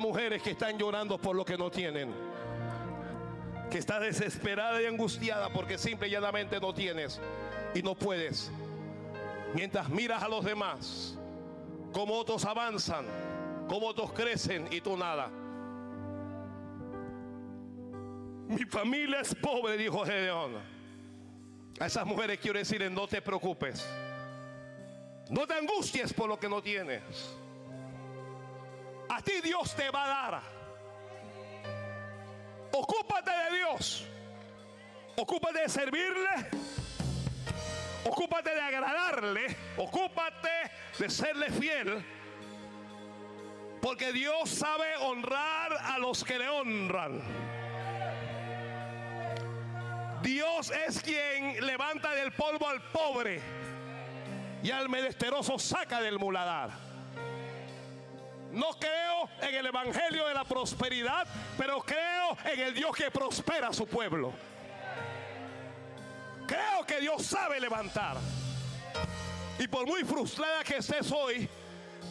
Mujeres 0.00 0.40
que 0.42 0.52
están 0.52 0.78
llorando 0.78 1.18
por 1.18 1.36
lo 1.36 1.44
que 1.44 1.58
no 1.58 1.70
tienen, 1.70 2.10
que 3.70 3.76
está 3.76 4.00
desesperada 4.00 4.80
y 4.80 4.86
angustiada 4.86 5.50
porque 5.50 5.76
simple 5.76 6.08
y 6.08 6.12
llanamente 6.12 6.58
no 6.58 6.72
tienes 6.72 7.20
y 7.74 7.82
no 7.82 7.94
puedes. 7.94 8.50
Mientras 9.52 9.90
miras 9.90 10.22
a 10.22 10.28
los 10.28 10.42
demás, 10.42 11.18
como 11.92 12.14
otros 12.14 12.46
avanzan, 12.46 13.04
como 13.68 13.88
otros 13.88 14.10
crecen 14.14 14.68
y 14.70 14.80
tú 14.80 14.96
nada. 14.96 15.28
Mi 18.48 18.64
familia 18.64 19.20
es 19.20 19.34
pobre, 19.34 19.76
dijo 19.76 20.02
Gedeón. 20.02 20.54
A 21.78 21.86
esas 21.86 22.06
mujeres 22.06 22.38
quiero 22.40 22.58
decirles, 22.58 22.90
no 22.90 23.06
te 23.06 23.20
preocupes. 23.20 23.86
No 25.28 25.46
te 25.46 25.52
angusties 25.52 26.14
por 26.14 26.26
lo 26.26 26.40
que 26.40 26.48
no 26.48 26.62
tienes. 26.62 27.02
A 29.10 29.20
ti 29.20 29.40
Dios 29.42 29.74
te 29.74 29.90
va 29.90 30.04
a 30.04 30.08
dar. 30.08 30.42
Ocúpate 32.72 33.30
de 33.30 33.56
Dios. 33.56 34.06
Ocúpate 35.16 35.62
de 35.62 35.68
servirle. 35.68 36.30
Ocúpate 38.04 38.54
de 38.54 38.60
agradarle. 38.60 39.56
Ocúpate 39.76 40.70
de 40.96 41.10
serle 41.10 41.50
fiel. 41.50 42.04
Porque 43.82 44.12
Dios 44.12 44.48
sabe 44.48 44.96
honrar 44.98 45.72
a 45.72 45.98
los 45.98 46.22
que 46.22 46.38
le 46.38 46.48
honran. 46.48 47.20
Dios 50.22 50.70
es 50.86 51.02
quien 51.02 51.66
levanta 51.66 52.14
del 52.14 52.30
polvo 52.32 52.68
al 52.68 52.80
pobre 52.92 53.40
y 54.62 54.70
al 54.70 54.88
menesteroso 54.88 55.58
saca 55.58 56.00
del 56.00 56.18
muladar. 56.18 56.89
No 58.52 58.70
creo 58.78 59.28
en 59.40 59.54
el 59.54 59.66
Evangelio 59.66 60.26
de 60.26 60.34
la 60.34 60.44
prosperidad, 60.44 61.26
pero 61.56 61.80
creo 61.82 62.36
en 62.44 62.60
el 62.60 62.74
Dios 62.74 62.94
que 62.96 63.10
prospera 63.10 63.68
a 63.68 63.72
su 63.72 63.86
pueblo. 63.86 64.32
Creo 66.46 66.84
que 66.84 67.00
Dios 67.00 67.24
sabe 67.24 67.60
levantar. 67.60 68.16
Y 69.58 69.68
por 69.68 69.86
muy 69.86 70.02
frustrada 70.04 70.64
que 70.64 70.78
estés 70.78 71.12
hoy, 71.12 71.48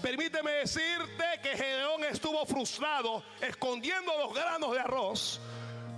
permíteme 0.01 0.51
decirte 0.51 1.23
que 1.43 1.57
Gedeón 1.57 2.05
estuvo 2.05 2.45
frustrado 2.45 3.23
escondiendo 3.41 4.17
los 4.17 4.33
granos 4.33 4.71
de 4.71 4.79
arroz, 4.79 5.41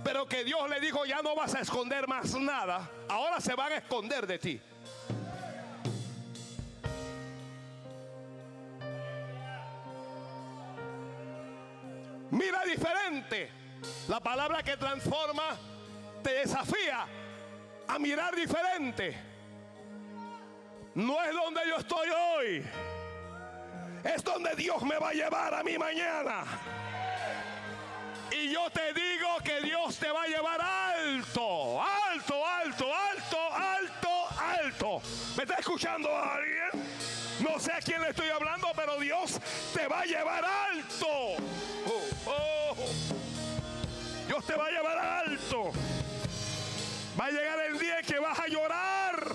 pero 0.02 0.26
que 0.26 0.42
Dios 0.42 0.68
le 0.68 0.80
dijo, 0.80 1.04
ya 1.04 1.22
no 1.22 1.36
vas 1.36 1.54
a 1.54 1.60
esconder 1.60 2.08
más 2.08 2.34
nada, 2.34 2.90
ahora 3.08 3.40
se 3.40 3.54
van 3.54 3.72
a 3.72 3.76
esconder 3.76 4.26
de 4.26 4.38
ti. 4.38 4.60
Diferente. 12.72 13.50
La 14.08 14.20
palabra 14.20 14.62
que 14.62 14.76
transforma 14.76 15.56
te 16.22 16.32
desafía 16.34 17.06
a 17.86 17.98
mirar 17.98 18.34
diferente. 18.34 19.16
No 20.94 21.22
es 21.22 21.32
donde 21.32 21.60
yo 21.68 21.76
estoy 21.76 22.08
hoy. 22.10 22.64
Es 24.04 24.24
donde 24.24 24.54
Dios 24.56 24.82
me 24.82 24.98
va 24.98 25.10
a 25.10 25.12
llevar 25.12 25.54
a 25.54 25.62
mi 25.62 25.78
mañana. 25.78 26.44
Y 28.30 28.50
yo 28.50 28.70
te 28.70 28.92
digo 28.94 29.28
que 29.44 29.60
Dios 29.60 29.96
te 29.98 30.10
va 30.10 30.22
a 30.22 30.26
llevar 30.26 30.60
alto, 30.60 31.82
alto, 31.82 32.46
alto, 32.46 32.94
alto, 32.94 33.38
alto, 33.52 34.08
alto. 34.38 35.02
¿Me 35.36 35.42
está 35.42 35.56
escuchando 35.56 36.08
alguien? 36.16 36.82
No 37.40 37.58
sé 37.58 37.72
a 37.72 37.80
quién 37.80 38.00
le 38.00 38.10
estoy 38.10 38.30
hablando, 38.30 38.68
pero 38.74 38.98
Dios 38.98 39.38
te 39.74 39.86
va 39.86 40.00
a 40.00 40.04
llevar 40.04 40.44
alto. 40.44 41.36
Te 44.46 44.54
va 44.54 44.66
a 44.66 44.70
llevar 44.70 44.98
alto. 44.98 45.72
Va 47.18 47.26
a 47.26 47.30
llegar 47.30 47.60
el 47.70 47.78
día 47.78 48.02
que 48.02 48.18
vas 48.18 48.38
a 48.38 48.46
llorar. 48.48 49.34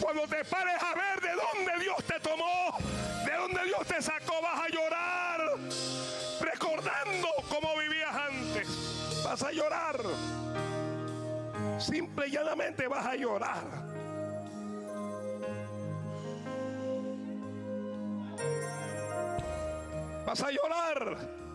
Cuando 0.00 0.22
te 0.22 0.44
pares 0.44 0.82
a 0.82 0.94
ver 0.94 1.20
de 1.20 1.32
dónde 1.34 1.84
Dios 1.84 1.96
te 2.06 2.20
tomó, 2.20 2.76
de 3.24 3.32
dónde 3.32 3.64
Dios 3.64 3.86
te 3.86 4.00
sacó, 4.00 4.40
vas 4.40 4.60
a 4.60 4.68
llorar. 4.68 5.40
Recordando 6.40 7.28
cómo 7.48 7.76
vivías 7.78 8.14
antes. 8.14 9.22
Vas 9.24 9.42
a 9.42 9.52
llorar. 9.52 10.00
Simple 11.78 12.28
y 12.28 12.30
llanamente 12.30 12.86
vas 12.88 13.06
a 13.06 13.14
llorar. 13.14 13.64
Vas 20.24 20.40
a 20.42 20.50
llorar. 20.50 21.45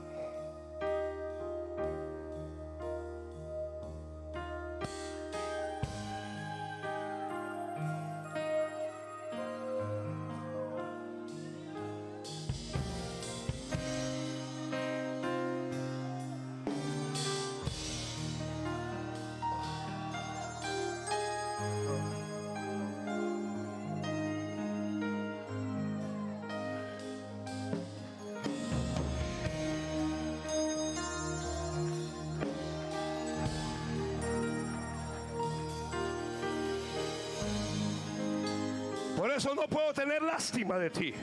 Eso 39.42 39.56
no 39.56 39.68
puedo 39.68 39.92
tener 39.92 40.22
lástima 40.22 40.78
de 40.78 40.92
ti. 40.92 41.16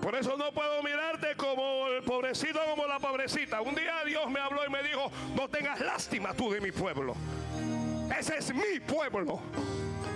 Por 0.00 0.16
eso 0.16 0.36
no 0.36 0.50
puedo 0.50 0.82
mirarte 0.82 1.36
como 1.36 1.86
el 1.86 2.02
pobrecito, 2.02 2.58
como 2.68 2.88
la 2.88 2.98
pobrecita. 2.98 3.60
Un 3.60 3.76
día 3.76 4.02
Dios 4.04 4.28
me 4.28 4.40
habló 4.40 4.66
y 4.66 4.68
me 4.68 4.82
dijo, 4.82 5.12
no 5.36 5.48
tengas 5.48 5.78
lástima 5.78 6.34
tú 6.34 6.50
de 6.50 6.60
mi 6.60 6.72
pueblo. 6.72 7.14
Ese 8.18 8.38
es 8.38 8.52
mi 8.52 8.80
pueblo. 8.80 9.40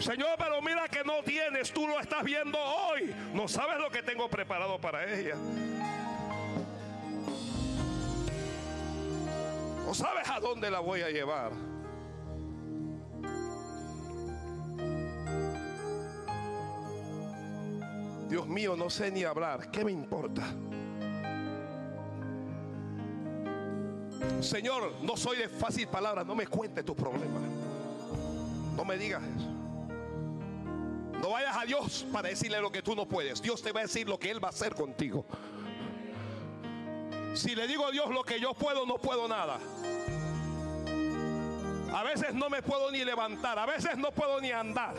Señor, 0.01 0.35
pero 0.39 0.61
mira 0.61 0.89
que 0.89 1.05
no 1.05 1.23
tienes, 1.23 1.73
tú 1.73 1.87
lo 1.87 2.01
estás 2.01 2.25
viendo 2.25 2.59
hoy. 2.59 3.15
No 3.33 3.47
sabes 3.47 3.79
lo 3.79 3.89
que 3.89 4.03
tengo 4.03 4.29
preparado 4.29 4.81
para 4.81 5.05
ella. 5.05 5.37
No 9.87 9.95
sabes 9.95 10.29
a 10.29 10.41
dónde 10.41 10.69
la 10.69 10.81
voy 10.81 11.03
a 11.03 11.11
llevar. 11.11 11.53
Dios 18.37 18.49
mío, 18.49 18.77
no 18.77 18.91
sé 18.91 19.11
ni 19.11 19.25
hablar. 19.25 19.71
¿Qué 19.71 19.83
me 19.83 19.93
importa? 19.93 20.43
Señor, 24.43 24.93
no 25.01 25.17
soy 25.17 25.39
de 25.39 25.49
fácil 25.49 25.89
palabra. 25.89 26.23
No 26.23 26.35
me 26.35 26.47
cuente 26.47 26.83
tu 26.83 26.95
problema. 26.95 27.41
No 28.77 28.85
me 28.85 28.99
digas 28.99 29.23
eso. 29.23 29.49
No 31.19 31.31
vayas 31.31 31.57
a 31.57 31.65
Dios 31.65 32.05
para 32.13 32.29
decirle 32.29 32.61
lo 32.61 32.71
que 32.71 32.83
tú 32.83 32.95
no 32.95 33.09
puedes. 33.09 33.41
Dios 33.41 33.63
te 33.63 33.73
va 33.73 33.81
a 33.81 33.83
decir 33.85 34.07
lo 34.07 34.19
que 34.19 34.31
Él 34.31 34.45
va 34.45 34.49
a 34.49 34.51
hacer 34.51 34.75
contigo. 34.75 35.25
Si 37.33 37.55
le 37.55 37.67
digo 37.67 37.87
a 37.87 37.91
Dios 37.91 38.11
lo 38.11 38.23
que 38.23 38.39
yo 38.39 38.53
puedo, 38.53 38.85
no 38.85 38.99
puedo 38.99 39.27
nada. 39.27 39.59
A 41.91 42.03
veces 42.03 42.35
no 42.35 42.51
me 42.51 42.61
puedo 42.61 42.91
ni 42.91 43.03
levantar, 43.03 43.59
a 43.59 43.65
veces 43.65 43.97
no 43.97 44.13
puedo 44.13 44.43
ni 44.43 44.51
andar. 44.51 44.95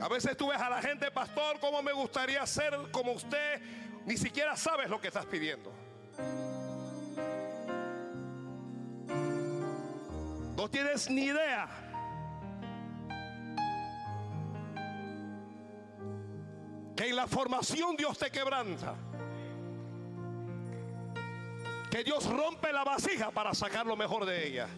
A 0.00 0.08
veces 0.08 0.36
tú 0.36 0.48
ves 0.48 0.60
a 0.60 0.68
la 0.68 0.82
gente, 0.82 1.10
pastor, 1.10 1.58
como 1.58 1.82
me 1.82 1.92
gustaría 1.92 2.44
ser 2.46 2.76
como 2.92 3.12
usted, 3.12 3.60
ni 4.04 4.16
siquiera 4.16 4.56
sabes 4.56 4.90
lo 4.90 5.00
que 5.00 5.08
estás 5.08 5.26
pidiendo. 5.26 5.72
No 10.56 10.70
tienes 10.70 11.10
ni 11.10 11.24
idea. 11.24 11.68
Que 16.96 17.08
en 17.08 17.16
la 17.16 17.26
formación 17.26 17.96
Dios 17.96 18.18
te 18.18 18.30
quebranta. 18.30 18.94
Que 21.90 22.04
Dios 22.04 22.26
rompe 22.28 22.72
la 22.72 22.84
vasija 22.84 23.30
para 23.30 23.54
sacar 23.54 23.86
lo 23.86 23.96
mejor 23.96 24.24
de 24.24 24.46
ella. 24.46 24.68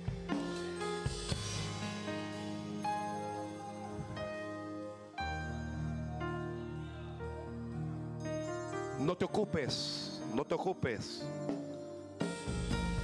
No 9.09 9.17
te 9.17 9.25
ocupes, 9.25 10.21
no 10.35 10.45
te 10.45 10.55
ocupes. 10.55 11.25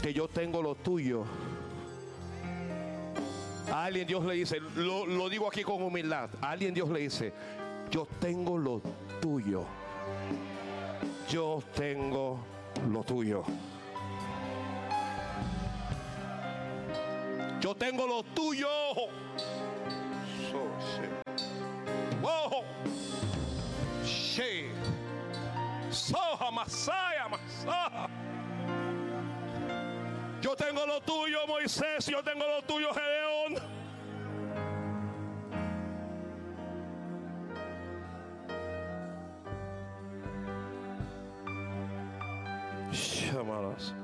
Que 0.03 0.13
yo 0.13 0.29
tengo 0.29 0.61
lo 0.61 0.75
tuyo. 0.75 1.25
Alguien 3.73 4.07
Dios 4.07 4.23
le 4.27 4.35
dice, 4.35 4.61
lo, 4.77 5.07
lo 5.07 5.31
digo 5.31 5.49
aquí 5.49 5.63
con 5.63 5.83
humildad, 5.83 6.29
alguien 6.43 6.75
Dios 6.75 6.91
le 6.91 7.01
dice, 7.01 7.33
yo 7.91 8.07
tengo 8.21 8.59
lo 8.59 8.83
tuyo. 9.23 9.65
Yo 11.31 11.63
tengo 11.75 12.39
lo 12.91 13.03
tuyo. 13.03 13.43
Yo 17.63 17.75
tengo 17.75 18.07
lo 18.07 18.23
tuyo. 18.25 18.69
Masaya, 26.65 27.29
Masaya. 27.29 28.09
Yo 30.41 30.57
tengo 30.57 30.87
lo 30.87 31.01
tuyo, 31.03 31.47
Moisés. 31.47 32.07
Yo 32.07 32.23
tengo 32.23 32.47
lo 32.47 32.62
tuyo, 32.62 32.89
Gedeón. 32.95 33.75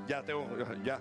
Ya 0.06 0.22
tengo, 0.22 0.44
ya. 0.84 0.98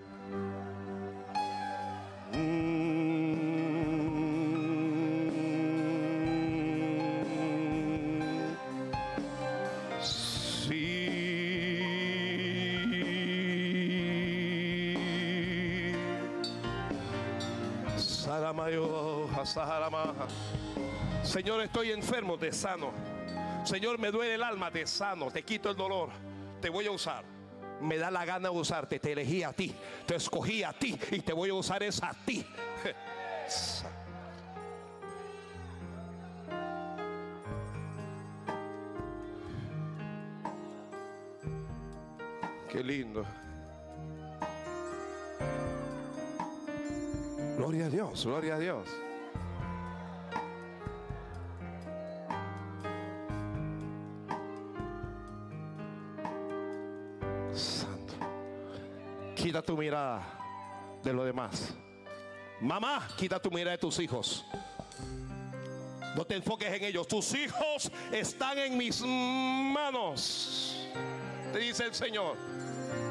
Señor, 21.30 21.61
estoy 21.61 21.91
enfermo, 21.91 22.38
te 22.39 22.51
sano. 22.51 22.89
Señor, 23.63 23.99
me 23.99 24.09
duele 24.09 24.34
el 24.34 24.41
alma, 24.41 24.71
te 24.71 24.88
sano, 24.88 25.30
te 25.30 25.43
quito 25.43 25.69
el 25.69 25.77
dolor. 25.77 26.09
Te 26.59 26.69
voy 26.69 26.88
a 26.88 26.91
usar. 26.91 27.23
Me 27.82 27.99
da 27.99 28.09
la 28.09 28.25
gana 28.25 28.49
de 28.49 28.55
usarte. 28.55 28.97
Te 28.97 29.11
elegí 29.11 29.43
a 29.43 29.53
ti, 29.53 29.71
te 30.07 30.15
escogí 30.15 30.63
a 30.63 30.73
ti 30.73 30.97
y 31.11 31.19
te 31.19 31.32
voy 31.32 31.51
a 31.51 31.53
usar 31.53 31.84
es 31.84 32.01
a 32.01 32.15
ti. 32.25 32.43
Qué 42.71 42.84
lindo. 42.84 43.23
Gloria 47.55 47.86
a 47.86 47.89
Dios, 47.89 48.25
gloria 48.25 48.55
a 48.55 48.59
Dios. 48.59 48.89
Tu 59.70 59.78
mirada 59.78 60.24
de 61.03 61.13
lo 61.13 61.24
demás. 61.24 61.76
Mamá, 62.59 63.07
quita 63.15 63.39
tu 63.39 63.51
mirada 63.51 63.74
de 63.74 63.78
tus 63.78 63.99
hijos. 63.99 64.43
No 66.15 66.26
te 66.26 66.38
enfoques 66.38 66.74
en 66.74 66.86
ellos. 66.86 67.07
Tus 67.07 67.36
hijos 67.36 67.91
están 68.11 68.57
en 68.57 68.76
mis 68.76 68.99
manos. 69.01 70.88
Te 71.53 71.59
dice 71.59 71.86
el 71.86 71.93
Señor. 71.93 72.36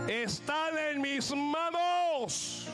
Están 0.09 0.76
en 0.76 1.00
mis 1.00 1.32
manos. 1.32 2.66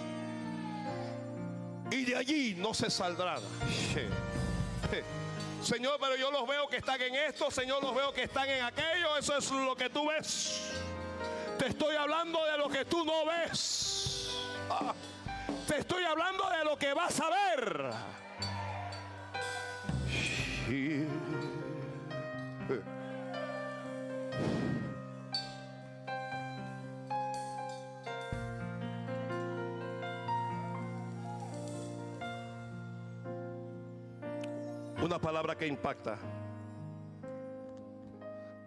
Y 1.91 2.07
de 2.07 2.17
allí 2.17 2.55
no 2.57 2.73
se 2.73 2.89
saldrán. 2.89 3.43
Señor, 5.63 5.99
pero 6.01 6.17
yo 6.17 6.31
los 6.31 6.49
veo 6.49 6.67
que 6.69 6.79
están 6.79 7.03
en 7.03 7.17
esto. 7.17 7.51
Señor, 7.51 7.83
los 7.83 7.95
veo 7.95 8.15
que 8.15 8.23
están 8.23 8.49
en 8.49 8.65
aquello. 8.65 9.19
Eso 9.19 9.37
es 9.37 9.51
lo 9.51 9.77
que 9.77 9.91
tú 9.91 10.09
ves. 10.09 10.73
Te 11.65 11.71
estoy 11.71 11.97
hablando 11.97 12.45
de 12.45 12.59
lo 12.59 12.69
que 12.69 12.85
tú 12.85 13.07
no 13.07 13.25
ves. 13.25 14.39
Te 15.67 15.79
estoy 15.79 16.05
hablando 16.05 16.45
de 16.51 16.63
lo 16.63 16.77
que 16.77 16.93
vas 16.93 17.19
a 17.21 17.31
ver. 17.31 17.91
Una 35.03 35.19
palabra 35.19 35.57
que 35.57 35.67
impacta. 35.67 36.19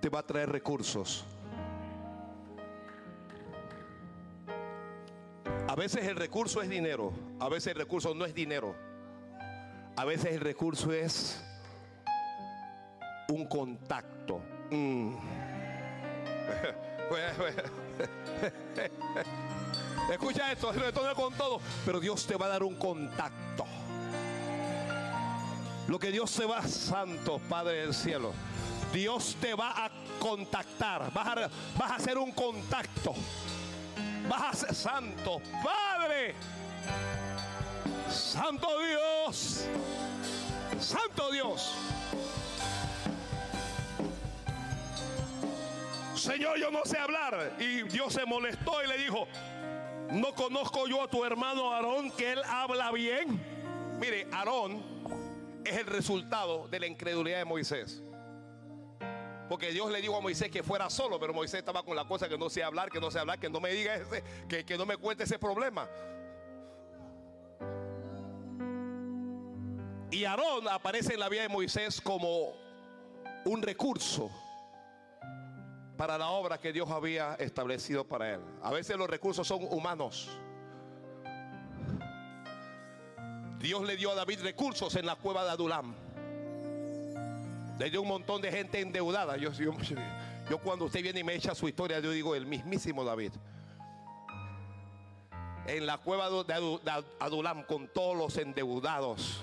Te 0.01 0.09
va 0.09 0.17
a 0.17 0.25
traer 0.25 0.49
recursos. 0.51 1.23
Veces 5.77 6.05
el 6.05 6.15
recurso 6.15 6.61
es 6.61 6.69
dinero, 6.69 7.11
a 7.39 7.49
veces 7.49 7.73
el 7.73 7.79
recurso 7.79 8.13
no 8.13 8.25
es 8.25 8.33
dinero. 8.33 8.75
A 9.95 10.05
veces 10.05 10.33
el 10.33 10.41
recurso 10.41 10.93
es 10.93 11.43
un 13.29 13.47
contacto. 13.47 14.39
Mm. 14.69 15.15
Escucha 20.11 20.51
esto, 20.51 20.71
esto 20.71 21.15
con 21.15 21.33
todo, 21.33 21.59
pero 21.85 21.99
Dios 21.99 22.27
te 22.27 22.35
va 22.35 22.45
a 22.45 22.49
dar 22.49 22.61
un 22.63 22.75
contacto. 22.75 23.65
Lo 25.87 25.97
que 25.97 26.11
Dios 26.11 26.31
te 26.33 26.45
va, 26.45 26.61
Santo 26.67 27.39
Padre 27.49 27.81
del 27.81 27.93
cielo, 27.93 28.33
Dios 28.93 29.37
te 29.39 29.55
va 29.55 29.85
a 29.85 29.91
contactar, 30.19 31.13
vas 31.13 31.27
a, 31.27 31.49
vas 31.77 31.91
a 31.91 31.95
hacer 31.95 32.17
un 32.17 32.33
contacto. 32.33 33.13
Vas 34.27 34.63
a 34.63 34.67
ser 34.67 34.75
santo, 34.75 35.41
Padre. 35.63 36.35
Santo 38.09 38.67
Dios. 38.79 39.65
Santo 40.79 41.31
Dios. 41.31 41.73
Señor, 46.15 46.59
yo 46.59 46.71
no 46.71 46.83
sé 46.83 46.97
hablar. 46.97 47.53
Y 47.59 47.83
Dios 47.83 48.13
se 48.13 48.25
molestó 48.25 48.83
y 48.83 48.87
le 48.87 48.97
dijo, 48.97 49.27
no 50.11 50.33
conozco 50.33 50.87
yo 50.87 51.03
a 51.03 51.07
tu 51.07 51.23
hermano 51.23 51.73
Aarón 51.73 52.11
que 52.11 52.33
él 52.33 52.41
habla 52.43 52.91
bien. 52.91 53.39
Mire, 53.99 54.27
Aarón 54.31 54.81
es 55.63 55.77
el 55.77 55.85
resultado 55.85 56.67
de 56.67 56.79
la 56.79 56.87
incredulidad 56.87 57.37
de 57.39 57.45
Moisés. 57.45 58.01
Porque 59.49 59.71
Dios 59.71 59.89
le 59.91 60.01
dijo 60.01 60.17
a 60.17 60.21
Moisés 60.21 60.51
que 60.51 60.61
fuera 60.61 60.89
solo, 60.89 61.19
pero 61.19 61.33
Moisés 61.33 61.59
estaba 61.59 61.83
con 61.83 61.95
la 61.95 62.05
cosa 62.05 62.27
que 62.27 62.37
no 62.37 62.49
sé 62.49 62.63
hablar, 62.63 62.89
que 62.89 62.99
no 62.99 63.09
sé 63.09 63.19
hablar, 63.19 63.39
que 63.39 63.49
no 63.49 63.59
me 63.59 63.71
diga 63.71 63.95
ese, 63.95 64.23
que, 64.47 64.65
que 64.65 64.77
no 64.77 64.85
me 64.85 64.97
cuente 64.97 65.23
ese 65.23 65.39
problema. 65.39 65.87
Y 70.11 70.25
Aarón 70.25 70.67
aparece 70.69 71.13
en 71.13 71.19
la 71.19 71.29
vida 71.29 71.43
de 71.43 71.49
Moisés 71.49 72.01
como 72.01 72.53
un 73.45 73.61
recurso 73.61 74.29
para 75.97 76.17
la 76.17 76.29
obra 76.29 76.59
que 76.59 76.71
Dios 76.71 76.89
había 76.89 77.35
establecido 77.35 78.05
para 78.05 78.35
él. 78.35 78.41
A 78.61 78.71
veces 78.71 78.97
los 78.97 79.09
recursos 79.09 79.47
son 79.47 79.63
humanos. 79.69 80.29
Dios 83.59 83.83
le 83.83 83.97
dio 83.97 84.11
a 84.11 84.15
David 84.15 84.41
recursos 84.41 84.95
en 84.95 85.05
la 85.05 85.15
cueva 85.15 85.43
de 85.43 85.51
Adulam. 85.51 86.06
Dio 87.85 88.01
un 88.01 88.07
montón 88.07 88.41
de 88.41 88.51
gente 88.51 88.79
endeudada. 88.79 89.37
Yo, 89.37 89.51
cuando 90.63 90.85
usted 90.85 91.01
viene 91.01 91.19
y 91.19 91.23
me 91.23 91.35
echa 91.35 91.53
su 91.53 91.67
historia, 91.67 91.99
yo 91.99 92.11
digo 92.11 92.35
el 92.35 92.45
mismísimo 92.45 93.03
David. 93.03 93.31
En 95.67 95.85
la 95.85 95.97
cueva 95.97 96.29
de 96.43 97.03
Adulam 97.19 97.63
con 97.63 97.87
todos 97.89 98.17
los 98.17 98.37
endeudados, 98.37 99.41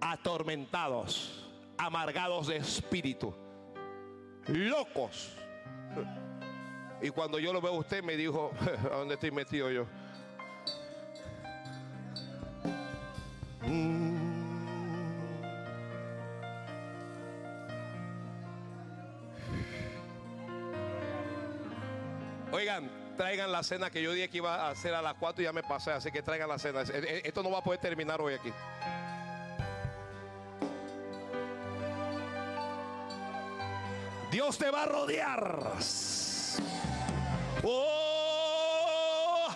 atormentados, 0.00 1.48
amargados 1.78 2.48
de 2.48 2.56
espíritu, 2.56 3.34
locos. 4.48 5.32
Y 7.00 7.10
cuando 7.10 7.38
yo 7.38 7.52
lo 7.52 7.60
veo 7.60 7.72
a 7.72 7.78
usted 7.78 8.02
me 8.02 8.16
dijo, 8.16 8.52
¿a 8.92 8.96
dónde 8.96 9.14
estoy 9.14 9.30
metido 9.30 9.70
yo? 9.70 9.86
Oigan, 13.64 14.01
traigan 23.16 23.52
la 23.52 23.62
cena 23.62 23.90
que 23.90 24.02
yo 24.02 24.12
dije 24.12 24.28
que 24.28 24.38
iba 24.38 24.66
a 24.66 24.70
hacer 24.70 24.94
a 24.94 25.02
las 25.02 25.14
4 25.14 25.42
y 25.42 25.44
ya 25.44 25.52
me 25.52 25.62
pasé, 25.62 25.92
así 25.92 26.10
que 26.10 26.22
traigan 26.22 26.48
la 26.48 26.58
cena. 26.58 26.82
Esto 26.82 27.42
no 27.42 27.50
va 27.50 27.58
a 27.58 27.62
poder 27.62 27.80
terminar 27.80 28.20
hoy 28.20 28.34
aquí. 28.34 28.52
Dios 34.30 34.56
te 34.56 34.70
va 34.70 34.84
a 34.84 34.86
rodear. 34.86 35.58
Oh, 37.64 39.48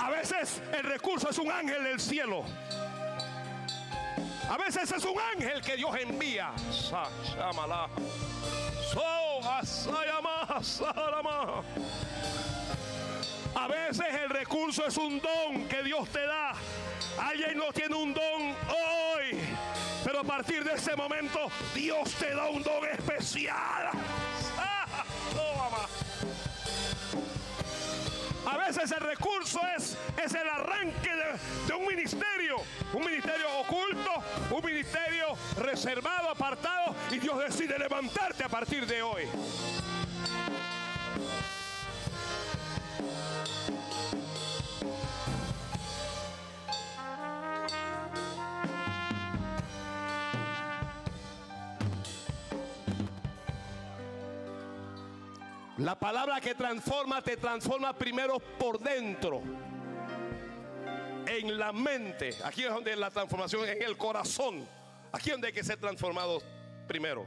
a 0.00 0.10
veces 0.10 0.62
el 0.72 0.82
recurso 0.84 1.28
es 1.28 1.38
un 1.38 1.50
ángel 1.52 1.84
del 1.84 2.00
cielo. 2.00 2.44
A 4.48 4.56
veces 4.56 4.90
es 4.90 5.04
un 5.04 5.18
ángel 5.34 5.60
que 5.60 5.76
Dios 5.76 5.94
envía. 6.00 6.52
A 13.58 13.66
veces 13.66 14.06
el 14.22 14.30
recurso 14.30 14.86
es 14.86 14.96
un 14.96 15.20
don 15.20 15.66
que 15.68 15.82
Dios 15.82 16.08
te 16.10 16.24
da. 16.24 16.52
Alguien 17.18 17.58
no 17.58 17.72
tiene 17.72 17.96
un 17.96 18.14
don 18.14 18.54
hoy. 18.68 19.36
Pero 20.04 20.20
a 20.20 20.24
partir 20.24 20.62
de 20.62 20.74
ese 20.74 20.94
momento 20.94 21.50
Dios 21.74 22.08
te 22.14 22.32
da 22.36 22.48
un 22.50 22.62
don 22.62 22.86
especial. 22.86 23.90
A 28.46 28.56
veces 28.58 28.92
el 28.92 29.00
recurso 29.00 29.60
es, 29.76 29.98
es 30.24 30.34
el 30.34 30.48
arranque 30.48 31.10
de, 31.66 31.74
un 31.74 31.84
ministerio, 31.84 32.58
un 32.92 33.04
ministerio 33.04 33.58
oculto, 33.58 34.22
un 34.52 34.64
ministerio 34.64 35.36
reservado, 35.56 36.30
apartado, 36.30 36.94
y 37.10 37.18
Dios 37.18 37.36
decide 37.40 37.76
levantarte 37.76 38.44
a 38.44 38.48
partir 38.48 38.86
de 38.86 39.02
hoy. 39.02 39.24
La 55.78 55.96
palabra 55.96 56.40
que 56.40 56.56
transforma 56.56 57.22
te 57.22 57.36
transforma 57.36 57.96
primero 57.96 58.40
por 58.40 58.80
dentro. 58.80 59.40
En 61.24 61.56
la 61.56 61.72
mente. 61.72 62.36
Aquí 62.44 62.64
es 62.64 62.70
donde 62.70 62.96
la 62.96 63.10
transformación 63.10 63.68
en 63.68 63.82
el 63.82 63.96
corazón. 63.96 64.68
Aquí 65.12 65.30
es 65.30 65.34
donde 65.34 65.46
hay 65.46 65.52
que 65.52 65.62
ser 65.62 65.78
transformado 65.78 66.42
primero. 66.88 67.26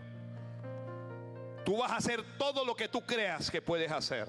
Tú 1.63 1.77
vas 1.77 1.91
a 1.91 1.95
hacer 1.95 2.23
todo 2.37 2.65
lo 2.65 2.75
que 2.75 2.89
tú 2.89 3.05
creas 3.05 3.49
que 3.49 3.61
puedes 3.61 3.89
hacer. 3.89 4.27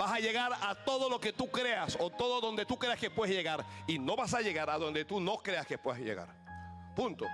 Vas 0.00 0.12
a 0.12 0.18
llegar 0.18 0.50
a 0.62 0.74
todo 0.74 1.10
lo 1.10 1.20
que 1.20 1.30
tú 1.30 1.50
creas 1.50 1.94
o 2.00 2.08
todo 2.08 2.40
donde 2.40 2.64
tú 2.64 2.78
creas 2.78 2.98
que 2.98 3.10
puedes 3.10 3.36
llegar. 3.36 3.62
Y 3.86 3.98
no 3.98 4.16
vas 4.16 4.32
a 4.32 4.40
llegar 4.40 4.70
a 4.70 4.78
donde 4.78 5.04
tú 5.04 5.20
no 5.20 5.36
creas 5.36 5.66
que 5.66 5.76
puedes 5.76 6.00
llegar. 6.02 6.26
Punto. 6.96 7.26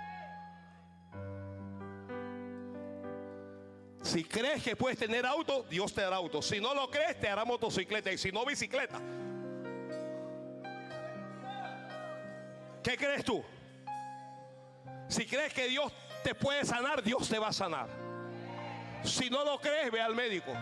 Si 4.02 4.24
crees 4.24 4.64
que 4.64 4.74
puedes 4.74 4.98
tener 4.98 5.24
auto, 5.24 5.62
Dios 5.70 5.94
te 5.94 6.00
dará 6.00 6.16
auto. 6.16 6.42
Si 6.42 6.60
no 6.60 6.74
lo 6.74 6.90
crees, 6.90 7.20
te 7.20 7.28
hará 7.28 7.44
motocicleta. 7.44 8.10
Y 8.10 8.18
si 8.18 8.32
no, 8.32 8.44
bicicleta. 8.44 9.00
¿Qué 12.82 12.96
crees 12.96 13.24
tú? 13.24 13.44
Si 15.06 15.24
crees 15.24 15.54
que 15.54 15.68
Dios 15.68 15.92
te 16.24 16.34
puede 16.34 16.64
sanar, 16.64 17.00
Dios 17.00 17.28
te 17.28 17.38
va 17.38 17.46
a 17.46 17.52
sanar. 17.52 17.88
Si 19.04 19.30
no 19.30 19.44
lo 19.44 19.60
crees, 19.60 19.92
ve 19.92 20.00
al 20.00 20.16
médico. 20.16 20.52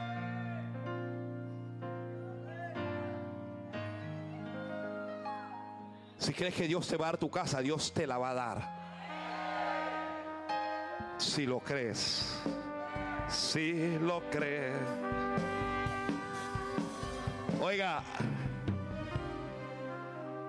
Si 6.25 6.33
crees 6.33 6.55
que 6.55 6.67
Dios 6.67 6.89
te 6.89 6.97
va 6.97 7.07
a 7.07 7.09
dar 7.13 7.19
tu 7.19 7.31
casa, 7.31 7.61
Dios 7.61 7.93
te 7.93 8.07
la 8.07 8.19
va 8.19 8.31
a 8.31 8.35
dar. 8.35 8.85
Si 11.19 11.45
lo 11.47 11.61
crees 11.61 12.41
si 13.29 13.99
lo 13.99 14.23
cree. 14.31 14.73
Oiga, 17.61 18.03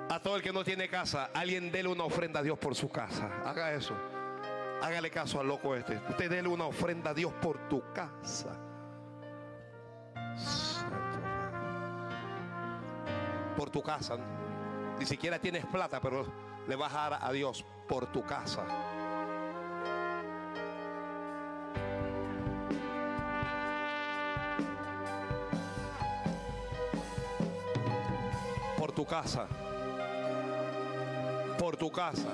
a 0.09 0.19
todo 0.19 0.35
el 0.37 0.41
que 0.41 0.51
no 0.51 0.63
tiene 0.63 0.89
casa, 0.89 1.29
alguien 1.33 1.71
dele 1.71 1.89
una 1.89 2.03
ofrenda 2.03 2.39
a 2.39 2.43
Dios 2.43 2.57
por 2.57 2.75
su 2.75 2.89
casa. 2.89 3.29
Haga 3.45 3.73
eso. 3.73 3.95
Hágale 4.81 5.09
caso 5.09 5.39
al 5.39 5.47
loco 5.47 5.75
este. 5.75 5.97
Usted 6.09 6.29
dele 6.29 6.47
una 6.47 6.65
ofrenda 6.65 7.11
a 7.11 7.13
Dios 7.13 7.33
por 7.41 7.57
tu 7.69 7.81
casa. 7.93 8.57
Por 13.55 13.69
tu 13.69 13.81
casa. 13.81 14.17
Ni 14.99 15.05
siquiera 15.05 15.39
tienes 15.39 15.65
plata, 15.65 15.99
pero 15.99 16.25
le 16.67 16.75
vas 16.75 16.93
a 16.93 17.09
dar 17.09 17.19
a 17.21 17.31
Dios 17.31 17.65
por 17.87 18.07
tu 18.07 18.23
casa. 18.23 18.65
tu 28.95 29.05
casa. 29.05 29.47
Por 31.59 31.77
tu 31.77 31.91
casa. 31.91 32.29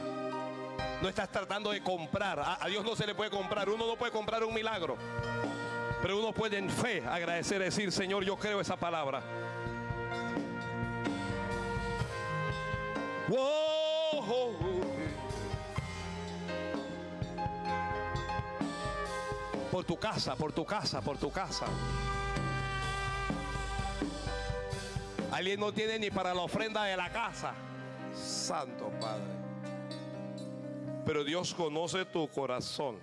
No 1.01 1.09
estás 1.09 1.29
tratando 1.29 1.71
de 1.71 1.81
comprar. 1.81 2.39
A, 2.39 2.67
Dios 2.67 2.85
no 2.85 2.95
se 2.95 3.07
le 3.07 3.15
puede 3.15 3.31
comprar. 3.31 3.67
Uno 3.67 3.87
no 3.87 3.95
puede 3.95 4.11
comprar 4.11 4.43
un 4.43 4.53
milagro. 4.53 4.95
Pero 6.01 6.19
uno 6.19 6.31
puede 6.31 6.57
en 6.57 6.69
fe 6.69 7.03
agradecer, 7.07 7.61
decir, 7.61 7.91
Señor, 7.91 8.23
yo 8.23 8.37
creo 8.37 8.61
esa 8.61 8.75
palabra. 8.75 9.21
Por 19.71 19.85
tu 19.85 19.97
casa, 19.97 20.35
por 20.35 20.51
tu 20.51 20.65
casa, 20.65 21.01
por 21.01 21.17
tu 21.17 21.31
casa. 21.31 21.65
Alguien 25.31 25.61
no 25.61 25.71
tiene 25.71 25.97
ni 25.97 26.11
para 26.11 26.33
la 26.33 26.41
ofrenda 26.41 26.83
de 26.83 26.97
la 26.97 27.09
casa. 27.09 27.53
Santo 28.13 28.91
Padre. 28.99 29.23
Pero 31.05 31.23
Dios 31.23 31.53
conoce 31.53 32.03
tu 32.05 32.27
corazón. 32.27 32.99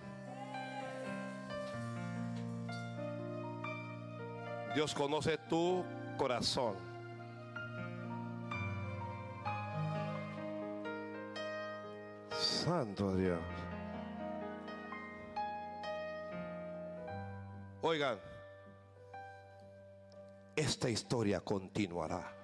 Dios 4.74 4.95
conoce 4.95 5.39
tu 5.39 5.85
corazón. 6.18 6.88
Santo 12.68 13.16
Dios. 13.16 13.40
Oigan 17.80 18.18
esta 20.54 20.90
historia 20.90 21.40
continuará. 21.40 22.38